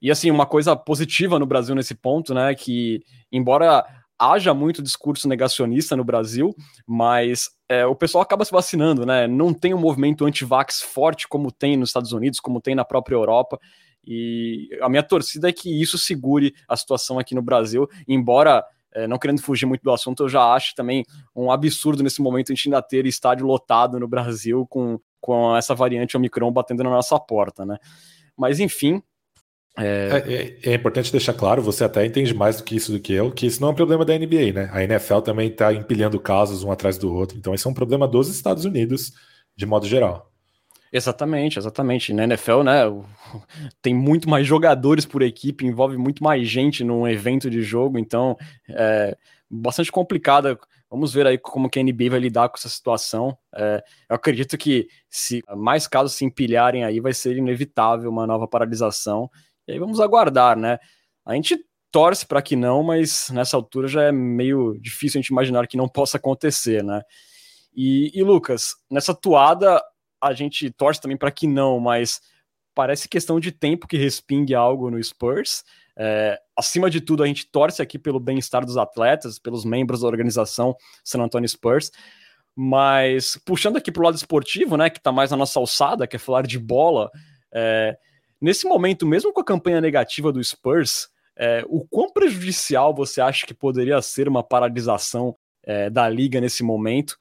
e 0.00 0.10
assim 0.10 0.30
uma 0.30 0.44
coisa 0.44 0.76
positiva 0.76 1.38
no 1.38 1.46
Brasil 1.46 1.74
nesse 1.74 1.94
ponto, 1.94 2.34
né, 2.34 2.54
que 2.54 3.02
embora 3.32 3.84
haja 4.18 4.54
muito 4.54 4.82
discurso 4.82 5.28
negacionista 5.28 5.96
no 5.96 6.04
Brasil, 6.04 6.54
mas 6.86 7.50
é, 7.68 7.84
o 7.86 7.94
pessoal 7.94 8.22
acaba 8.22 8.44
se 8.44 8.52
vacinando, 8.52 9.04
né? 9.04 9.26
Não 9.26 9.52
tem 9.52 9.74
um 9.74 9.78
movimento 9.78 10.24
anti-vax 10.24 10.80
forte 10.80 11.28
como 11.28 11.52
tem 11.52 11.76
nos 11.76 11.90
Estados 11.90 12.12
Unidos, 12.12 12.40
como 12.40 12.60
tem 12.60 12.74
na 12.74 12.84
própria 12.84 13.14
Europa. 13.14 13.58
E 14.06 14.68
a 14.80 14.88
minha 14.88 15.02
torcida 15.02 15.48
é 15.48 15.52
que 15.52 15.82
isso 15.82 15.98
segure 15.98 16.54
a 16.68 16.76
situação 16.76 17.18
aqui 17.18 17.34
no 17.34 17.42
Brasil, 17.42 17.88
embora, 18.06 18.64
é, 18.94 19.06
não 19.06 19.18
querendo 19.18 19.42
fugir 19.42 19.66
muito 19.66 19.82
do 19.82 19.90
assunto, 19.90 20.22
eu 20.22 20.28
já 20.28 20.54
acho 20.54 20.74
também 20.74 21.04
um 21.34 21.50
absurdo 21.50 22.02
nesse 22.02 22.22
momento 22.22 22.52
a 22.52 22.54
gente 22.54 22.68
ainda 22.68 22.80
ter 22.80 23.04
estádio 23.04 23.46
lotado 23.46 23.98
no 23.98 24.06
Brasil 24.06 24.64
com, 24.68 24.98
com 25.20 25.56
essa 25.56 25.74
variante 25.74 26.16
Omicron 26.16 26.52
batendo 26.52 26.84
na 26.84 26.90
nossa 26.90 27.18
porta, 27.18 27.66
né? 27.66 27.78
Mas 28.36 28.60
enfim, 28.60 29.02
é... 29.78 30.58
É, 30.64 30.70
é... 30.70 30.74
importante 30.74 31.12
deixar 31.12 31.34
claro, 31.34 31.62
você 31.62 31.84
até 31.84 32.04
entende 32.04 32.34
mais 32.34 32.56
do 32.56 32.64
que 32.64 32.76
isso 32.76 32.92
do 32.92 33.00
que 33.00 33.12
eu, 33.12 33.30
que 33.30 33.46
isso 33.46 33.60
não 33.60 33.68
é 33.68 33.72
um 33.72 33.74
problema 33.74 34.04
da 34.04 34.18
NBA, 34.18 34.52
né? 34.54 34.70
A 34.72 34.82
NFL 34.82 35.20
também 35.20 35.48
está 35.48 35.72
empilhando 35.72 36.18
casos 36.18 36.64
um 36.64 36.70
atrás 36.70 36.96
do 36.96 37.12
outro, 37.12 37.36
então 37.36 37.54
esse 37.54 37.66
é 37.66 37.70
um 37.70 37.74
problema 37.74 38.08
dos 38.08 38.28
Estados 38.28 38.64
Unidos, 38.64 39.12
de 39.56 39.66
modo 39.66 39.86
geral. 39.86 40.32
Exatamente, 40.92 41.58
exatamente. 41.58 42.12
Na 42.12 42.24
NFL, 42.24 42.62
né, 42.62 42.82
tem 43.82 43.94
muito 43.94 44.28
mais 44.28 44.46
jogadores 44.46 45.04
por 45.04 45.22
equipe, 45.22 45.66
envolve 45.66 45.96
muito 45.96 46.22
mais 46.22 46.48
gente 46.48 46.82
num 46.82 47.06
evento 47.06 47.50
de 47.50 47.60
jogo, 47.60 47.98
então 47.98 48.36
é 48.68 49.16
bastante 49.50 49.92
complicada. 49.92 50.58
Vamos 50.88 51.12
ver 51.12 51.26
aí 51.26 51.36
como 51.36 51.68
que 51.68 51.78
a 51.78 51.82
NBA 51.82 52.10
vai 52.10 52.20
lidar 52.20 52.48
com 52.48 52.56
essa 52.56 52.68
situação. 52.68 53.36
É, 53.54 53.82
eu 54.08 54.16
acredito 54.16 54.56
que 54.56 54.86
se 55.10 55.42
mais 55.56 55.86
casos 55.86 56.14
se 56.14 56.24
empilharem 56.24 56.84
aí, 56.84 57.00
vai 57.00 57.12
ser 57.12 57.36
inevitável 57.36 58.08
uma 58.08 58.26
nova 58.26 58.46
paralisação. 58.46 59.28
E 59.66 59.72
aí 59.72 59.78
vamos 59.78 60.00
aguardar, 60.00 60.56
né? 60.56 60.78
A 61.24 61.34
gente 61.34 61.58
torce 61.90 62.26
para 62.26 62.42
que 62.42 62.54
não, 62.54 62.82
mas 62.82 63.30
nessa 63.30 63.56
altura 63.56 63.88
já 63.88 64.02
é 64.02 64.12
meio 64.12 64.78
difícil 64.80 65.18
a 65.18 65.22
gente 65.22 65.30
imaginar 65.30 65.66
que 65.66 65.76
não 65.76 65.88
possa 65.88 66.16
acontecer, 66.16 66.84
né? 66.84 67.02
E, 67.74 68.10
e 68.14 68.22
Lucas, 68.22 68.74
nessa 68.90 69.14
toada 69.14 69.82
a 70.20 70.32
gente 70.32 70.70
torce 70.70 71.00
também 71.00 71.16
para 71.16 71.30
que 71.30 71.46
não, 71.46 71.78
mas 71.78 72.20
parece 72.74 73.08
questão 73.08 73.40
de 73.40 73.52
tempo 73.52 73.86
que 73.86 73.96
respingue 73.96 74.54
algo 74.54 74.90
no 74.90 75.02
Spurs. 75.02 75.64
É, 75.98 76.38
acima 76.54 76.90
de 76.90 77.00
tudo, 77.00 77.22
a 77.22 77.26
gente 77.26 77.50
torce 77.50 77.80
aqui 77.80 77.98
pelo 77.98 78.20
bem-estar 78.20 78.64
dos 78.64 78.76
atletas, 78.76 79.38
pelos 79.38 79.64
membros 79.64 80.00
da 80.00 80.06
organização 80.06 80.76
San 81.02 81.22
Antonio 81.22 81.48
Spurs. 81.48 81.90
Mas 82.54 83.38
puxando 83.44 83.76
aqui 83.76 83.92
para 83.92 84.02
o 84.02 84.04
lado 84.04 84.16
esportivo, 84.16 84.76
né, 84.76 84.90
que 84.90 84.98
está 84.98 85.12
mais 85.12 85.30
na 85.30 85.36
nossa 85.36 85.58
alçada, 85.58 86.06
que 86.06 86.16
é 86.16 86.18
falar 86.18 86.46
de 86.46 86.58
bola, 86.58 87.10
é, 87.52 87.96
nesse 88.40 88.66
momento, 88.66 89.06
mesmo 89.06 89.32
com 89.32 89.40
a 89.40 89.44
campanha 89.44 89.80
negativa 89.80 90.32
do 90.32 90.42
Spurs, 90.42 91.08
é, 91.36 91.64
o 91.68 91.86
quão 91.86 92.10
prejudicial 92.10 92.94
você 92.94 93.20
acha 93.20 93.46
que 93.46 93.54
poderia 93.54 94.00
ser 94.00 94.28
uma 94.28 94.42
paralisação 94.42 95.36
é, 95.62 95.90
da 95.90 96.08
liga 96.08 96.40
nesse 96.40 96.62
momento? 96.62 97.16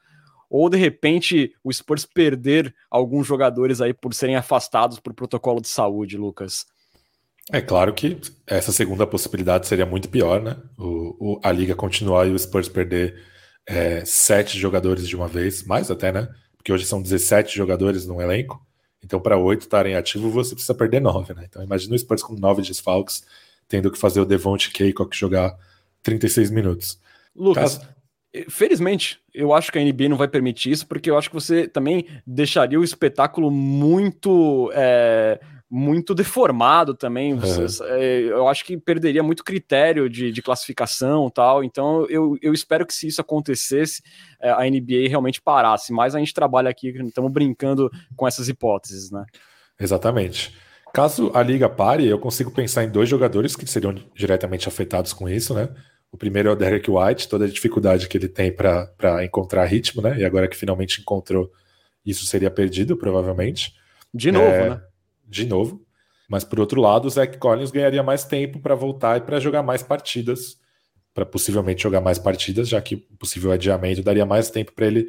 ou 0.49 0.69
de 0.69 0.78
repente 0.78 1.54
o 1.63 1.71
Spurs 1.71 2.06
perder 2.06 2.73
alguns 2.89 3.28
jogadores 3.28 3.82
aí 3.82 3.93
por 3.93 4.13
serem 4.13 4.36
afastados 4.36 4.99
por 4.99 5.13
protocolo 5.13 5.62
de 5.62 5.67
saúde, 5.67 6.17
Lucas? 6.17 6.65
É 7.51 7.62
claro 7.62 7.93
que 7.93 8.17
essa 8.47 8.71
segunda 8.71 9.06
possibilidade 9.06 9.67
seria 9.67 9.86
muito 9.86 10.10
pior, 10.10 10.41
né? 10.41 10.58
O, 10.78 11.34
o 11.34 11.39
a 11.43 11.51
liga 11.51 11.75
continuar 11.75 12.25
e 12.28 12.32
o 12.32 12.39
Spurs 12.39 12.67
perder 12.67 13.21
é, 13.67 14.04
sete 14.06 14.58
jogadores 14.58 15.08
de 15.08 15.15
uma 15.15 15.28
vez, 15.28 15.63
mais 15.63 15.91
até, 15.91 16.12
né? 16.12 16.28
Porque 16.58 16.71
hoje 16.73 16.86
são 16.86 17.01
17 17.01 17.56
jogadores 17.56 18.08
no 18.08 18.19
elenco. 18.19 18.65
Então, 19.06 19.20
para 19.20 19.38
oito 19.38 19.62
estarem 19.62 19.96
ativos, 19.96 20.34
você 20.34 20.56
precisa 20.56 20.74
perder 20.74 21.00
nove, 21.00 21.34
né? 21.34 21.46
Então, 21.48 21.63
imagina 21.63 21.94
o 21.94 22.00
Spurs 22.00 22.24
com 22.24 22.34
nove 22.34 22.63
desfalques, 22.63 23.24
tendo 23.68 23.91
que 23.91 24.00
fazer 24.00 24.20
o 24.20 24.26
Devonte 24.26 24.72
Keikock 24.72 25.15
jogar 25.15 25.56
36 26.02 26.50
minutos. 26.50 27.00
Lucas, 27.36 27.78
Caso... 27.78 27.96
Felizmente, 28.50 29.20
eu 29.34 29.54
acho 29.54 29.72
que 29.72 29.80
a 29.80 29.82
NBA 29.82 30.10
não 30.10 30.18
vai 30.18 30.28
permitir 30.28 30.72
isso, 30.72 30.86
porque 30.86 31.10
eu 31.10 31.18
acho 31.18 31.30
que 31.30 31.36
você 31.36 31.68
também 31.68 32.06
deixaria 32.28 32.80
o 32.80 32.84
espetáculo 32.84 33.50
muito. 33.50 34.70
É, 34.74 35.39
muito 35.75 36.15
deformado 36.15 36.93
também. 36.93 37.38
É. 37.89 38.21
eu 38.21 38.47
acho 38.47 38.63
que 38.63 38.77
perderia 38.77 39.21
muito 39.21 39.43
critério 39.43 40.09
de, 40.09 40.31
de 40.31 40.41
classificação 40.41 41.29
tal. 41.29 41.65
Então, 41.65 42.05
eu, 42.09 42.38
eu 42.41 42.53
espero 42.53 42.85
que 42.85 42.93
se 42.93 43.07
isso 43.07 43.19
acontecesse, 43.19 44.01
é, 44.39 44.51
a 44.51 44.61
NBA 44.61 45.09
realmente 45.09 45.41
parasse. 45.41 45.91
Mas 45.91 46.15
a 46.15 46.19
gente 46.19 46.33
trabalha 46.33 46.69
aqui, 46.69 46.88
estamos 47.05 47.29
brincando 47.29 47.91
com 48.15 48.25
essas 48.25 48.47
hipóteses, 48.47 49.11
né? 49.11 49.25
Exatamente. 49.77 50.55
Caso 50.93 51.29
a 51.33 51.43
liga 51.43 51.67
pare, 51.67 52.07
eu 52.07 52.17
consigo 52.17 52.51
pensar 52.51 52.85
em 52.85 52.89
dois 52.89 53.09
jogadores 53.09 53.53
que 53.53 53.67
seriam 53.67 53.93
diretamente 54.15 54.69
afetados 54.69 55.11
com 55.11 55.27
isso, 55.27 55.53
né? 55.53 55.67
O 56.09 56.15
primeiro 56.15 56.47
é 56.47 56.51
o 56.53 56.55
Derek 56.55 56.89
White, 56.89 57.27
toda 57.27 57.43
a 57.43 57.49
dificuldade 57.49 58.07
que 58.07 58.17
ele 58.17 58.29
tem 58.29 58.49
para 58.49 59.26
encontrar 59.26 59.65
ritmo, 59.65 60.01
né? 60.01 60.17
E 60.17 60.23
agora 60.23 60.47
que 60.47 60.55
finalmente 60.55 61.01
encontrou, 61.01 61.51
isso 62.05 62.26
seria 62.26 62.49
perdido, 62.49 62.95
provavelmente. 62.95 63.73
De 64.13 64.32
novo, 64.32 64.45
é, 64.45 64.69
né? 64.69 64.82
De 65.28 65.45
novo. 65.45 65.86
Mas 66.30 66.43
por 66.43 66.59
outro 66.59 66.82
lado, 66.82 67.05
o 67.05 67.09
Zach 67.09 67.38
Collins 67.38 67.71
ganharia 67.71 68.01
mais 68.01 68.23
tempo 68.23 68.59
para 68.59 68.76
voltar 68.76 69.17
e 69.17 69.21
para 69.21 69.39
jogar 69.39 69.61
mais 69.61 69.84
partidas, 69.84 70.57
para 71.13 71.26
possivelmente 71.26 71.84
jogar 71.84 72.01
mais 72.01 72.17
partidas, 72.17 72.67
já 72.67 72.82
que 72.82 72.95
o 72.95 73.17
possível 73.17 73.51
adiamento 73.51 74.01
daria 74.01 74.26
mais 74.26 74.49
tempo 74.49 74.73
para 74.73 74.88
ele 74.88 75.07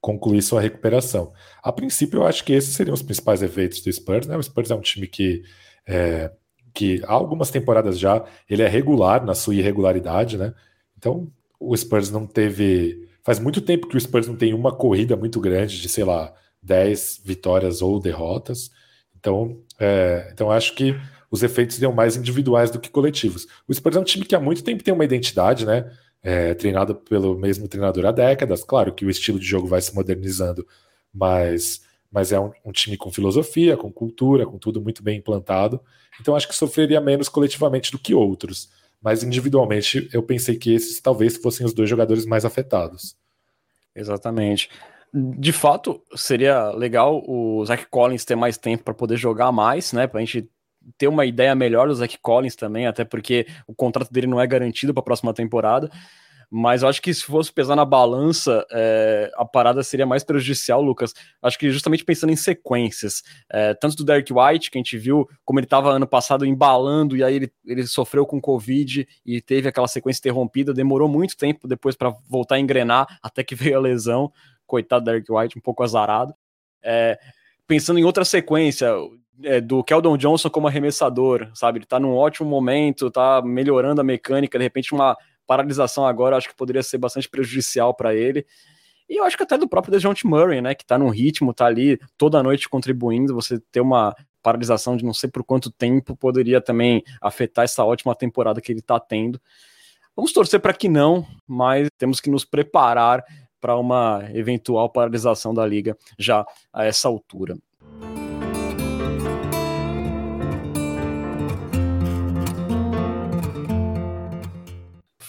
concluir 0.00 0.42
sua 0.42 0.60
recuperação. 0.60 1.32
A 1.62 1.72
princípio, 1.72 2.20
eu 2.20 2.26
acho 2.26 2.44
que 2.44 2.52
esses 2.52 2.74
seriam 2.74 2.94
os 2.94 3.02
principais 3.02 3.42
efeitos 3.42 3.80
do 3.80 3.92
Spurs, 3.92 4.26
né? 4.26 4.36
O 4.36 4.42
Spurs 4.42 4.70
é 4.70 4.74
um 4.74 4.80
time 4.80 5.06
que 5.06 5.42
é, 5.86 6.30
que 6.74 7.02
há 7.04 7.12
algumas 7.12 7.50
temporadas 7.50 7.98
já 7.98 8.24
ele 8.48 8.62
é 8.62 8.68
regular 8.68 9.24
na 9.24 9.34
sua 9.34 9.54
irregularidade, 9.54 10.36
né? 10.36 10.54
Então 10.96 11.30
o 11.58 11.76
Spurs 11.76 12.10
não 12.10 12.26
teve. 12.26 13.08
Faz 13.24 13.38
muito 13.38 13.60
tempo 13.60 13.88
que 13.88 13.96
o 13.96 14.00
Spurs 14.00 14.26
não 14.28 14.36
tem 14.36 14.54
uma 14.54 14.74
corrida 14.74 15.16
muito 15.16 15.40
grande 15.40 15.80
de, 15.80 15.88
sei 15.88 16.04
lá, 16.04 16.32
10 16.62 17.22
vitórias 17.24 17.82
ou 17.82 18.00
derrotas. 18.00 18.70
Então 19.18 19.58
É, 19.78 20.30
então 20.32 20.50
acho 20.50 20.74
que 20.74 20.94
os 21.30 21.42
efeitos 21.42 21.76
seriam 21.76 21.92
mais 21.92 22.16
individuais 22.16 22.70
do 22.70 22.80
que 22.80 22.90
coletivos. 22.90 23.46
O 23.66 23.72
Spurs 23.74 23.96
é 23.96 24.00
um 24.00 24.04
time 24.04 24.24
que 24.24 24.34
há 24.34 24.40
muito 24.40 24.64
tempo 24.64 24.82
tem 24.82 24.94
uma 24.94 25.04
identidade, 25.04 25.64
né? 25.66 25.90
É, 26.22 26.52
treinado 26.54 26.94
pelo 26.96 27.38
mesmo 27.38 27.68
treinador 27.68 28.04
há 28.06 28.12
décadas. 28.12 28.64
Claro 28.64 28.92
que 28.92 29.04
o 29.04 29.10
estilo 29.10 29.38
de 29.38 29.46
jogo 29.46 29.68
vai 29.68 29.80
se 29.80 29.94
modernizando, 29.94 30.66
mas, 31.14 31.82
mas 32.10 32.32
é 32.32 32.40
um, 32.40 32.50
um 32.64 32.72
time 32.72 32.96
com 32.96 33.12
filosofia, 33.12 33.76
com 33.76 33.92
cultura, 33.92 34.44
com 34.46 34.58
tudo 34.58 34.80
muito 34.80 35.02
bem 35.02 35.18
implantado. 35.18 35.80
Então 36.20 36.34
acho 36.34 36.48
que 36.48 36.56
sofreria 36.56 37.00
menos 37.00 37.28
coletivamente 37.28 37.92
do 37.92 37.98
que 37.98 38.14
outros. 38.14 38.68
Mas 39.00 39.22
individualmente 39.22 40.08
eu 40.12 40.22
pensei 40.22 40.56
que 40.56 40.74
esses 40.74 41.00
talvez 41.00 41.36
fossem 41.36 41.64
os 41.64 41.72
dois 41.72 41.88
jogadores 41.88 42.26
mais 42.26 42.44
afetados. 42.44 43.16
Exatamente. 43.94 44.68
De 45.12 45.52
fato, 45.52 46.02
seria 46.14 46.70
legal 46.70 47.22
o 47.26 47.64
Zach 47.64 47.86
Collins 47.86 48.24
ter 48.24 48.36
mais 48.36 48.58
tempo 48.58 48.84
para 48.84 48.94
poder 48.94 49.16
jogar 49.16 49.50
mais, 49.50 49.92
né? 49.92 50.06
Para 50.06 50.20
a 50.20 50.24
gente 50.24 50.48
ter 50.96 51.08
uma 51.08 51.26
ideia 51.26 51.54
melhor 51.54 51.88
do 51.88 51.94
Zach 51.94 52.18
Collins 52.18 52.56
também, 52.56 52.86
até 52.86 53.04
porque 53.04 53.46
o 53.66 53.74
contrato 53.74 54.12
dele 54.12 54.26
não 54.26 54.40
é 54.40 54.46
garantido 54.46 54.92
para 54.92 55.00
a 55.00 55.04
próxima 55.04 55.34
temporada. 55.34 55.90
Mas 56.50 56.82
eu 56.82 56.88
acho 56.88 57.02
que 57.02 57.12
se 57.12 57.24
fosse 57.24 57.52
pesar 57.52 57.76
na 57.76 57.84
balança, 57.84 58.64
é, 58.72 59.30
a 59.36 59.44
parada 59.44 59.82
seria 59.82 60.06
mais 60.06 60.24
prejudicial, 60.24 60.80
Lucas. 60.80 61.12
Acho 61.42 61.58
que 61.58 61.70
justamente 61.70 62.04
pensando 62.04 62.32
em 62.32 62.36
sequências, 62.36 63.22
é, 63.50 63.74
tanto 63.74 63.96
do 63.96 64.04
Derek 64.04 64.32
White, 64.32 64.70
que 64.70 64.78
a 64.78 64.80
gente 64.80 64.96
viu 64.96 65.28
como 65.44 65.58
ele 65.58 65.66
estava 65.66 65.90
ano 65.90 66.06
passado 66.06 66.46
embalando, 66.46 67.16
e 67.16 67.22
aí 67.22 67.36
ele, 67.36 67.52
ele 67.66 67.86
sofreu 67.86 68.24
com 68.24 68.40
Covid 68.40 69.06
e 69.26 69.42
teve 69.42 69.68
aquela 69.68 69.86
sequência 69.88 70.20
interrompida, 70.20 70.72
demorou 70.72 71.08
muito 71.08 71.36
tempo 71.36 71.68
depois 71.68 71.94
para 71.94 72.14
voltar 72.26 72.54
a 72.54 72.60
engrenar, 72.60 73.06
até 73.22 73.44
que 73.44 73.54
veio 73.54 73.76
a 73.76 73.80
lesão. 73.80 74.32
Coitado 74.68 75.04
do 75.04 75.06
Derek 75.06 75.32
White, 75.32 75.58
um 75.58 75.60
pouco 75.60 75.82
azarado. 75.82 76.32
É, 76.80 77.18
pensando 77.66 77.98
em 77.98 78.04
outra 78.04 78.24
sequência, 78.24 78.88
é, 79.42 79.60
do 79.60 79.82
Keldon 79.82 80.16
Johnson 80.16 80.50
como 80.50 80.68
arremessador, 80.68 81.50
sabe? 81.54 81.78
Ele 81.78 81.86
tá 81.86 81.98
num 81.98 82.14
ótimo 82.14 82.48
momento, 82.48 83.10
tá 83.10 83.42
melhorando 83.42 84.00
a 84.00 84.04
mecânica, 84.04 84.58
de 84.58 84.64
repente 84.64 84.92
uma 84.92 85.16
paralisação 85.46 86.06
agora 86.06 86.36
acho 86.36 86.48
que 86.48 86.56
poderia 86.56 86.82
ser 86.82 86.98
bastante 86.98 87.28
prejudicial 87.28 87.94
para 87.94 88.14
ele. 88.14 88.46
E 89.08 89.16
eu 89.16 89.24
acho 89.24 89.36
que 89.36 89.42
até 89.42 89.56
do 89.56 89.68
próprio 89.68 89.92
DeJounte 89.92 90.26
Murray, 90.26 90.60
né, 90.60 90.74
que 90.74 90.84
tá 90.84 90.98
num 90.98 91.08
ritmo, 91.08 91.54
tá 91.54 91.64
ali 91.64 91.98
toda 92.18 92.42
noite 92.42 92.68
contribuindo, 92.68 93.34
você 93.34 93.58
ter 93.72 93.80
uma 93.80 94.14
paralisação 94.42 94.96
de 94.96 95.04
não 95.04 95.14
sei 95.14 95.30
por 95.30 95.42
quanto 95.42 95.70
tempo 95.70 96.14
poderia 96.14 96.60
também 96.60 97.02
afetar 97.20 97.64
essa 97.64 97.84
ótima 97.84 98.14
temporada 98.14 98.60
que 98.60 98.70
ele 98.70 98.82
tá 98.82 99.00
tendo. 99.00 99.40
Vamos 100.14 100.32
torcer 100.32 100.60
para 100.60 100.74
que 100.74 100.88
não, 100.88 101.26
mas 101.46 101.88
temos 101.96 102.20
que 102.20 102.28
nos 102.28 102.44
preparar 102.44 103.24
para 103.60 103.76
uma 103.76 104.28
eventual 104.32 104.88
paralisação 104.90 105.52
da 105.52 105.66
liga 105.66 105.96
já 106.18 106.44
a 106.72 106.84
essa 106.84 107.08
altura. 107.08 107.56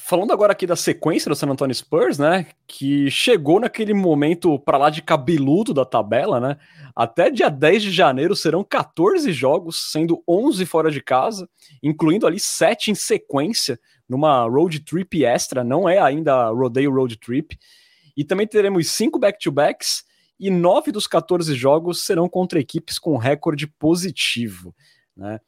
Falando 0.10 0.34
agora 0.34 0.54
aqui 0.54 0.66
da 0.66 0.76
sequência 0.76 1.30
do 1.30 1.36
San 1.36 1.50
Antonio 1.50 1.76
Spurs, 1.76 2.18
né, 2.18 2.48
que 2.68 3.12
chegou 3.12 3.60
naquele 3.60 3.94
momento 3.94 4.58
para 4.58 4.76
lá 4.76 4.90
de 4.90 5.04
cabeludo 5.04 5.72
da 5.72 5.86
tabela, 5.86 6.40
né? 6.40 6.58
Até 6.96 7.30
dia 7.30 7.48
10 7.48 7.84
de 7.84 7.92
janeiro 7.92 8.36
serão 8.36 8.64
14 8.64 9.32
jogos, 9.32 9.92
sendo 9.92 10.24
11 10.28 10.66
fora 10.66 10.90
de 10.90 11.00
casa, 11.00 11.48
incluindo 11.84 12.26
ali 12.26 12.40
7 12.40 12.90
em 12.90 12.96
sequência 12.96 13.80
numa 14.10 14.46
road 14.46 14.80
trip 14.80 15.24
extra, 15.24 15.64
não 15.64 15.88
é 15.88 16.00
ainda 16.00 16.34
a 16.34 16.50
Rodeo 16.50 16.92
Road 16.92 17.16
Trip. 17.18 17.56
E 18.20 18.26
também 18.26 18.46
teremos 18.46 18.92
5 18.92 19.18
back-to-backs 19.18 20.04
e 20.38 20.52
9 20.52 20.92
dos 20.92 21.08
14 21.08 21.56
jogos 21.56 22.04
serão 22.04 22.28
contra 22.28 22.60
equipes 22.60 23.00
com 23.00 23.16
recorde 23.16 23.66
positivo, 23.66 24.76
né? 25.16 25.40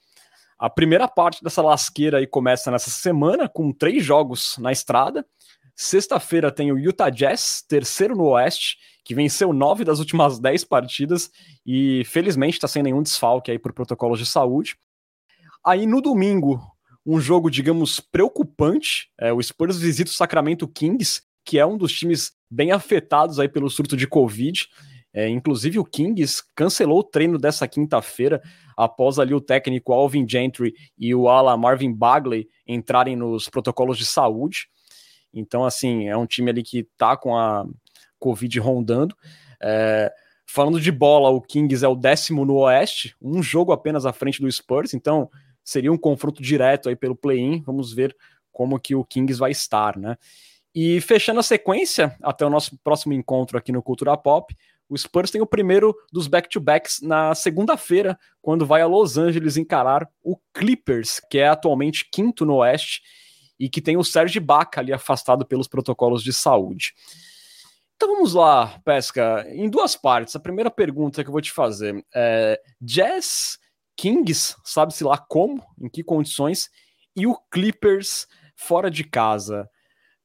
A 0.58 0.70
primeira 0.70 1.06
parte 1.06 1.44
dessa 1.44 1.62
lasqueira 1.62 2.20
aí 2.20 2.26
começa 2.26 2.72
nessa 2.72 2.90
semana, 2.90 3.50
com 3.50 3.74
três 3.74 4.06
jogos 4.06 4.58
na 4.58 4.72
estrada. 4.72 5.26
Sexta-feira 5.76 6.50
tem 6.50 6.72
o 6.72 6.80
Utah 6.80 7.10
Jazz, 7.10 7.62
terceiro 7.68 8.16
no 8.16 8.30
Oeste, 8.30 8.78
que 9.04 9.14
venceu 9.14 9.52
nove 9.52 9.84
das 9.84 10.00
últimas 10.00 10.40
dez 10.40 10.64
partidas 10.64 11.30
e 11.66 12.06
felizmente 12.06 12.54
está 12.54 12.70
sem 12.70 12.82
nenhum 12.82 13.04
desfalque 13.04 13.52
aí 13.52 13.60
por 13.60 13.74
protocolos 13.74 14.18
de 14.18 14.26
saúde. 14.26 14.78
Aí 15.62 15.86
no 15.86 16.00
domingo, 16.00 16.62
um 17.06 17.20
jogo, 17.20 17.52
digamos, 17.52 18.00
preocupante. 18.00 19.12
É, 19.20 19.34
o 19.34 19.44
Spurs 19.44 19.78
visita 19.78 20.10
o 20.10 20.14
Sacramento 20.14 20.70
Kings, 20.70 21.22
que 21.44 21.60
é 21.60 21.66
um 21.66 21.78
dos 21.78 21.92
times 21.92 22.40
bem 22.52 22.72
afetados 22.72 23.40
aí 23.40 23.48
pelo 23.48 23.70
surto 23.70 23.96
de 23.96 24.06
Covid. 24.06 24.68
É, 25.14 25.28
inclusive 25.28 25.78
o 25.78 25.84
Kings 25.84 26.44
cancelou 26.56 27.00
o 27.00 27.04
treino 27.04 27.38
dessa 27.38 27.68
quinta-feira 27.68 28.42
após 28.78 29.20
ali 29.20 29.34
o 29.34 29.42
técnico 29.42 29.92
Alvin 29.92 30.28
Gentry 30.28 30.74
e 30.98 31.14
o 31.14 31.28
ala 31.28 31.58
Marvin 31.58 31.94
Bagley 31.94 32.48
entrarem 32.66 33.16
nos 33.16 33.50
protocolos 33.50 33.98
de 33.98 34.06
saúde. 34.06 34.68
Então, 35.34 35.66
assim, 35.66 36.08
é 36.08 36.16
um 36.16 36.26
time 36.26 36.50
ali 36.50 36.64
que 36.64 36.84
tá 36.98 37.16
com 37.18 37.38
a 37.38 37.66
Covid 38.20 38.60
rondando. 38.60 39.16
É, 39.62 40.12
falando 40.46 40.80
de 40.80 40.92
bola, 40.92 41.30
o 41.30 41.42
Kings 41.42 41.84
é 41.84 41.88
o 41.88 41.96
décimo 41.96 42.46
no 42.46 42.56
Oeste, 42.56 43.16
um 43.22 43.42
jogo 43.42 43.72
apenas 43.72 44.06
à 44.06 44.14
frente 44.14 44.42
do 44.42 44.52
Spurs, 44.52 44.94
então 44.94 45.30
seria 45.64 45.92
um 45.92 45.98
confronto 45.98 46.42
direto 46.42 46.90
aí 46.90 46.96
pelo 46.96 47.16
play-in. 47.16 47.62
Vamos 47.62 47.94
ver 47.94 48.16
como 48.52 48.80
que 48.80 48.96
o 48.96 49.06
Kings 49.06 49.40
vai 49.40 49.52
estar, 49.52 49.98
né? 49.98 50.18
E 50.74 51.02
fechando 51.02 51.40
a 51.40 51.44
sequência, 51.44 52.16
até 52.22 52.46
o 52.46 52.50
nosso 52.50 52.78
próximo 52.84 53.14
encontro 53.14 53.58
aqui 53.58 53.72
no 53.72 53.84
Cultura 53.84 54.16
Pop, 54.16 54.56
o 54.88 54.98
Spurs 54.98 55.32
tem 55.32 55.42
o 55.42 55.46
primeiro 55.46 55.96
dos 56.12 56.28
back-to-backs 56.28 57.02
na 57.02 57.34
segunda-feira, 57.34 58.20
quando 58.42 58.66
vai 58.66 58.82
a 58.82 58.88
Los 58.88 59.18
Angeles 59.18 59.56
encarar 59.56 60.10
o 60.22 60.38
Clippers, 60.54 61.22
que 61.30 61.40
é 61.40 61.48
atualmente 61.48 62.10
quinto 62.12 62.46
no 62.46 62.56
Oeste 62.56 63.02
e 63.60 63.70
que 63.70 63.82
tem 63.82 63.96
o 63.96 64.04
Serge 64.04 64.40
Baca 64.40 64.82
ali 64.82 64.92
afastado 64.92 65.46
pelos 65.46 65.68
protocolos 65.68 66.24
de 66.24 66.34
saúde. 66.34 66.94
Então 67.96 68.16
vamos 68.16 68.34
lá, 68.34 68.80
Pesca, 68.84 69.46
em 69.50 69.70
duas 69.70 69.96
partes. 69.96 70.36
A 70.36 70.40
primeira 70.40 70.72
pergunta 70.72 71.24
que 71.24 71.30
eu 71.30 71.32
vou 71.32 71.42
te 71.42 71.52
fazer 71.52 72.04
é: 72.14 72.60
Jazz, 72.82 73.60
Kings, 73.96 74.56
sabe-se 74.64 75.04
lá 75.04 75.18
como, 75.18 75.64
em 75.80 75.88
que 75.88 76.04
condições, 76.04 76.70
e 77.16 77.28
o 77.28 77.38
Clippers 77.52 78.28
fora 78.56 78.90
de 78.90 79.04
casa. 79.04 79.70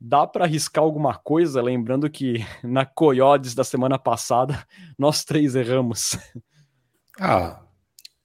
Dá 0.00 0.26
para 0.26 0.44
arriscar 0.44 0.84
alguma 0.84 1.14
coisa, 1.14 1.62
lembrando 1.62 2.08
que 2.10 2.44
na 2.62 2.84
Coyotes 2.84 3.54
da 3.54 3.64
semana 3.64 3.98
passada 3.98 4.66
nós 4.98 5.24
três 5.24 5.54
erramos. 5.54 6.16
Ah, 7.18 7.62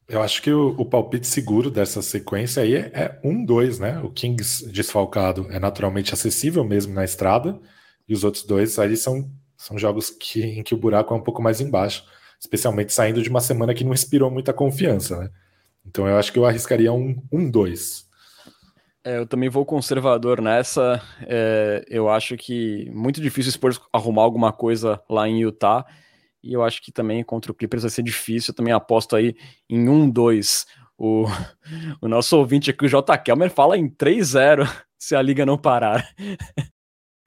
eu 0.05 0.21
acho 0.21 0.41
que 0.41 0.51
o, 0.51 0.75
o 0.77 0.85
palpite 0.85 1.25
seguro 1.25 1.71
dessa 1.71 2.01
sequência 2.01 2.61
aí 2.61 2.75
é, 2.75 3.17
um, 3.23 3.45
dois, 3.45 3.79
né? 3.79 3.97
O 3.99 4.09
Kings 4.09 4.69
desfalcado 4.69 5.47
é 5.49 5.57
naturalmente 5.57 6.13
acessível 6.13 6.65
mesmo 6.65 6.93
na 6.93 7.05
estrada, 7.05 7.57
e 8.05 8.13
os 8.13 8.25
outros 8.25 8.43
dois 8.43 8.77
aí 8.77 8.97
são, 8.97 9.31
são 9.55 9.77
jogos 9.77 10.09
que, 10.09 10.43
em 10.43 10.61
que 10.61 10.75
o 10.75 10.77
buraco 10.77 11.13
é 11.13 11.17
um 11.17 11.23
pouco 11.23 11.41
mais 11.41 11.61
embaixo, 11.61 12.03
especialmente 12.37 12.91
saindo 12.91 13.23
de 13.23 13.29
uma 13.29 13.39
semana 13.39 13.73
que 13.73 13.85
não 13.85 13.93
inspirou 13.93 14.29
muita 14.29 14.51
confiança, 14.51 15.17
né? 15.17 15.29
Então 15.85 16.05
eu 16.05 16.17
acho 16.17 16.33
que 16.33 16.37
eu 16.37 16.45
arriscaria 16.45 16.91
um, 16.91 17.15
um 17.31 17.49
dois. 17.49 18.05
É, 19.03 19.17
eu 19.17 19.25
também 19.25 19.49
vou 19.49 19.65
conservador 19.65 20.41
nessa. 20.41 21.01
É, 21.21 21.83
eu 21.87 22.07
acho 22.09 22.37
que 22.37 22.89
muito 22.91 23.19
difícil 23.19 23.49
o 23.49 23.53
Spurs 23.53 23.81
arrumar 23.91 24.21
alguma 24.21 24.53
coisa 24.53 25.01
lá 25.09 25.27
em 25.27 25.41
Utah. 25.41 25.85
E 26.43 26.53
eu 26.53 26.63
acho 26.63 26.81
que 26.81 26.91
também 26.91 27.23
contra 27.23 27.51
o 27.51 27.55
Clippers 27.55 27.83
vai 27.83 27.89
ser 27.89 28.03
difícil. 28.03 28.51
Eu 28.51 28.55
também 28.55 28.73
aposto 28.73 29.15
aí 29.15 29.35
em 29.69 29.85
1-2. 29.85 30.65
O, 30.97 31.25
o 32.01 32.07
nosso 32.07 32.37
ouvinte 32.37 32.69
aqui, 32.69 32.85
o 32.85 32.87
J. 32.87 33.17
Kelmer, 33.17 33.49
fala 33.49 33.77
em 33.77 33.89
3-0 33.89 34.67
se 34.99 35.15
a 35.15 35.21
liga 35.21 35.45
não 35.45 35.57
parar. 35.57 36.07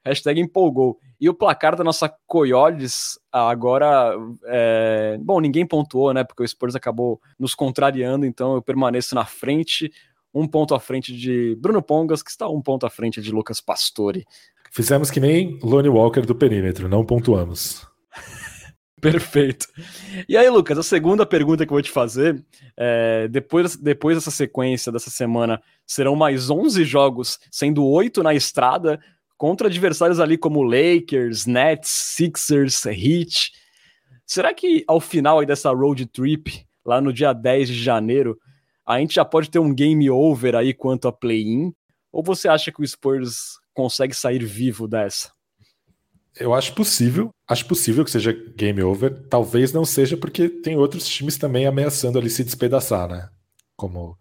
Hashtag 0.05 0.39
empolgou. 0.39 0.97
E 1.19 1.27
o 1.27 1.33
placar 1.33 1.75
da 1.75 1.83
nossa 1.83 2.13
Coyotes 2.27 3.19
agora. 3.31 4.15
É... 4.45 5.17
Bom, 5.19 5.41
ninguém 5.41 5.65
pontuou, 5.65 6.13
né? 6.13 6.23
Porque 6.23 6.43
o 6.43 6.47
Spurs 6.47 6.75
acabou 6.75 7.19
nos 7.39 7.55
contrariando, 7.55 8.25
então 8.25 8.53
eu 8.53 8.61
permaneço 8.61 9.15
na 9.15 9.25
frente 9.25 9.91
um 10.35 10.45
ponto 10.45 10.75
à 10.75 10.79
frente 10.79 11.15
de 11.15 11.55
Bruno 11.55 11.81
Pongas, 11.81 12.21
que 12.21 12.29
está 12.29 12.49
um 12.49 12.61
ponto 12.61 12.85
à 12.85 12.89
frente 12.89 13.21
de 13.21 13.31
Lucas 13.31 13.61
Pastore. 13.61 14.25
Fizemos 14.69 15.09
que 15.09 15.21
nem 15.21 15.57
Lonnie 15.63 15.89
Walker 15.89 16.21
do 16.21 16.35
perímetro, 16.35 16.89
não 16.89 17.05
pontuamos. 17.05 17.87
Perfeito. 18.99 19.67
E 20.27 20.35
aí, 20.35 20.49
Lucas, 20.49 20.77
a 20.77 20.83
segunda 20.83 21.25
pergunta 21.25 21.65
que 21.65 21.71
eu 21.71 21.75
vou 21.75 21.81
te 21.81 21.91
fazer, 21.91 22.43
é, 22.75 23.29
depois, 23.29 23.77
depois 23.77 24.17
dessa 24.17 24.31
sequência 24.31 24.91
dessa 24.91 25.09
semana, 25.09 25.61
serão 25.87 26.15
mais 26.15 26.49
11 26.49 26.83
jogos, 26.83 27.39
sendo 27.49 27.85
oito 27.85 28.21
na 28.21 28.33
estrada, 28.33 28.99
contra 29.37 29.67
adversários 29.67 30.19
ali 30.19 30.37
como 30.37 30.63
Lakers, 30.63 31.45
Nets, 31.45 31.89
Sixers, 31.89 32.85
Heat. 32.85 33.51
Será 34.25 34.53
que 34.53 34.83
ao 34.87 34.99
final 34.99 35.39
aí 35.39 35.45
dessa 35.45 35.71
road 35.71 36.05
trip, 36.07 36.65
lá 36.85 36.99
no 36.99 37.13
dia 37.13 37.31
10 37.31 37.69
de 37.69 37.81
janeiro, 37.81 38.37
a 38.85 38.99
gente 38.99 39.15
já 39.15 39.25
pode 39.25 39.49
ter 39.49 39.59
um 39.59 39.73
game 39.73 40.09
over 40.09 40.55
aí 40.55 40.73
quanto 40.73 41.07
a 41.07 41.11
play-in? 41.11 41.73
Ou 42.11 42.23
você 42.23 42.47
acha 42.47 42.71
que 42.71 42.81
o 42.81 42.87
Spurs 42.87 43.57
consegue 43.73 44.13
sair 44.13 44.43
vivo 44.43 44.87
dessa? 44.87 45.31
Eu 46.37 46.53
acho 46.53 46.73
possível, 46.73 47.29
acho 47.47 47.65
possível 47.65 48.03
que 48.03 48.11
seja 48.11 48.33
game 48.33 48.81
over. 48.83 49.27
Talvez 49.29 49.71
não 49.71 49.85
seja, 49.85 50.17
porque 50.17 50.49
tem 50.49 50.75
outros 50.75 51.07
times 51.07 51.37
também 51.37 51.65
ameaçando 51.65 52.19
ali 52.19 52.29
se 52.29 52.43
despedaçar, 52.43 53.07
né? 53.07 53.29
Como 53.75 54.17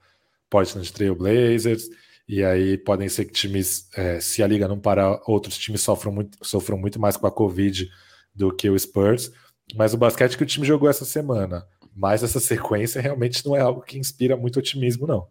Portland 0.48 0.92
Trail 0.92 1.14
Blazers, 1.14 1.88
e 2.28 2.42
aí 2.42 2.78
podem 2.78 3.08
ser 3.08 3.24
que 3.26 3.32
times, 3.32 3.88
é, 3.94 4.20
se 4.20 4.42
a 4.42 4.46
liga 4.46 4.68
não 4.68 4.78
parar, 4.78 5.20
outros 5.26 5.58
times 5.58 5.82
sofram 5.82 6.12
muito, 6.12 6.38
sofram 6.42 6.78
muito 6.78 7.00
mais 7.00 7.16
com 7.16 7.26
a 7.26 7.32
Covid 7.32 7.90
do 8.34 8.52
que 8.52 8.70
o 8.70 8.78
Spurs. 8.78 9.30
Mas 9.74 9.92
o 9.92 9.98
basquete 9.98 10.36
que 10.36 10.42
o 10.42 10.46
time 10.46 10.66
jogou 10.66 10.88
essa 10.88 11.04
semana, 11.04 11.66
mais 11.94 12.22
essa 12.22 12.40
sequência, 12.40 13.00
realmente 13.00 13.44
não 13.46 13.56
é 13.56 13.60
algo 13.60 13.82
que 13.82 13.98
inspira 13.98 14.36
muito 14.36 14.58
otimismo, 14.58 15.06
não. 15.06 15.28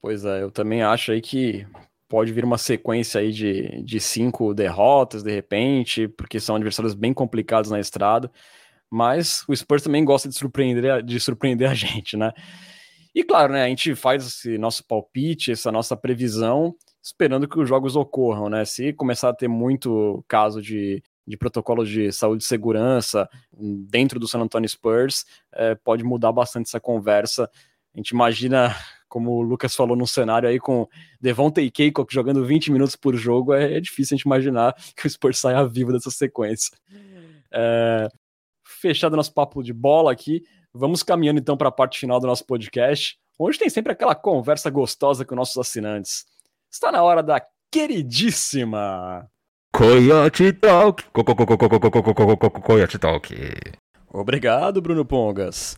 Pois 0.00 0.24
é, 0.24 0.42
eu 0.42 0.50
também 0.50 0.82
acho 0.82 1.12
aí 1.12 1.20
que 1.20 1.66
pode 2.08 2.32
vir 2.32 2.44
uma 2.44 2.58
sequência 2.58 3.20
aí 3.20 3.32
de, 3.32 3.82
de 3.82 3.98
cinco 3.98 4.52
derrotas, 4.52 5.22
de 5.22 5.32
repente, 5.32 6.08
porque 6.08 6.38
são 6.38 6.56
adversários 6.56 6.94
bem 6.94 7.14
complicados 7.14 7.70
na 7.70 7.80
estrada, 7.80 8.30
mas 8.90 9.44
o 9.48 9.56
Spurs 9.56 9.82
também 9.82 10.04
gosta 10.04 10.28
de 10.28 10.34
surpreender, 10.34 11.02
de 11.02 11.18
surpreender 11.18 11.70
a 11.70 11.72
gente, 11.74 12.16
né? 12.16 12.32
E 13.14 13.24
claro, 13.24 13.52
né, 13.52 13.64
a 13.64 13.68
gente 13.68 13.94
faz 13.94 14.26
esse 14.26 14.58
nosso 14.58 14.86
palpite, 14.86 15.52
essa 15.52 15.72
nossa 15.72 15.96
previsão, 15.96 16.74
esperando 17.02 17.48
que 17.48 17.58
os 17.58 17.68
jogos 17.68 17.96
ocorram, 17.96 18.48
né? 18.48 18.64
Se 18.64 18.92
começar 18.92 19.30
a 19.30 19.34
ter 19.34 19.48
muito 19.48 20.24
caso 20.28 20.60
de, 20.60 21.02
de 21.26 21.36
protocolos 21.36 21.88
de 21.88 22.12
saúde 22.12 22.42
e 22.42 22.46
segurança 22.46 23.28
dentro 23.52 24.18
do 24.18 24.26
San 24.26 24.40
Antonio 24.40 24.68
Spurs, 24.68 25.24
é, 25.52 25.74
pode 25.74 26.02
mudar 26.02 26.32
bastante 26.32 26.66
essa 26.66 26.80
conversa. 26.80 27.48
A 27.94 27.98
gente 27.98 28.10
imagina 28.10 28.74
como 29.08 29.32
o 29.32 29.42
Lucas 29.42 29.74
falou 29.76 29.96
no 29.96 30.06
cenário 30.06 30.48
aí 30.48 30.58
com 30.58 30.88
Devontae 31.20 31.70
Keikock 31.70 32.12
jogando 32.12 32.44
20 32.44 32.72
minutos 32.72 32.96
por 32.96 33.14
jogo, 33.14 33.52
é, 33.52 33.74
é, 33.74 33.80
difícil 33.80 34.14
a 34.14 34.16
gente 34.16 34.24
imaginar 34.24 34.74
que 34.96 35.06
o 35.06 35.10
Spurs 35.10 35.38
saia 35.38 35.64
vivo 35.66 35.92
dessa 35.92 36.10
sequência. 36.10 36.76
É, 37.52 38.08
fechado 38.64 39.16
nosso 39.16 39.32
papo 39.32 39.62
de 39.62 39.72
bola 39.72 40.10
aqui, 40.10 40.42
vamos 40.72 41.02
caminhando 41.02 41.38
então 41.38 41.56
para 41.56 41.68
a 41.68 41.72
parte 41.72 41.98
final 41.98 42.18
do 42.18 42.26
nosso 42.26 42.44
podcast, 42.46 43.18
onde 43.38 43.58
tem 43.58 43.68
sempre 43.68 43.92
aquela 43.92 44.14
conversa 44.14 44.70
gostosa 44.70 45.24
com 45.24 45.34
nossos 45.34 45.58
assinantes. 45.58 46.24
Está 46.70 46.90
na 46.90 47.02
hora 47.02 47.22
da 47.22 47.44
queridíssima 47.70 49.30
Coyote 49.82 50.52
Talk. 50.52 51.02
Coyote 52.62 52.98
Talk. 53.00 53.34
Obrigado, 54.12 54.80
Bruno 54.80 55.04
Pongas. 55.04 55.76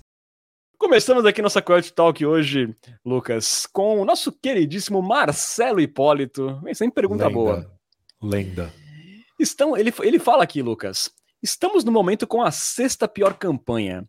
Começamos 0.77 1.25
aqui 1.25 1.41
nossa 1.41 1.63
Coyote 1.63 1.91
Talk 1.91 2.27
hoje, 2.27 2.77
Lucas, 3.03 3.67
com 3.73 4.03
o 4.03 4.05
nosso 4.05 4.31
queridíssimo 4.31 5.01
Marcelo 5.01 5.81
Hipólito. 5.81 6.61
Vem 6.63 6.75
sempre 6.75 6.97
pergunta 6.97 7.29
Lenda. 7.29 7.35
boa. 7.35 7.79
Lenda. 8.23 8.71
Estão, 9.41 9.75
ele, 9.75 9.91
ele 10.03 10.19
fala 10.19 10.43
aqui, 10.43 10.61
Lucas. 10.61 11.11
Estamos 11.43 11.83
no 11.83 11.91
momento 11.91 12.27
com 12.27 12.43
a 12.43 12.51
sexta 12.51 13.09
pior 13.09 13.33
campanha. 13.33 14.07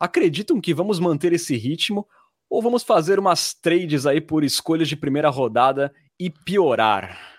Acreditam 0.00 0.60
que 0.60 0.74
vamos 0.74 0.98
manter 0.98 1.32
esse 1.32 1.56
ritmo 1.56 2.08
ou 2.50 2.60
vamos 2.60 2.82
fazer 2.82 3.20
umas 3.20 3.54
trades 3.54 4.04
aí 4.04 4.20
por 4.20 4.42
escolhas 4.42 4.88
de 4.88 4.96
primeira 4.96 5.30
rodada 5.30 5.94
e 6.18 6.28
piorar? 6.28 7.31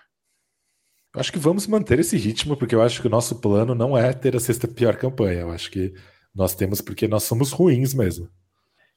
Eu 1.14 1.20
acho 1.20 1.32
que 1.32 1.38
vamos 1.38 1.66
manter 1.68 2.00
esse 2.00 2.16
ritmo, 2.16 2.56
porque 2.56 2.74
eu 2.74 2.82
acho 2.82 3.00
que 3.00 3.06
o 3.06 3.10
nosso 3.10 3.36
plano 3.36 3.72
não 3.72 3.96
é 3.96 4.12
ter 4.12 4.34
a 4.34 4.40
sexta 4.40 4.66
pior 4.66 4.96
campanha. 4.96 5.42
Eu 5.42 5.50
acho 5.52 5.70
que 5.70 5.94
nós 6.34 6.56
temos 6.56 6.80
porque 6.80 7.06
nós 7.06 7.22
somos 7.22 7.52
ruins 7.52 7.94
mesmo. 7.94 8.28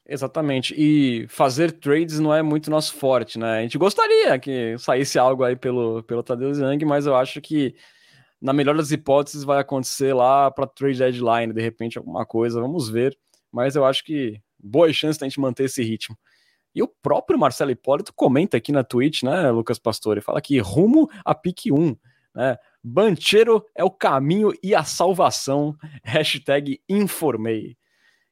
Exatamente. 0.04 0.74
E 0.76 1.28
fazer 1.28 1.70
trades 1.70 2.18
não 2.18 2.34
é 2.34 2.42
muito 2.42 2.70
nosso 2.70 2.94
forte, 2.94 3.38
né? 3.38 3.58
A 3.58 3.62
gente 3.62 3.78
gostaria 3.78 4.36
que 4.38 4.76
saísse 4.78 5.18
algo 5.18 5.44
aí 5.44 5.54
pelo, 5.54 6.02
pelo 6.02 6.22
Tadeu 6.22 6.52
Zhang, 6.52 6.84
mas 6.84 7.06
eu 7.06 7.14
acho 7.14 7.40
que, 7.40 7.76
na 8.40 8.52
melhor 8.52 8.76
das 8.76 8.90
hipóteses, 8.90 9.44
vai 9.44 9.60
acontecer 9.60 10.12
lá 10.12 10.50
para 10.50 10.66
trade 10.66 10.98
deadline, 10.98 11.52
de 11.52 11.62
repente, 11.62 11.98
alguma 11.98 12.26
coisa. 12.26 12.60
Vamos 12.60 12.88
ver. 12.88 13.16
Mas 13.52 13.76
eu 13.76 13.84
acho 13.84 14.02
que 14.02 14.40
boas 14.58 14.96
chances 14.96 15.18
da 15.18 15.26
gente 15.26 15.38
manter 15.38 15.66
esse 15.66 15.84
ritmo. 15.84 16.18
E 16.74 16.82
o 16.82 16.88
próprio 16.88 17.38
Marcelo 17.38 17.70
Hipólito 17.70 18.12
comenta 18.14 18.56
aqui 18.56 18.72
na 18.72 18.82
Twitch, 18.82 19.22
né, 19.22 19.50
Lucas 19.50 19.78
Pastore? 19.78 20.20
Fala 20.20 20.40
que 20.40 20.58
rumo 20.58 21.08
a 21.24 21.34
pique 21.34 21.72
1, 21.72 21.96
né? 22.34 22.56
Banchero 22.82 23.64
é 23.74 23.84
o 23.84 23.90
caminho 23.90 24.52
e 24.62 24.74
a 24.74 24.84
salvação. 24.84 25.76
Hashtag 26.04 26.80
informei. 26.88 27.76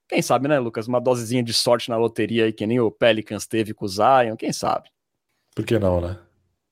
Quem 0.09 0.23
sabe, 0.23 0.47
né, 0.49 0.59
Lucas? 0.59 0.87
Uma 0.87 1.01
dosezinha 1.01 1.43
de 1.43 1.53
sorte 1.53 1.89
na 1.89 1.97
loteria 1.97 2.45
aí, 2.45 2.53
que 2.53 2.67
nem 2.67 2.79
o 2.79 2.91
Pelicans 2.91 3.47
teve 3.47 3.75
com 3.75 3.85
o 3.85 3.89
Zion, 3.89 4.37
quem 4.37 4.53
sabe? 4.53 4.89
Por 5.55 5.65
que 5.65 5.79
não, 5.79 6.01
né? 6.01 6.19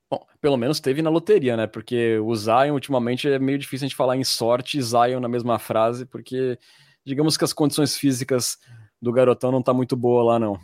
Bom, 0.09 0.25
pelo 0.39 0.55
menos 0.55 0.79
teve 0.79 1.01
na 1.01 1.09
loteria, 1.09 1.57
né? 1.57 1.67
Porque 1.67 2.17
o 2.19 2.33
Zion, 2.35 2.73
ultimamente, 2.73 3.27
é 3.27 3.39
meio 3.39 3.57
difícil 3.57 3.85
a 3.85 3.89
gente 3.89 3.97
falar 3.97 4.15
em 4.15 4.23
sorte 4.23 4.77
e 4.77 4.81
Zion 4.81 5.19
na 5.19 5.27
mesma 5.27 5.59
frase, 5.59 6.05
porque 6.05 6.57
digamos 7.05 7.35
que 7.35 7.43
as 7.43 7.51
condições 7.51 7.97
físicas 7.97 8.57
do 9.01 9.11
garotão 9.11 9.51
não 9.51 9.61
tá 9.61 9.73
muito 9.73 9.95
boa 9.95 10.23
lá, 10.23 10.39
não. 10.39 10.57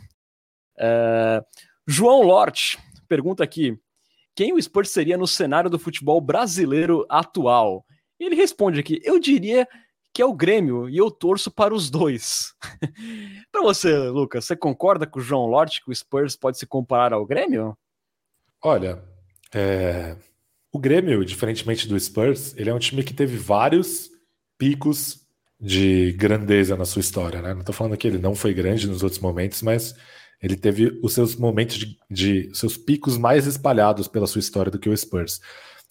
É... 0.78 1.44
João 1.86 2.22
Lort 2.22 2.78
pergunta 3.08 3.44
aqui: 3.44 3.78
quem 4.34 4.52
o 4.52 4.62
Spurs 4.62 4.90
seria 4.90 5.16
no 5.16 5.26
cenário 5.26 5.70
do 5.70 5.78
futebol 5.78 6.20
brasileiro 6.20 7.06
atual? 7.08 7.84
E 8.18 8.24
ele 8.24 8.34
responde 8.34 8.80
aqui: 8.80 9.00
eu 9.04 9.18
diria 9.18 9.66
que 10.14 10.20
é 10.20 10.26
o 10.26 10.34
Grêmio, 10.34 10.88
e 10.88 10.96
eu 10.96 11.10
torço 11.10 11.50
para 11.50 11.74
os 11.74 11.88
dois. 11.88 12.52
para 13.50 13.62
você, 13.62 13.96
Lucas, 14.08 14.44
você 14.44 14.54
concorda 14.54 15.06
com 15.06 15.18
o 15.18 15.22
João 15.22 15.46
Lort 15.46 15.80
que 15.82 15.90
o 15.90 15.94
Spurs 15.94 16.36
pode 16.36 16.58
se 16.58 16.66
comparar 16.66 17.14
ao 17.14 17.26
Grêmio? 17.26 17.76
Olha, 18.62 19.02
é... 19.54 20.16
o 20.70 20.78
Grêmio, 20.78 21.24
diferentemente 21.24 21.88
do 21.88 21.98
Spurs, 21.98 22.54
ele 22.56 22.68
é 22.68 22.74
um 22.74 22.78
time 22.78 23.02
que 23.02 23.14
teve 23.14 23.36
vários 23.36 24.10
picos 24.58 25.26
de 25.58 26.12
grandeza 26.12 26.76
na 26.76 26.84
sua 26.84 27.00
história, 27.00 27.40
né? 27.40 27.54
Não 27.54 27.60
estou 27.60 27.74
falando 27.74 27.96
que 27.96 28.06
ele 28.06 28.18
não 28.18 28.34
foi 28.34 28.52
grande 28.52 28.88
nos 28.88 29.02
outros 29.02 29.20
momentos, 29.20 29.62
mas 29.62 29.94
ele 30.42 30.56
teve 30.56 30.98
os 31.02 31.14
seus 31.14 31.36
momentos 31.36 31.76
de, 31.78 31.98
de 32.10 32.50
seus 32.52 32.76
picos 32.76 33.16
mais 33.16 33.46
espalhados 33.46 34.08
pela 34.08 34.26
sua 34.26 34.40
história 34.40 34.72
do 34.72 34.78
que 34.78 34.88
o 34.88 34.96
Spurs. 34.96 35.40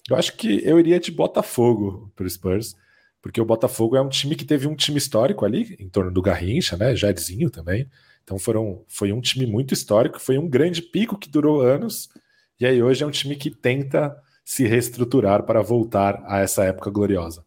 Eu 0.09 0.15
acho 0.15 0.35
que 0.35 0.61
eu 0.65 0.79
iria 0.79 0.99
de 0.99 1.11
Botafogo 1.11 2.11
para 2.15 2.25
o 2.25 2.29
Spurs 2.29 2.75
porque 3.21 3.39
o 3.39 3.45
Botafogo 3.45 3.95
é 3.95 4.01
um 4.01 4.09
time 4.09 4.35
que 4.35 4.43
teve 4.43 4.67
um 4.67 4.75
time 4.75 4.97
histórico 4.97 5.45
ali, 5.45 5.75
em 5.79 5.87
torno 5.87 6.11
do 6.11 6.21
Garrincha, 6.21 6.75
né? 6.75 6.95
Jairzinho 6.95 7.49
também. 7.49 7.87
Então 8.23 8.39
foram, 8.39 8.83
foi 8.87 9.11
um 9.11 9.21
time 9.21 9.45
muito 9.45 9.73
histórico, 9.73 10.19
foi 10.19 10.37
um 10.37 10.49
grande 10.49 10.81
pico 10.81 11.17
que 11.17 11.29
durou 11.29 11.61
anos, 11.61 12.09
e 12.59 12.65
aí 12.65 12.81
hoje 12.81 13.03
é 13.03 13.07
um 13.07 13.11
time 13.11 13.35
que 13.35 13.51
tenta 13.51 14.15
se 14.43 14.65
reestruturar 14.65 15.43
para 15.43 15.61
voltar 15.61 16.23
a 16.25 16.39
essa 16.39 16.63
época 16.63 16.89
gloriosa. 16.89 17.45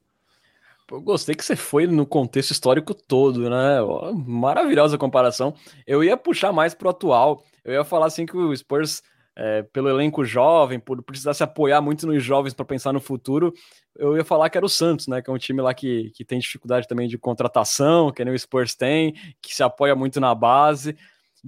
Eu 0.91 1.01
gostei 1.01 1.35
que 1.35 1.45
você 1.45 1.57
foi 1.57 1.87
no 1.87 2.07
contexto 2.07 2.51
histórico 2.51 2.95
todo, 2.95 3.49
né? 3.49 3.78
Maravilhosa 4.26 4.99
comparação. 4.99 5.55
Eu 5.87 6.05
ia 6.05 6.16
puxar 6.16 6.53
mais 6.53 6.74
pro 6.74 6.91
atual. 6.91 7.43
Eu 7.64 7.72
ia 7.72 7.85
falar 7.85 8.07
assim 8.07 8.26
que 8.26 8.37
o 8.37 8.55
Spurs 8.55 9.03
é, 9.37 9.62
pelo 9.62 9.89
elenco 9.89 10.24
jovem, 10.24 10.78
por 10.78 11.03
precisar 11.03 11.35
se 11.35 11.43
apoiar 11.43 11.80
muito 11.80 12.07
nos 12.07 12.22
jovens 12.22 12.55
para 12.55 12.64
pensar 12.64 12.93
no 12.93 13.01
futuro, 13.01 13.53
eu 13.97 14.16
ia 14.16 14.24
falar 14.24 14.49
que 14.49 14.57
era 14.57 14.66
o 14.66 14.68
Santos, 14.68 15.09
né? 15.09 15.22
Que 15.22 15.30
é 15.30 15.32
um 15.32 15.39
time 15.39 15.61
lá 15.61 15.74
que, 15.74 16.11
que 16.14 16.24
tem 16.24 16.39
dificuldade 16.39 16.87
também 16.87 17.09
de 17.09 17.18
contratação, 17.18 18.12
que 18.12 18.24
nem 18.24 18.35
o 18.35 18.39
Spurs 18.39 18.74
tem, 18.74 19.14
que 19.41 19.55
se 19.55 19.62
apoia 19.62 19.95
muito 19.95 20.20
na 20.20 20.35
base, 20.35 20.97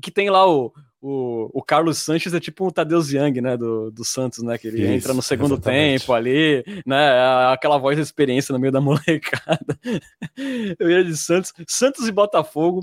que 0.00 0.10
tem 0.10 0.30
lá 0.30 0.48
o, 0.48 0.72
o, 1.00 1.50
o 1.52 1.62
Carlos 1.62 1.98
Sanches 1.98 2.34
é 2.34 2.40
tipo 2.40 2.66
um 2.66 2.70
Tadeu 2.70 3.00
Young, 3.00 3.40
né? 3.40 3.56
Do, 3.56 3.90
do 3.90 4.04
Santos, 4.04 4.42
né? 4.42 4.58
Que 4.58 4.68
ele 4.68 4.82
Isso, 4.82 4.92
entra 4.92 5.14
no 5.14 5.22
segundo 5.22 5.54
exatamente. 5.54 6.00
tempo 6.00 6.12
ali, 6.12 6.64
né? 6.86 7.52
Aquela 7.52 7.78
voz 7.78 7.96
de 7.96 8.02
experiência 8.02 8.52
no 8.52 8.58
meio 8.58 8.72
da 8.72 8.80
molecada. 8.82 9.78
eu 10.78 10.90
ia 10.90 11.04
de 11.04 11.16
Santos, 11.16 11.52
Santos 11.66 12.08
e 12.08 12.12
Botafogo 12.12 12.82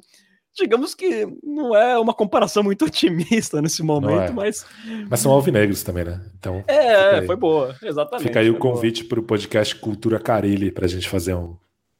digamos 0.55 0.93
que 0.93 1.27
não 1.43 1.75
é 1.75 1.97
uma 1.97 2.13
comparação 2.13 2.63
muito 2.63 2.85
otimista 2.85 3.61
nesse 3.61 3.81
momento, 3.81 4.29
é. 4.29 4.31
mas. 4.31 4.65
Mas 5.09 5.19
são 5.19 5.31
alvinegros 5.31 5.83
também, 5.83 6.05
né? 6.05 6.21
Então. 6.37 6.63
É, 6.67 7.25
foi 7.25 7.35
boa, 7.35 7.75
exatamente. 7.81 8.27
Fica 8.27 8.39
aí 8.39 8.49
o 8.49 8.57
convite 8.57 9.03
para 9.03 9.19
o 9.19 9.23
podcast 9.23 9.75
Cultura 9.75 10.19
Carilli 10.19 10.71
para 10.71 10.85
a 10.85 10.89
gente 10.89 11.09
fazer 11.09 11.33
um, 11.33 11.57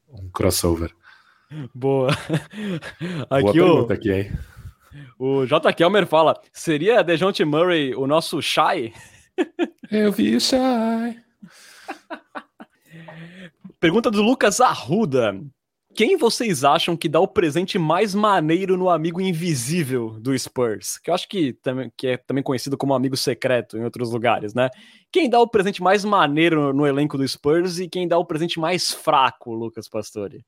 um 0.10 0.30
crossover. 0.30 0.92
Boa. 1.74 2.10
Aqui 3.30 3.42
boa 3.42 3.54
pergunta 3.54 3.94
o, 3.94 3.96
aqui, 3.96 4.12
hein? 4.12 4.32
O 5.18 5.46
J. 5.46 5.72
Kelmer 5.74 6.06
fala: 6.06 6.40
seria 6.52 7.04
Dejounte 7.04 7.46
Murray 7.46 7.96
o 7.96 8.08
nosso 8.08 8.42
Shy? 8.42 8.94
Eu 9.92 10.12
vi 10.12 10.36
o 10.36 10.42
Shy. 10.42 10.58
Pergunta 13.80 14.10
do 14.10 14.22
Lucas 14.22 14.62
Arruda. 14.62 15.38
Quem 15.96 16.18
vocês 16.18 16.64
acham 16.64 16.98
que 16.98 17.08
dá 17.08 17.20
o 17.20 17.28
presente 17.28 17.78
mais 17.78 18.16
maneiro 18.16 18.76
no 18.76 18.90
amigo 18.90 19.22
invisível 19.22 20.20
do 20.20 20.38
Spurs? 20.38 20.98
Que 20.98 21.12
eu 21.12 21.14
acho 21.14 21.30
que, 21.30 21.56
que 21.96 22.08
é 22.08 22.18
também 22.18 22.44
conhecido 22.44 22.76
como 22.76 22.96
amigo 22.96 23.16
secreto 23.16 23.78
em 23.78 23.84
outros 23.84 24.12
lugares, 24.12 24.56
né? 24.56 24.70
Quem 25.12 25.30
dá 25.30 25.40
o 25.40 25.48
presente 25.48 25.84
mais 25.84 26.04
maneiro 26.04 26.74
no 26.74 26.88
elenco 26.88 27.16
do 27.16 27.28
Spurs 27.28 27.78
e 27.78 27.88
quem 27.88 28.08
dá 28.08 28.18
o 28.18 28.26
presente 28.26 28.60
mais 28.60 28.92
fraco, 28.92 29.54
Lucas 29.54 29.88
Pastore? 29.88 30.44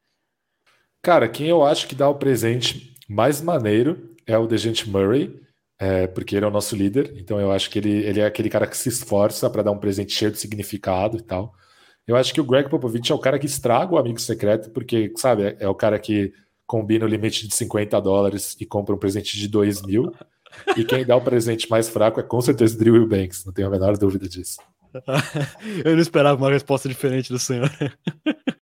Cara, 1.04 1.30
quem 1.30 1.48
eu 1.48 1.64
acho 1.64 1.88
que 1.88 1.94
dá 1.94 2.10
o 2.10 2.16
presente 2.16 2.96
mais 3.08 3.40
maneiro 3.40 4.15
é 4.26 4.38
o 4.38 4.48
Dejante 4.48 4.90
Murray, 4.90 5.40
é, 5.80 6.08
porque 6.08 6.36
ele 6.36 6.46
é 6.46 6.48
o 6.48 6.52
nosso 6.52 6.76
líder, 6.76 7.14
então 7.18 7.40
eu 7.40 7.52
acho 7.52 7.70
que 7.70 7.80
ele, 7.80 7.92
ele 7.92 8.20
é 8.20 8.26
aquele 8.26 8.50
cara 8.50 8.68
que 8.68 8.78
se 8.78 8.90
esforça 8.90 9.50
para 9.50 9.64
dar 9.64 9.72
um 9.72 9.78
presente 9.78 10.14
cheio 10.14 10.32
de 10.32 10.40
significado 10.40 11.18
e 11.18 11.22
tal. 11.22 11.54
Eu 12.08 12.16
acho 12.16 12.34
que 12.34 12.40
o 12.40 12.44
Greg 12.44 12.70
Popovich 12.70 13.12
é 13.12 13.16
o 13.16 13.20
cara 13.20 13.40
que 13.40 13.46
estraga 13.46 13.94
o 13.94 13.98
amigo 13.98 14.20
secreto, 14.20 14.70
porque, 14.70 15.12
sabe, 15.18 15.44
é, 15.44 15.58
é 15.62 15.68
o 15.68 15.76
cara 15.76 16.00
que 16.00 16.34
combina 16.66 17.06
o 17.06 17.08
limite 17.08 17.48
de 17.48 17.56
50 17.56 18.00
dólares 18.00 18.56
e 18.60 18.66
compra 18.66 18.96
um 18.96 18.98
presente 18.98 19.38
de 19.38 19.48
2 19.48 19.82
mil. 19.84 20.12
E 20.78 20.86
quem 20.86 21.06
dá 21.06 21.16
o 21.16 21.22
presente 21.22 21.70
mais 21.70 21.90
fraco 21.90 22.20
é 22.20 22.24
com 22.24 22.40
certeza 22.42 22.78
Drew 22.78 22.96
Eubanks, 22.96 23.46
não 23.46 23.54
tenho 23.54 23.68
a 23.68 23.72
menor 23.72 23.98
dúvida 23.98 24.28
disso. 24.28 24.60
Eu 25.84 25.94
não 25.94 26.02
esperava 26.02 26.42
uma 26.42 26.52
resposta 26.52 26.88
diferente 26.88 27.32
do 27.32 27.40
senhor. 27.40 27.70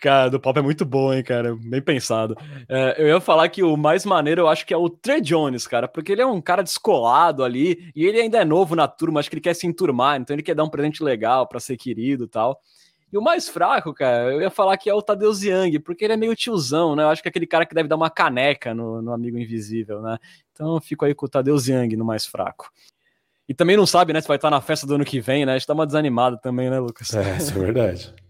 Cara, 0.00 0.30
do 0.30 0.40
pop 0.40 0.58
é 0.58 0.62
muito 0.62 0.84
bom, 0.84 1.12
hein, 1.12 1.22
cara. 1.22 1.54
Bem 1.54 1.82
pensado. 1.82 2.34
É, 2.68 2.96
eu 2.98 3.08
ia 3.08 3.20
falar 3.20 3.48
que 3.50 3.62
o 3.62 3.76
mais 3.76 4.06
maneiro 4.06 4.42
eu 4.42 4.48
acho 4.48 4.64
que 4.66 4.72
é 4.72 4.76
o 4.76 4.88
Trey 4.88 5.20
Jones, 5.20 5.66
cara, 5.66 5.86
porque 5.86 6.12
ele 6.12 6.22
é 6.22 6.26
um 6.26 6.40
cara 6.40 6.62
descolado 6.62 7.44
ali 7.44 7.92
e 7.94 8.06
ele 8.06 8.20
ainda 8.20 8.38
é 8.38 8.44
novo 8.44 8.74
na 8.74 8.88
turma, 8.88 9.20
acho 9.20 9.28
que 9.28 9.34
ele 9.34 9.42
quer 9.42 9.54
se 9.54 9.66
enturmar, 9.66 10.18
então 10.18 10.34
ele 10.34 10.42
quer 10.42 10.54
dar 10.54 10.64
um 10.64 10.70
presente 10.70 11.02
legal 11.02 11.46
para 11.46 11.60
ser 11.60 11.76
querido 11.76 12.24
e 12.24 12.28
tal. 12.28 12.60
E 13.12 13.18
o 13.18 13.22
mais 13.22 13.48
fraco, 13.48 13.92
cara, 13.92 14.32
eu 14.32 14.40
ia 14.40 14.50
falar 14.50 14.76
que 14.76 14.88
é 14.88 14.94
o 14.94 15.02
Tadeu 15.02 15.32
Young, 15.32 15.80
porque 15.80 16.04
ele 16.04 16.14
é 16.14 16.16
meio 16.16 16.34
tiozão, 16.36 16.94
né? 16.94 17.02
Eu 17.02 17.08
acho 17.08 17.20
que 17.20 17.28
é 17.28 17.30
aquele 17.30 17.46
cara 17.46 17.66
que 17.66 17.74
deve 17.74 17.88
dar 17.88 17.96
uma 17.96 18.08
caneca 18.08 18.72
no, 18.72 19.02
no 19.02 19.12
Amigo 19.12 19.36
Invisível, 19.36 20.00
né? 20.00 20.16
Então 20.52 20.76
eu 20.76 20.80
fico 20.80 21.04
aí 21.04 21.14
com 21.14 21.26
o 21.26 21.28
Tadeu 21.28 21.56
Young 21.56 21.96
no 21.96 22.04
mais 22.04 22.24
fraco. 22.24 22.70
E 23.48 23.52
também 23.52 23.76
não 23.76 23.84
sabe, 23.84 24.12
né, 24.12 24.20
se 24.20 24.28
vai 24.28 24.36
estar 24.36 24.48
na 24.48 24.60
festa 24.60 24.86
do 24.86 24.94
ano 24.94 25.04
que 25.04 25.20
vem, 25.20 25.44
né? 25.44 25.52
A 25.52 25.58
gente 25.58 25.66
tá 25.66 25.74
uma 25.74 25.86
desanimada 25.86 26.38
também, 26.38 26.70
né, 26.70 26.78
Lucas? 26.78 27.12
É, 27.12 27.36
isso 27.36 27.52
é 27.52 27.58
verdade. 27.58 28.14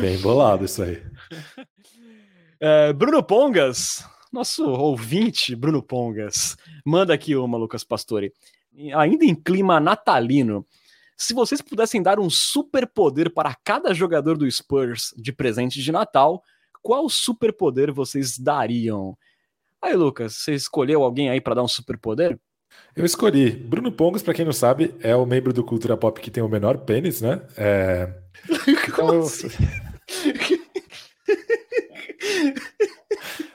Bem 0.00 0.18
bolado 0.20 0.64
isso 0.64 0.82
aí. 0.82 1.02
É, 2.60 2.92
Bruno 2.92 3.22
Pongas, 3.22 4.04
nosso 4.32 4.64
ouvinte, 4.68 5.54
Bruno 5.56 5.82
Pongas, 5.82 6.56
manda 6.84 7.12
aqui 7.12 7.34
uma, 7.34 7.58
Lucas 7.58 7.84
Pastore. 7.84 8.32
Ainda 8.94 9.24
em 9.24 9.34
clima 9.34 9.80
natalino, 9.80 10.66
se 11.16 11.34
vocês 11.34 11.60
pudessem 11.60 12.02
dar 12.02 12.18
um 12.18 12.30
superpoder 12.30 13.32
para 13.32 13.54
cada 13.64 13.92
jogador 13.92 14.36
do 14.36 14.50
Spurs 14.50 15.14
de 15.16 15.32
presente 15.32 15.82
de 15.82 15.92
Natal, 15.92 16.42
qual 16.82 17.08
superpoder 17.08 17.92
vocês 17.92 18.38
dariam? 18.38 19.16
Aí, 19.80 19.94
Lucas, 19.94 20.36
você 20.36 20.54
escolheu 20.54 21.02
alguém 21.02 21.30
aí 21.30 21.40
para 21.40 21.54
dar 21.54 21.62
um 21.62 21.68
superpoder? 21.68 22.38
Eu 22.94 23.04
escolhi. 23.04 23.50
Bruno 23.50 23.90
Pongas, 23.90 24.22
para 24.22 24.34
quem 24.34 24.44
não 24.44 24.52
sabe, 24.52 24.94
é 25.00 25.16
o 25.16 25.24
membro 25.24 25.52
do 25.52 25.64
Cultura 25.64 25.96
Pop 25.96 26.20
que 26.20 26.30
tem 26.30 26.42
o 26.42 26.48
menor 26.48 26.78
pênis, 26.78 27.20
né? 27.20 27.40
É... 27.56 28.12
Então, 28.88 29.14
eu... 29.14 29.26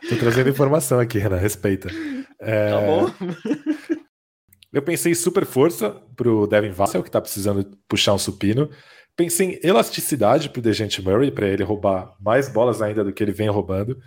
Tô 0.10 0.16
trazendo 0.18 0.50
informação 0.50 1.00
aqui, 1.00 1.20
Renan, 1.20 1.38
respeita. 1.38 1.90
É... 2.40 2.72
Tá 2.72 2.82
bom. 2.82 3.12
Eu 4.72 4.82
pensei 4.82 5.12
em 5.12 5.16
super 5.16 5.46
força 5.46 5.92
pro 6.16 6.48
Devin 6.48 6.72
Vassell, 6.72 7.04
que 7.04 7.12
tá 7.12 7.22
precisando 7.22 7.66
puxar 7.88 8.14
um 8.14 8.18
supino. 8.18 8.70
Pensei 9.16 9.48
em 9.48 9.60
elasticidade 9.68 10.50
pro 10.50 10.62
Dejante 10.62 11.02
Murray, 11.02 11.32
para 11.32 11.48
ele 11.48 11.64
roubar 11.64 12.16
mais 12.20 12.50
bolas 12.50 12.82
ainda 12.82 13.04
do 13.04 13.12
que 13.12 13.24
ele 13.24 13.32
vem 13.32 13.50
roubando. 13.50 13.98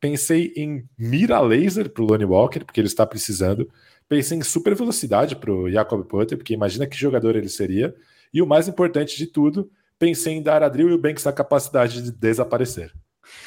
Pensei 0.00 0.52
em 0.56 0.84
mira 0.98 1.40
laser 1.40 1.88
pro 1.90 2.04
Lonnie 2.04 2.26
Walker, 2.26 2.64
porque 2.64 2.80
ele 2.80 2.88
está 2.88 3.06
precisando. 3.06 3.68
Pensei 4.08 4.38
em 4.38 4.42
super 4.42 4.74
velocidade 4.74 5.34
pro 5.36 5.70
Jacob 5.70 6.04
Potter, 6.04 6.38
porque 6.38 6.54
imagina 6.54 6.86
que 6.86 6.96
jogador 6.96 7.34
ele 7.34 7.48
seria. 7.48 7.94
E 8.32 8.40
o 8.40 8.46
mais 8.46 8.68
importante 8.68 9.16
de 9.16 9.26
tudo, 9.26 9.70
pensei 9.98 10.34
em 10.34 10.42
dar 10.42 10.62
a 10.62 10.68
Drill 10.68 10.90
e 10.90 10.92
o 10.92 10.98
Banks 10.98 11.26
a 11.26 11.32
capacidade 11.32 12.02
de 12.02 12.12
desaparecer. 12.12 12.92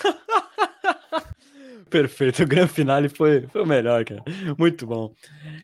Perfeito, 1.90 2.44
o 2.44 2.48
grande 2.48 2.72
finale 2.72 3.10
foi, 3.10 3.48
foi 3.48 3.64
o 3.64 3.66
melhor, 3.66 4.06
cara. 4.06 4.24
Muito 4.58 4.86
bom. 4.86 5.14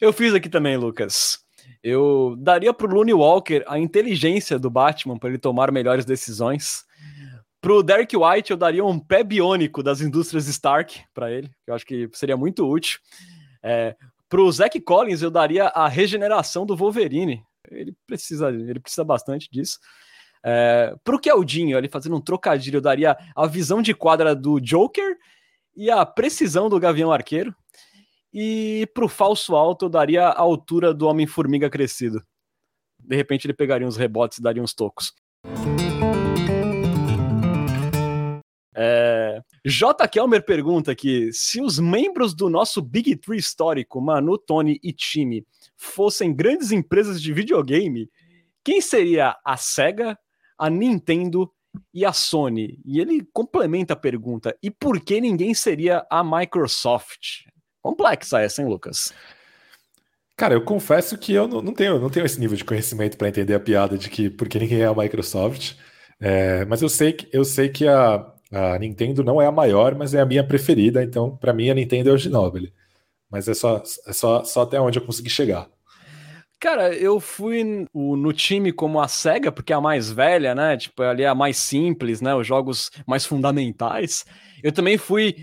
Eu 0.02 0.12
fiz 0.12 0.34
aqui 0.34 0.50
também, 0.50 0.76
Lucas. 0.76 1.40
Eu 1.84 2.36
daria 2.40 2.74
pro 2.74 2.92
Looney 2.92 3.14
Walker 3.14 3.64
a 3.68 3.78
inteligência 3.78 4.58
do 4.58 4.72
Batman 4.72 5.20
para 5.20 5.30
ele 5.30 5.38
tomar 5.38 5.72
melhores 5.72 6.04
decisões. 6.04 6.84
Pro 7.62 7.84
Derek 7.84 8.16
White, 8.16 8.52
eu 8.52 8.58
daria 8.58 8.84
um 8.84 9.00
pé 9.00 9.24
biônico 9.24 9.84
das 9.84 10.02
indústrias 10.02 10.48
Stark 10.48 11.02
para 11.14 11.32
ele, 11.32 11.48
que 11.64 11.70
eu 11.70 11.76
acho 11.76 11.86
que 11.86 12.10
seria 12.14 12.36
muito 12.36 12.68
útil. 12.68 13.00
É, 13.62 13.96
pro 14.30 14.52
Zach 14.52 14.80
Collins, 14.82 15.22
eu 15.22 15.32
daria 15.32 15.68
a 15.68 15.88
regeneração 15.88 16.66
do 16.66 16.76
Wolverine. 16.76 17.44
Ele 17.70 17.96
precisa, 18.06 18.50
ele 18.50 18.80
precisa 18.80 19.04
bastante 19.04 19.50
disso. 19.52 19.80
É, 20.44 20.96
pro 21.04 21.20
Keldinho, 21.20 21.78
ali 21.78 21.88
fazendo 21.88 22.16
um 22.16 22.22
trocadilho, 22.22 22.78
eu 22.78 22.82
daria 22.82 23.18
a 23.36 23.48
visão 23.48 23.82
de 23.82 23.94
quadra 23.94 24.36
do 24.36 24.60
Joker 24.60 25.18
e 25.76 25.90
a 25.90 26.06
precisão 26.06 26.70
do 26.70 26.80
Gavião 26.80 27.12
Arqueiro. 27.12 27.54
E 28.32 28.88
pro 28.94 29.08
falso 29.08 29.56
alto 29.56 29.86
eu 29.86 29.90
daria 29.90 30.28
a 30.28 30.40
altura 30.40 30.94
do 30.94 31.08
Homem-Formiga 31.08 31.70
crescido. 31.70 32.22
De 33.00 33.16
repente 33.16 33.46
ele 33.46 33.54
pegaria 33.54 33.88
uns 33.88 33.98
rebotes 33.98 34.38
e 34.38 34.42
daria 34.42 34.62
uns 34.62 34.74
tocos. 34.74 35.14
É... 38.76 39.42
J. 39.66 40.08
Kelmer 40.08 40.46
pergunta 40.46 40.92
aqui: 40.92 41.32
se 41.34 41.60
os 41.60 41.80
membros 41.80 42.36
do 42.36 42.50
nosso 42.50 42.84
Big 42.84 43.16
Three 43.16 43.40
histórico, 43.40 44.00
Manu, 44.00 44.38
Tony 44.38 44.80
e 44.84 44.94
time, 44.94 45.44
fossem 45.76 46.32
grandes 46.32 46.72
empresas 46.72 47.20
de 47.20 47.34
videogame, 47.34 48.08
quem 48.64 48.80
seria 48.80 49.36
a 49.44 49.58
SEGA, 49.58 50.16
a 50.56 50.70
Nintendo 50.70 51.52
e 51.92 52.06
a 52.06 52.14
Sony. 52.14 52.80
E 52.86 53.00
ele 53.00 53.28
complementa 53.34 53.94
a 53.94 53.98
pergunta: 53.98 54.56
e 54.62 54.70
por 54.70 55.00
que 55.00 55.20
ninguém 55.20 55.56
seria 55.56 56.06
a 56.12 56.24
Microsoft? 56.24 57.46
Complexa 57.82 58.42
essa, 58.42 58.62
hein, 58.62 58.68
Lucas? 58.68 59.12
Cara, 60.38 60.54
eu 60.54 60.64
confesso 60.64 61.18
que 61.18 61.34
eu 61.34 61.48
não, 61.48 61.62
não 61.62 61.74
tenho, 61.74 61.98
não 61.98 62.10
tenho 62.10 62.26
esse 62.26 62.40
nível 62.40 62.58
de 62.58 62.66
conhecimento 62.66 63.18
para 63.18 63.30
entender 63.30 63.56
a 63.56 63.60
piada 63.60 63.98
de 63.98 64.10
que 64.12 64.30
porque 64.30 64.60
ninguém 64.60 64.82
é 64.82 64.86
a 64.86 64.94
Microsoft. 64.94 65.76
É, 66.20 66.66
mas 66.66 66.84
eu 66.84 66.90
sei 66.90 67.14
que 67.14 67.28
eu 67.36 67.44
sei 67.44 67.70
que 67.70 67.88
a, 67.88 68.35
a 68.52 68.78
Nintendo 68.80 69.24
não 69.24 69.42
é 69.42 69.48
a 69.48 69.52
maior, 69.52 69.96
mas 69.96 70.14
é 70.14 70.22
a 70.22 70.26
minha 70.26 70.44
preferida. 70.44 71.04
Então, 71.04 71.36
para 71.36 71.54
mim, 71.54 71.70
a 71.70 71.74
Nintendo 71.74 72.10
é 72.10 72.14
o 72.14 72.18
Ginobili. 72.18 72.74
Mas 73.30 73.48
é 73.48 73.54
só, 73.54 73.82
é 74.08 74.14
só, 74.14 74.44
só 74.44 74.62
até 74.62 74.80
onde 74.80 75.00
eu 75.00 75.06
consegui 75.06 75.30
chegar. 75.30 75.68
Cara, 76.60 76.96
eu 76.96 77.20
fui 77.20 77.86
no, 77.94 78.34
time 78.34 78.72
como 78.72 79.00
a 79.00 79.08
SEGA, 79.08 79.52
porque 79.52 79.74
é 79.74 79.76
a 79.76 79.82
mais 79.82 80.12
velha, 80.12 80.56
né? 80.56 80.78
Tipo, 80.78 81.04
ali 81.04 81.24
é 81.24 81.28
a 81.28 81.36
mais 81.36 81.58
simples, 81.58 82.22
né? 82.22 82.34
Os 82.34 82.48
jogos 82.48 82.90
mais 83.06 83.26
fundamentais. 83.26 84.26
Eu 84.64 84.72
também 84.72 84.98
fui 84.98 85.36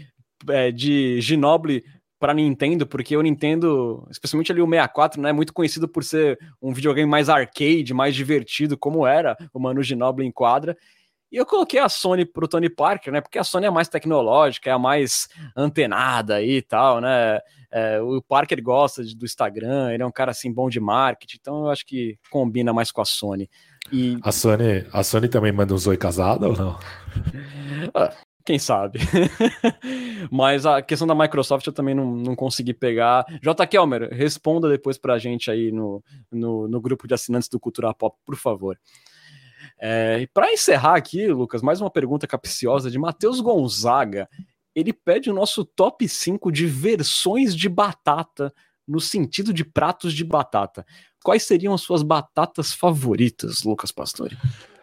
é, 0.49 0.73
de 0.73 1.21
Ginoble 1.21 1.85
para 2.19 2.33
Nintendo, 2.33 2.87
porque 2.87 3.17
o 3.17 3.23
Nintendo, 3.23 4.07
especialmente 4.11 4.53
ali 4.53 4.63
o 4.63 4.67
64, 4.67 5.21
né, 5.21 5.31
é 5.31 5.33
muito 5.33 5.53
conhecido 5.53 5.89
por 5.89 6.05
ser 6.05 6.39
um 6.63 6.73
videogame 6.73 7.11
mais 7.11 7.29
arcade, 7.29 7.93
mais 7.93 8.15
divertido, 8.15 8.79
como 8.79 9.07
era 9.07 9.37
o 9.53 9.59
Manu 9.59 9.83
Ginoble 9.83 10.25
em 10.25 10.31
quadra. 10.31 10.77
E 11.33 11.37
eu 11.39 11.47
coloquei 11.47 11.81
a 11.81 11.89
Sony 11.89 12.27
pro 12.27 12.47
Tony 12.47 12.69
Parker, 12.69 13.11
né? 13.11 13.23
Porque 13.23 13.39
a 13.39 13.45
Sony 13.45 13.65
é 13.65 13.71
mais 13.71 13.89
tecnológica, 13.89 14.69
é 14.69 14.73
a 14.75 14.79
mais 14.79 15.29
antenada 15.57 16.43
e 16.43 16.61
tal, 16.61 17.01
né? 17.01 17.41
É, 17.71 17.99
o 18.03 18.21
Parker 18.21 18.63
gosta 18.63 19.03
de, 19.03 19.17
do 19.17 19.25
Instagram, 19.25 19.91
ele 19.91 20.03
é 20.03 20.07
um 20.07 20.13
cara 20.13 20.31
assim 20.31 20.53
bom 20.53 20.69
de 20.69 20.79
marketing, 20.79 21.39
então 21.41 21.65
eu 21.65 21.71
acho 21.71 21.87
que 21.87 22.19
combina 22.31 22.71
mais 22.71 22.93
com 22.93 23.01
a 23.01 23.05
Sony. 23.07 23.49
E... 23.91 24.19
A 24.23 24.31
Sony, 24.31 24.87
a 24.93 25.03
Sony 25.03 25.27
também 25.27 25.53
manda 25.53 25.73
um 25.73 25.79
Zoe 25.79 25.97
casada 25.97 26.49
ou 26.49 26.57
não? 26.57 26.79
Ah, 27.95 28.15
quem 28.45 28.59
sabe? 28.59 29.01
Mas 30.31 30.65
a 30.65 30.81
questão 30.83 31.07
da 31.07 31.15
Microsoft 31.15 31.67
eu 31.67 31.73
também 31.73 31.95
não, 31.95 32.15
não 32.15 32.37
consegui 32.37 32.73
pegar. 32.73 33.25
J. 33.43 33.67
Kelmer, 33.67 34.09
responda 34.13 34.69
depois 34.69 34.99
pra 34.99 35.19
gente 35.19 35.51
aí 35.51 35.73
no, 35.73 36.03
no, 36.31 36.69
no 36.69 36.81
grupo 36.81 37.09
de 37.09 37.15
assinantes 37.15 37.49
do 37.49 37.59
Cultura 37.59 37.93
Pop, 37.93 38.17
por 38.25 38.37
favor. 38.37 38.79
É, 39.85 40.21
e 40.21 40.27
para 40.29 40.53
encerrar 40.53 40.95
aqui, 40.95 41.27
Lucas, 41.27 41.61
mais 41.61 41.81
uma 41.81 41.91
pergunta 41.91 42.27
capciosa 42.27 42.89
de 42.89 42.99
Matheus 42.99 43.41
Gonzaga 43.41 44.29
ele 44.75 44.93
pede 44.93 45.31
o 45.31 45.35
nosso 45.35 45.65
top 45.65 46.09
5 46.09 46.51
de 46.51 46.67
versões 46.67 47.55
de 47.55 47.69
batata, 47.69 48.53
no 48.87 49.01
sentido 49.01 49.53
de 49.53 49.65
pratos 49.65 50.13
de 50.13 50.25
batata. 50.25 50.85
Quais 51.23 51.45
seriam 51.45 51.75
as 51.75 51.83
suas 51.83 52.03
batatas 52.03 52.73
favoritas, 52.73 53.63
Lucas 53.63 53.93
Pastore? 53.93 54.37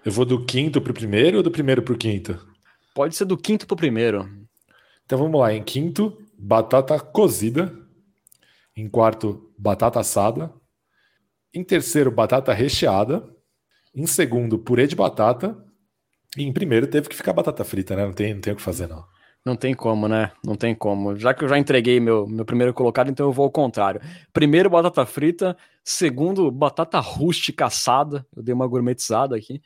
Eu 0.06 0.12
vou 0.12 0.26
do 0.26 0.46
quinto 0.46 0.80
pro 0.80 0.94
primeiro 0.94 1.38
ou 1.38 1.44
do 1.44 1.52
primeiro 1.52 1.82
pro 1.82 1.98
quinto? 1.98 2.48
Pode 2.94 3.16
ser 3.16 3.26
do 3.26 3.38
quinto 3.38 3.68
pro 3.68 3.76
primeiro. 3.76 4.30
Então 5.06 5.18
vamos 5.18 5.40
lá. 5.40 5.54
Em 5.54 5.64
quinto, 5.64 6.18
batata 6.38 7.00
cozida. 7.00 7.76
Em 8.76 8.88
quarto, 8.88 9.52
batata 9.58 10.00
assada. 10.00 10.54
Em 11.54 11.64
terceiro, 11.64 12.12
batata 12.12 12.54
recheada. 12.54 13.28
Em 13.94 14.06
segundo, 14.06 14.60
purê 14.60 14.88
de 14.88 14.96
batata. 14.96 15.58
E 16.38 16.44
em 16.44 16.54
primeiro 16.54 16.88
teve 16.88 17.10
que 17.10 17.16
ficar 17.16 17.34
batata 17.34 17.64
frita, 17.64 17.96
né? 17.96 18.06
Não 18.06 18.14
tem, 18.14 18.34
não 18.34 18.42
tem 18.42 18.54
o 18.54 18.56
que 18.56 18.62
fazer, 18.62 18.88
não. 18.88 19.04
Não 19.46 19.56
tem 19.56 19.74
como, 19.74 20.08
né? 20.08 20.32
Não 20.44 20.56
tem 20.56 20.76
como. 20.76 21.16
Já 21.16 21.34
que 21.34 21.44
eu 21.44 21.48
já 21.48 21.58
entreguei 21.58 22.00
meu, 22.00 22.28
meu 22.28 22.46
primeiro 22.46 22.74
colocado, 22.74 23.10
então 23.10 23.26
eu 23.28 23.32
vou 23.32 23.46
ao 23.46 23.52
contrário. 23.52 24.02
Primeiro, 24.34 24.70
batata 24.70 25.06
frita. 25.06 25.58
Segundo, 25.84 26.52
batata 26.52 27.00
rústica 27.00 27.66
assada. 27.66 28.26
Eu 28.36 28.44
dei 28.44 28.54
uma 28.54 28.68
gourmetizada 28.68 29.36
aqui. 29.36 29.62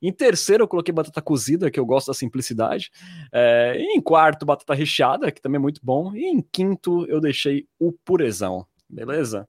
Em 0.00 0.12
terceiro, 0.12 0.62
eu 0.62 0.68
coloquei 0.68 0.94
batata 0.94 1.20
cozida, 1.20 1.70
que 1.70 1.80
eu 1.80 1.84
gosto 1.84 2.06
da 2.06 2.14
simplicidade. 2.14 2.90
É, 3.32 3.76
em 3.78 4.00
quarto, 4.00 4.46
batata 4.46 4.72
recheada, 4.72 5.30
que 5.32 5.42
também 5.42 5.56
é 5.56 5.62
muito 5.62 5.80
bom. 5.82 6.14
E 6.14 6.24
em 6.24 6.40
quinto, 6.40 7.04
eu 7.06 7.20
deixei 7.20 7.66
o 7.78 7.92
purezão. 7.92 8.64
Beleza? 8.88 9.44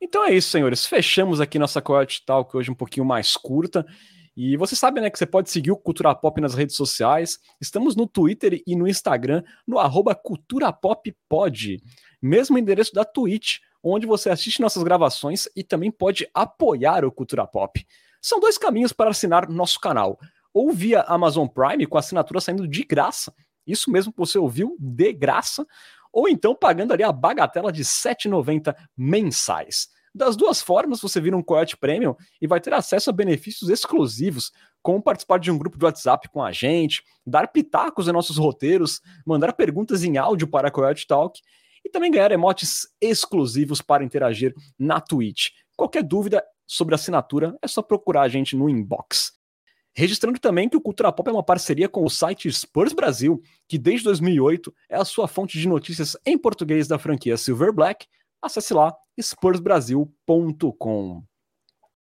Então 0.00 0.24
é 0.24 0.34
isso, 0.34 0.50
senhores. 0.50 0.84
Fechamos 0.84 1.40
aqui 1.40 1.58
nossa 1.58 1.80
Coyote 1.80 2.24
Talk 2.24 2.54
hoje 2.56 2.70
um 2.70 2.74
pouquinho 2.74 3.06
mais 3.06 3.36
curta. 3.36 3.86
E 4.36 4.54
você 4.58 4.76
sabe, 4.76 5.00
né, 5.00 5.08
que 5.08 5.18
você 5.18 5.24
pode 5.24 5.50
seguir 5.50 5.70
o 5.70 5.76
Cultura 5.76 6.14
Pop 6.14 6.38
nas 6.42 6.54
redes 6.54 6.76
sociais. 6.76 7.38
Estamos 7.58 7.96
no 7.96 8.06
Twitter 8.06 8.62
e 8.66 8.76
no 8.76 8.86
Instagram, 8.86 9.42
no 9.66 9.78
arroba 9.78 10.14
culturapoppod. 10.14 11.82
Mesmo 12.20 12.58
endereço 12.58 12.92
da 12.92 13.02
Twitch, 13.02 13.60
onde 13.82 14.06
você 14.06 14.28
assiste 14.28 14.60
nossas 14.60 14.82
gravações 14.82 15.48
e 15.56 15.64
também 15.64 15.90
pode 15.90 16.28
apoiar 16.34 17.02
o 17.02 17.10
Cultura 17.10 17.46
Pop. 17.46 17.82
São 18.20 18.38
dois 18.38 18.58
caminhos 18.58 18.92
para 18.92 19.08
assinar 19.08 19.48
nosso 19.48 19.80
canal. 19.80 20.18
Ou 20.52 20.70
via 20.70 21.00
Amazon 21.02 21.46
Prime, 21.46 21.86
com 21.86 21.96
assinatura 21.96 22.40
saindo 22.40 22.68
de 22.68 22.82
graça. 22.82 23.32
Isso 23.66 23.90
mesmo 23.90 24.12
que 24.12 24.18
você 24.18 24.38
ouviu, 24.38 24.76
de 24.78 25.14
graça. 25.14 25.66
Ou 26.16 26.30
então 26.30 26.54
pagando 26.54 26.94
ali 26.94 27.02
a 27.02 27.12
bagatela 27.12 27.70
de 27.70 27.82
R$ 27.82 27.84
7,90 27.84 28.74
mensais. 28.96 29.88
Das 30.14 30.34
duas 30.34 30.62
formas, 30.62 30.98
você 30.98 31.20
vira 31.20 31.36
um 31.36 31.42
Coyote 31.42 31.76
Premium 31.76 32.16
e 32.40 32.46
vai 32.46 32.58
ter 32.58 32.72
acesso 32.72 33.10
a 33.10 33.12
benefícios 33.12 33.68
exclusivos, 33.68 34.50
como 34.80 35.02
participar 35.02 35.38
de 35.38 35.50
um 35.50 35.58
grupo 35.58 35.76
de 35.76 35.84
WhatsApp 35.84 36.30
com 36.30 36.42
a 36.42 36.52
gente, 36.52 37.02
dar 37.26 37.48
pitacos 37.48 38.08
em 38.08 38.12
nossos 38.12 38.38
roteiros, 38.38 39.02
mandar 39.26 39.52
perguntas 39.52 40.04
em 40.04 40.16
áudio 40.16 40.48
para 40.48 40.68
a 40.68 40.70
Coyote 40.70 41.06
Talk 41.06 41.38
e 41.84 41.90
também 41.90 42.10
ganhar 42.10 42.32
emotes 42.32 42.88
exclusivos 42.98 43.82
para 43.82 44.02
interagir 44.02 44.54
na 44.78 45.02
Twitch. 45.02 45.50
Qualquer 45.76 46.02
dúvida 46.02 46.42
sobre 46.66 46.94
assinatura 46.94 47.54
é 47.60 47.68
só 47.68 47.82
procurar 47.82 48.22
a 48.22 48.28
gente 48.28 48.56
no 48.56 48.70
inbox. 48.70 49.35
Registrando 49.96 50.38
também 50.38 50.68
que 50.68 50.76
o 50.76 50.80
Cultura 50.80 51.10
Pop 51.10 51.28
é 51.28 51.32
uma 51.32 51.42
parceria 51.42 51.88
com 51.88 52.04
o 52.04 52.10
site 52.10 52.52
Spurs 52.52 52.92
Brasil, 52.92 53.42
que 53.66 53.78
desde 53.78 54.04
2008 54.04 54.72
é 54.90 54.96
a 54.96 55.04
sua 55.04 55.26
fonte 55.26 55.58
de 55.58 55.66
notícias 55.66 56.16
em 56.26 56.36
português 56.36 56.86
da 56.86 56.98
franquia 56.98 57.36
Silver 57.36 57.72
Black, 57.72 58.06
Acesse 58.46 58.72
lá 58.72 58.94
spursbrasil.com. 59.18 61.22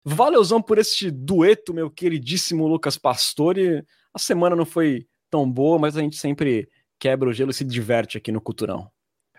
Valeuzão 0.05 0.62
por 0.62 0.78
este 0.78 1.11
dueto, 1.11 1.74
meu 1.74 1.91
queridíssimo 1.91 2.68
Lucas 2.68 2.97
Pastore. 2.97 3.85
A 4.14 4.18
semana 4.18 4.55
não 4.55 4.64
foi 4.64 5.09
tão 5.28 5.51
boa, 5.51 5.76
mas 5.78 5.97
a 5.97 6.01
gente 6.01 6.16
sempre 6.16 6.68
quebra 6.99 7.28
o 7.28 7.33
gelo 7.33 7.51
e 7.51 7.55
se 7.55 7.64
diverte 7.64 8.16
aqui 8.16 8.31
no 8.31 8.41
Culturão. 8.41 8.89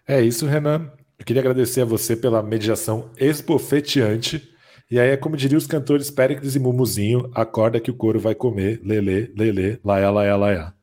É 0.07 0.21
isso, 0.21 0.45
Renan. 0.45 0.91
Eu 1.17 1.25
queria 1.25 1.41
agradecer 1.41 1.81
a 1.81 1.85
você 1.85 2.15
pela 2.15 2.43
mediação 2.43 3.09
esbofeteante. 3.17 4.50
E 4.91 4.99
aí 4.99 5.11
é 5.11 5.17
como 5.17 5.37
diriam 5.37 5.57
os 5.57 5.65
cantores 5.65 6.11
Péricles 6.11 6.53
e 6.53 6.59
Mumuzinho, 6.59 7.31
acorda 7.33 7.79
que 7.79 7.89
o 7.89 7.93
couro 7.93 8.19
vai 8.19 8.35
comer, 8.35 8.81
lele, 8.83 9.31
lele, 9.37 9.79
laia, 9.85 10.11
laia, 10.11 10.35
laia. 10.35 10.73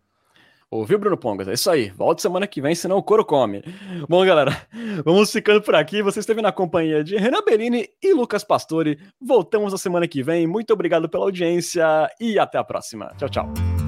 Ouviu, 0.71 0.99
Bruno 0.99 1.17
Pongas? 1.17 1.49
É 1.49 1.53
isso 1.53 1.71
aí. 1.71 1.91
Volta 1.91 2.21
semana 2.21 2.47
que 2.47 2.61
vem, 2.61 2.75
senão 2.75 2.97
o 2.97 3.03
couro 3.03 3.25
come. 3.25 3.63
Bom, 4.09 4.25
galera, 4.25 4.67
vamos 5.05 5.31
ficando 5.31 5.63
por 5.63 5.75
aqui. 5.75 6.03
Você 6.03 6.21
esteve 6.21 6.43
na 6.43 6.53
companhia 6.53 7.03
de 7.03 7.17
Renan 7.17 7.43
Bellini 7.43 7.89
e 8.03 8.13
Lucas 8.13 8.45
Pastore. 8.45 8.99
Voltamos 9.21 9.73
na 9.73 9.79
semana 9.79 10.07
que 10.07 10.23
vem. 10.23 10.47
Muito 10.47 10.73
obrigado 10.73 11.09
pela 11.09 11.25
audiência 11.25 11.85
e 12.21 12.39
até 12.39 12.59
a 12.59 12.65
próxima. 12.65 13.13
Tchau, 13.17 13.29
tchau. 13.29 13.88